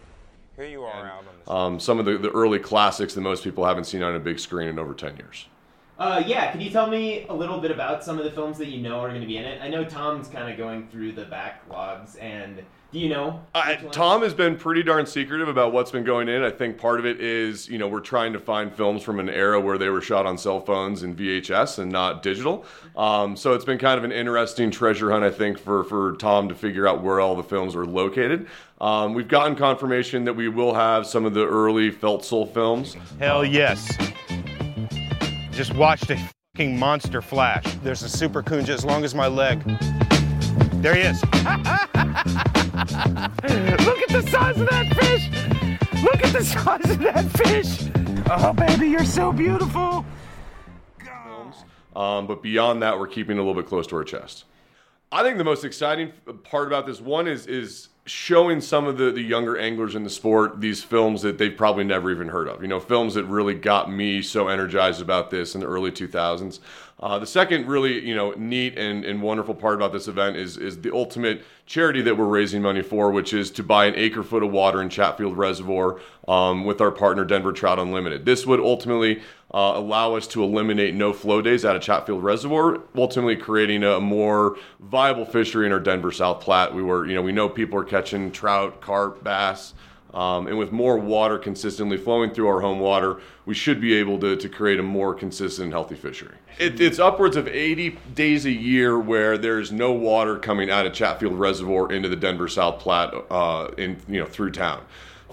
Here 0.56 0.68
you 0.68 0.84
are 0.84 1.08
out 1.08 1.20
on 1.20 1.26
the 1.46 1.52
um, 1.52 1.80
some 1.80 2.00
of 2.00 2.06
the, 2.06 2.18
the 2.18 2.32
early 2.32 2.60
classics 2.60 3.14
that 3.14 3.22
most 3.22 3.44
people 3.44 3.66
haven't 3.66 3.86
seen 3.86 4.04
on 4.04 4.16
a 4.16 4.20
big 4.20 4.40
screen 4.40 4.68
in 4.68 4.80
over 4.80 4.94
10 4.94 5.18
years. 5.18 5.48
Uh, 5.98 6.22
yeah, 6.26 6.52
can 6.52 6.60
you 6.60 6.70
tell 6.70 6.88
me 6.88 7.26
a 7.30 7.34
little 7.34 7.60
bit 7.60 7.72
about 7.72 8.04
some 8.04 8.18
of 8.18 8.26
the 8.26 8.32
films 8.32 8.58
that 8.58 8.68
you 8.68 8.82
know 8.82 9.00
are 9.00 9.08
going 9.08 9.22
to 9.22 9.28
be 9.28 9.38
in 9.38 9.46
it? 9.46 9.62
I 9.62 9.70
know 9.70 9.86
Tom's 9.86 10.28
kind 10.28 10.52
of 10.52 10.58
going 10.58 10.88
through 10.90 11.14
the 11.14 11.26
backlogs, 11.26 12.22
and 12.22 12.62
do 12.96 13.02
you 13.02 13.10
know? 13.10 13.42
Uh, 13.54 13.76
Tom 13.92 14.22
has 14.22 14.34
been 14.34 14.56
pretty 14.56 14.82
darn 14.82 15.06
secretive 15.06 15.50
about 15.50 15.74
what's 15.74 15.92
been 15.92 16.06
going 16.06 16.30
in. 16.30 16.44
I 16.44 16.50
think 16.50 16.78
part 16.78 16.98
of 16.98 17.06
it 17.06 17.20
is, 17.20 17.68
you 17.68 17.78
know, 17.78 17.90
we're 17.90 18.00
trying 18.00 18.32
to 18.32 18.40
find 18.40 18.74
films 18.74 19.04
from 19.04 19.20
an 19.20 19.28
era 19.28 19.60
where 19.60 19.78
they 19.78 19.90
were 19.90 20.00
shot 20.00 20.26
on 20.26 20.38
cell 20.38 20.62
phones 20.62 21.04
and 21.04 21.14
VHS 21.16 21.80
and 21.80 21.92
not 21.92 22.24
digital. 22.24 22.64
Um, 22.96 23.36
so 23.36 23.54
it's 23.54 23.66
been 23.66 23.80
kind 23.80 23.98
of 23.98 24.06
an 24.06 24.14
interesting 24.14 24.72
treasure 24.72 25.12
hunt, 25.12 25.26
I 25.26 25.30
think, 25.30 25.60
for, 25.60 25.84
for 25.84 26.16
Tom 26.16 26.48
to 26.48 26.56
figure 26.56 26.88
out 26.88 27.04
where 27.04 27.20
all 27.20 27.36
the 27.36 27.44
films 27.44 27.76
are 27.76 27.86
located. 27.86 28.48
Um, 28.80 29.14
we've 29.14 29.28
gotten 29.28 29.58
confirmation 29.58 30.24
that 30.24 30.34
we 30.34 30.48
will 30.48 30.74
have 30.74 31.06
some 31.06 31.26
of 31.26 31.34
the 31.34 31.46
early 31.46 31.92
Felt 31.92 32.24
Soul 32.24 32.46
films. 32.46 32.96
Hell 33.20 33.44
yes. 33.44 33.94
Just 35.52 35.76
watched 35.76 36.10
a 36.12 36.32
fucking 36.56 36.80
monster 36.80 37.22
flash. 37.22 37.66
There's 37.84 38.04
a 38.04 38.10
super 38.10 38.42
kunja 38.42 38.70
as 38.70 38.86
long 38.86 39.04
as 39.04 39.14
my 39.14 39.28
leg. 39.28 39.62
There 40.76 40.96
he 40.96 41.02
is. 41.02 41.22
Look 42.16 44.02
at 44.02 44.10
the 44.10 44.26
size 44.30 44.60
of 44.60 44.70
that 44.70 44.88
fish. 44.96 45.30
Look 46.04 46.24
at 46.24 46.34
the 46.34 46.44
size 46.44 46.90
of 46.90 47.00
that 47.00 47.30
fish. 47.32 47.90
Oh, 48.30 48.54
baby, 48.54 48.90
you're 48.90 49.06
so 49.06 49.32
beautiful. 49.32 50.06
Um, 51.96 52.28
but 52.28 52.42
beyond 52.44 52.82
that, 52.84 52.98
we're 53.00 53.08
keeping 53.08 53.38
a 53.38 53.42
little 53.42 53.60
bit 53.60 53.68
close 53.68 53.88
to 53.88 53.96
our 53.96 54.04
chest. 54.04 54.46
I 55.12 55.24
think 55.24 55.38
the 55.38 55.44
most 55.44 55.64
exciting 55.64 56.12
part 56.44 56.68
about 56.68 56.86
this 56.86 57.00
one 57.00 57.28
is 57.28 57.48
is 57.48 57.90
showing 58.06 58.62
some 58.62 58.86
of 58.86 58.98
the, 58.98 59.12
the 59.12 59.22
younger 59.22 59.58
anglers 59.58 59.96
in 59.96 60.04
the 60.04 60.10
sport 60.10 60.62
these 60.62 60.84
films 60.84 61.24
that 61.24 61.38
they've 61.38 61.58
probably 61.58 61.84
never 61.84 62.12
even 62.12 62.28
heard 62.28 62.48
of. 62.48 62.62
You 62.62 62.68
know, 62.68 62.80
films 62.80 63.16
that 63.16 63.26
really 63.26 63.56
got 63.56 63.92
me 63.92 64.22
so 64.22 64.48
energized 64.48 65.02
about 65.02 65.32
this 65.32 65.56
in 65.56 65.62
the 65.62 65.68
early 65.68 65.92
2000s. 65.92 66.60
Uh, 66.98 67.20
the 67.20 67.28
second 67.28 67.68
really, 67.68 68.06
you 68.08 68.16
know, 68.16 68.32
neat 68.38 68.78
and, 68.78 69.04
and 69.04 69.22
wonderful 69.22 69.54
part 69.54 69.76
about 69.76 69.92
this 69.92 70.08
event 70.08 70.38
is 70.38 70.56
is 70.56 70.80
the 70.80 70.94
ultimate 70.94 71.44
charity 71.66 72.02
that 72.02 72.16
we're 72.16 72.26
raising 72.26 72.62
money 72.62 72.82
for, 72.82 73.12
which 73.12 73.34
is 73.34 73.52
to 73.52 73.64
buy 73.64 73.86
an 73.86 73.94
acre 73.96 74.24
foot 74.24 74.44
of 74.44 74.52
water 74.52 74.82
in 74.82 74.88
Chatfield 74.88 75.38
Reservoir 75.38 76.00
um, 76.28 76.64
with 76.64 76.80
our 76.80 76.92
partner 76.92 77.26
Denver 77.26 77.52
Trout 77.52 77.80
Unlimited. 77.80 78.24
This 78.24 78.46
would 78.46 78.62
ultimately 78.62 79.20
uh, 79.54 79.74
allow 79.76 80.16
us 80.16 80.26
to 80.28 80.42
eliminate 80.42 80.96
no 80.96 81.12
flow 81.12 81.42
days 81.42 81.66
out 81.66 81.76
of 81.76 81.82
Chatfield 81.82 82.24
Reservoir, 82.24 82.80
ultimately 82.96 83.36
creating 83.36 83.84
a 83.84 84.00
more 84.00 84.56
viable 84.80 85.26
fishery 85.26 85.66
in 85.66 85.74
our 85.74 85.82
Denver 85.82 86.14
South 86.14 86.40
Platte. 86.40 86.74
We 86.74 86.82
were, 86.82 87.06
you 87.06 87.16
know, 87.16 87.22
we 87.22 87.34
know 87.34 87.50
people 87.50 87.78
are 87.78 87.84
catching 87.84 88.32
trout, 88.32 88.80
carp, 88.80 89.22
bass. 89.22 89.74
Um, 90.16 90.48
and 90.48 90.58
with 90.58 90.72
more 90.72 90.98
water 90.98 91.38
consistently 91.38 91.98
flowing 91.98 92.32
through 92.32 92.48
our 92.48 92.62
home 92.62 92.80
water, 92.80 93.20
we 93.46 93.54
should 93.54 93.82
be 93.82 93.96
able 93.96 94.18
to, 94.20 94.38
to 94.38 94.48
create 94.48 94.80
a 94.80 94.84
more 94.84 95.14
consistent 95.14 95.74
healthy 95.74 95.96
fishery. 95.96 96.36
It, 96.58 96.80
it's 96.80 97.00
upwards 97.00 97.36
of 97.36 97.50
80 97.50 98.00
days 98.14 98.46
a 98.46 98.52
year 98.52 98.98
where 98.98 99.38
there's 99.38 99.74
no 99.74 99.92
water 99.92 100.40
coming 100.40 100.72
out 100.72 100.86
of 100.86 100.94
Chatfield 100.94 101.38
Reservoir 101.38 101.92
into 101.92 102.08
the 102.08 102.16
Denver 102.16 102.48
South 102.48 102.80
Platte 102.80 103.14
uh, 103.30 103.72
in, 103.78 103.98
you 104.08 104.22
know, 104.22 104.26
through 104.26 104.52
town 104.52 104.86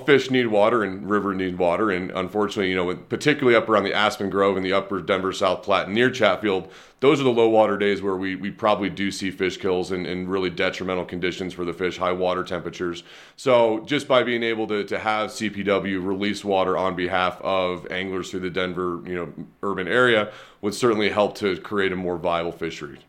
fish 0.07 0.31
need 0.31 0.47
water 0.47 0.83
and 0.83 1.09
river 1.09 1.35
need 1.35 1.59
water. 1.59 1.91
And 1.91 2.11
unfortunately, 2.11 2.71
you 2.71 2.77
know, 2.77 2.95
particularly 2.95 3.57
up 3.57 3.69
around 3.69 3.85
the 3.85 3.95
Aspen 3.95 4.31
Grove 4.31 4.57
and 4.57 4.65
the 4.65 4.73
upper 4.73 5.01
Denver 5.01 5.33
South 5.33 5.63
Platte 5.63 5.91
near 5.91 6.11
Chatfield, 6.11 6.71
those 7.01 7.21
are 7.21 7.25
the 7.25 7.31
low 7.31 7.49
water 7.49 7.77
days 7.77 8.01
where 8.01 8.17
we, 8.17 8.37
we 8.37 8.51
probably 8.51 8.89
do 8.89 9.11
see 9.11 9.31
fish 9.31 9.57
kills 9.57 9.91
and, 9.91 10.07
and 10.07 10.31
really 10.31 10.51
detrimental 10.51 11.05
conditions 11.05 11.53
for 11.53 11.65
the 11.65 11.73
fish, 11.73 11.99
high 11.99 12.13
water 12.13 12.45
temperatures. 12.45 13.03
So 13.37 13.81
just 13.81 14.07
by 14.07 14.23
being 14.23 14.43
able 14.43 14.67
to, 14.69 14.85
to 14.85 14.99
have 14.99 15.31
CPW 15.31 16.05
release 16.05 16.45
water 16.45 16.77
on 16.77 16.95
behalf 16.95 17.41
of 17.41 17.91
anglers 17.91 18.31
through 18.31 18.41
the 18.41 18.51
Denver, 18.51 19.01
you 19.05 19.15
know, 19.15 19.33
urban 19.63 19.89
area 19.89 20.33
would 20.61 20.75
certainly 20.75 21.11
help 21.11 21.37
to 21.39 21.57
create 21.59 21.93
a 21.93 21.97
more 21.97 22.17
viable 22.17 22.53
fishery. 22.53 23.01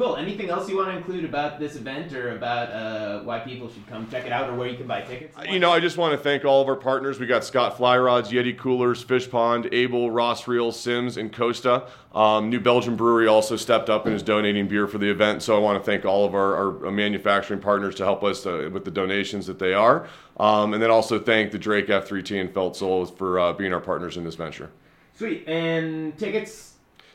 Cool. 0.00 0.16
Anything 0.16 0.48
else 0.48 0.66
you 0.66 0.78
want 0.78 0.88
to 0.88 0.96
include 0.96 1.26
about 1.26 1.60
this 1.60 1.76
event 1.76 2.14
or 2.14 2.34
about 2.34 2.72
uh, 2.72 3.20
why 3.20 3.38
people 3.38 3.70
should 3.70 3.86
come 3.86 4.10
check 4.10 4.24
it 4.24 4.32
out 4.32 4.48
or 4.48 4.54
where 4.54 4.66
you 4.66 4.78
can 4.78 4.86
buy 4.86 5.02
tickets? 5.02 5.36
You 5.46 5.58
know, 5.58 5.70
I 5.70 5.78
just 5.78 5.98
want 5.98 6.12
to 6.12 6.18
thank 6.18 6.42
all 6.42 6.62
of 6.62 6.68
our 6.68 6.74
partners. 6.76 7.20
We 7.20 7.26
got 7.26 7.44
Scott 7.44 7.76
Fly 7.76 7.98
Rods, 7.98 8.30
Yeti 8.30 8.56
Coolers, 8.56 9.04
Fishpond, 9.04 9.68
Abel, 9.74 10.10
Ross 10.10 10.48
Reels, 10.48 10.80
Simms, 10.80 11.18
and 11.18 11.30
Costa. 11.30 11.86
Um, 12.14 12.48
New 12.48 12.60
Belgium 12.60 12.96
Brewery 12.96 13.26
also 13.26 13.56
stepped 13.56 13.90
up 13.90 14.06
and 14.06 14.14
is 14.14 14.22
donating 14.22 14.68
beer 14.68 14.86
for 14.86 14.96
the 14.96 15.10
event. 15.10 15.42
So 15.42 15.54
I 15.54 15.58
want 15.58 15.78
to 15.78 15.84
thank 15.84 16.06
all 16.06 16.24
of 16.24 16.34
our, 16.34 16.86
our 16.86 16.90
manufacturing 16.90 17.60
partners 17.60 17.94
to 17.96 18.04
help 18.04 18.24
us 18.24 18.46
uh, 18.46 18.70
with 18.72 18.86
the 18.86 18.90
donations 18.90 19.46
that 19.48 19.58
they 19.58 19.74
are. 19.74 20.08
Um, 20.38 20.72
and 20.72 20.82
then 20.82 20.90
also 20.90 21.18
thank 21.18 21.52
the 21.52 21.58
Drake 21.58 21.88
F3T 21.88 22.40
and 22.40 22.54
Felt 22.54 22.74
Soul 22.74 23.04
for 23.04 23.38
uh, 23.38 23.52
being 23.52 23.74
our 23.74 23.82
partners 23.82 24.16
in 24.16 24.24
this 24.24 24.36
venture. 24.36 24.70
Sweet. 25.12 25.46
And 25.46 26.16
tickets 26.16 26.69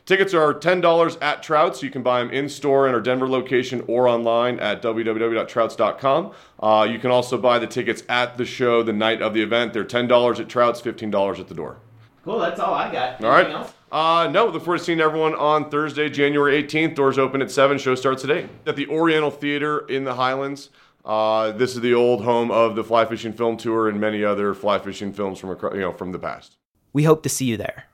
Tickets 0.06 0.32
are 0.34 0.54
$10 0.54 1.18
at 1.20 1.42
Trouts. 1.42 1.82
You 1.82 1.90
can 1.90 2.04
buy 2.04 2.20
them 2.20 2.30
in 2.30 2.48
store 2.48 2.86
in 2.86 2.94
our 2.94 3.00
Denver 3.00 3.28
location 3.28 3.82
or 3.88 4.06
online 4.06 4.60
at 4.60 4.80
www.trouts.com. 4.80 6.32
Uh, 6.60 6.86
you 6.88 7.00
can 7.00 7.10
also 7.10 7.36
buy 7.36 7.58
the 7.58 7.66
tickets 7.66 8.04
at 8.08 8.36
the 8.38 8.44
show 8.44 8.84
the 8.84 8.92
night 8.92 9.20
of 9.20 9.34
the 9.34 9.42
event. 9.42 9.72
They're 9.72 9.84
$10 9.84 10.40
at 10.40 10.48
Trouts, 10.48 10.80
$15 10.80 11.40
at 11.40 11.48
the 11.48 11.54
door. 11.54 11.78
Cool, 12.24 12.38
that's 12.38 12.60
all 12.60 12.72
I 12.72 12.92
got. 12.92 13.08
Anything 13.08 13.26
all 13.26 13.32
right. 13.32 13.50
Else? 13.50 13.72
Uh, 13.90 14.30
no, 14.32 14.46
look 14.46 14.62
forward 14.62 14.78
to 14.78 14.84
seeing 14.84 15.00
everyone 15.00 15.34
on 15.34 15.70
Thursday, 15.70 16.08
January 16.08 16.62
18th. 16.62 16.94
Doors 16.94 17.18
open 17.18 17.42
at 17.42 17.50
7. 17.50 17.76
Show 17.78 17.96
starts 17.96 18.22
at 18.22 18.30
8. 18.30 18.48
At 18.64 18.76
the 18.76 18.86
Oriental 18.86 19.32
Theater 19.32 19.80
in 19.88 20.04
the 20.04 20.14
Highlands. 20.14 20.70
Uh, 21.04 21.50
this 21.50 21.74
is 21.74 21.80
the 21.80 21.94
old 21.94 22.22
home 22.22 22.52
of 22.52 22.76
the 22.76 22.84
fly 22.84 23.04
fishing 23.06 23.32
film 23.32 23.56
tour 23.56 23.88
and 23.88 24.00
many 24.00 24.24
other 24.24 24.54
fly 24.54 24.78
fishing 24.78 25.12
films 25.12 25.38
from 25.38 25.50
you 25.72 25.80
know 25.80 25.92
from 25.92 26.10
the 26.10 26.18
past. 26.18 26.56
We 26.92 27.04
hope 27.04 27.22
to 27.22 27.28
see 27.28 27.44
you 27.44 27.56
there. 27.56 27.86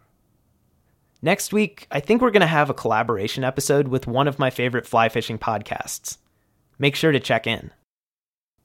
Next 1.24 1.52
week, 1.52 1.86
I 1.90 2.00
think 2.00 2.20
we're 2.20 2.32
going 2.32 2.40
to 2.40 2.46
have 2.46 2.68
a 2.68 2.74
collaboration 2.74 3.44
episode 3.44 3.88
with 3.88 4.08
one 4.08 4.26
of 4.26 4.40
my 4.40 4.50
favorite 4.50 4.86
fly 4.86 5.08
fishing 5.08 5.38
podcasts. 5.38 6.18
Make 6.80 6.96
sure 6.96 7.12
to 7.12 7.20
check 7.20 7.46
in. 7.46 7.70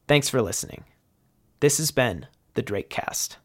Thanks 0.07 0.27
for 0.27 0.41
listening. 0.41 0.83
This 1.59 1.77
has 1.77 1.91
been 1.91 2.25
the 2.55 2.63
DrakeCast. 2.63 3.37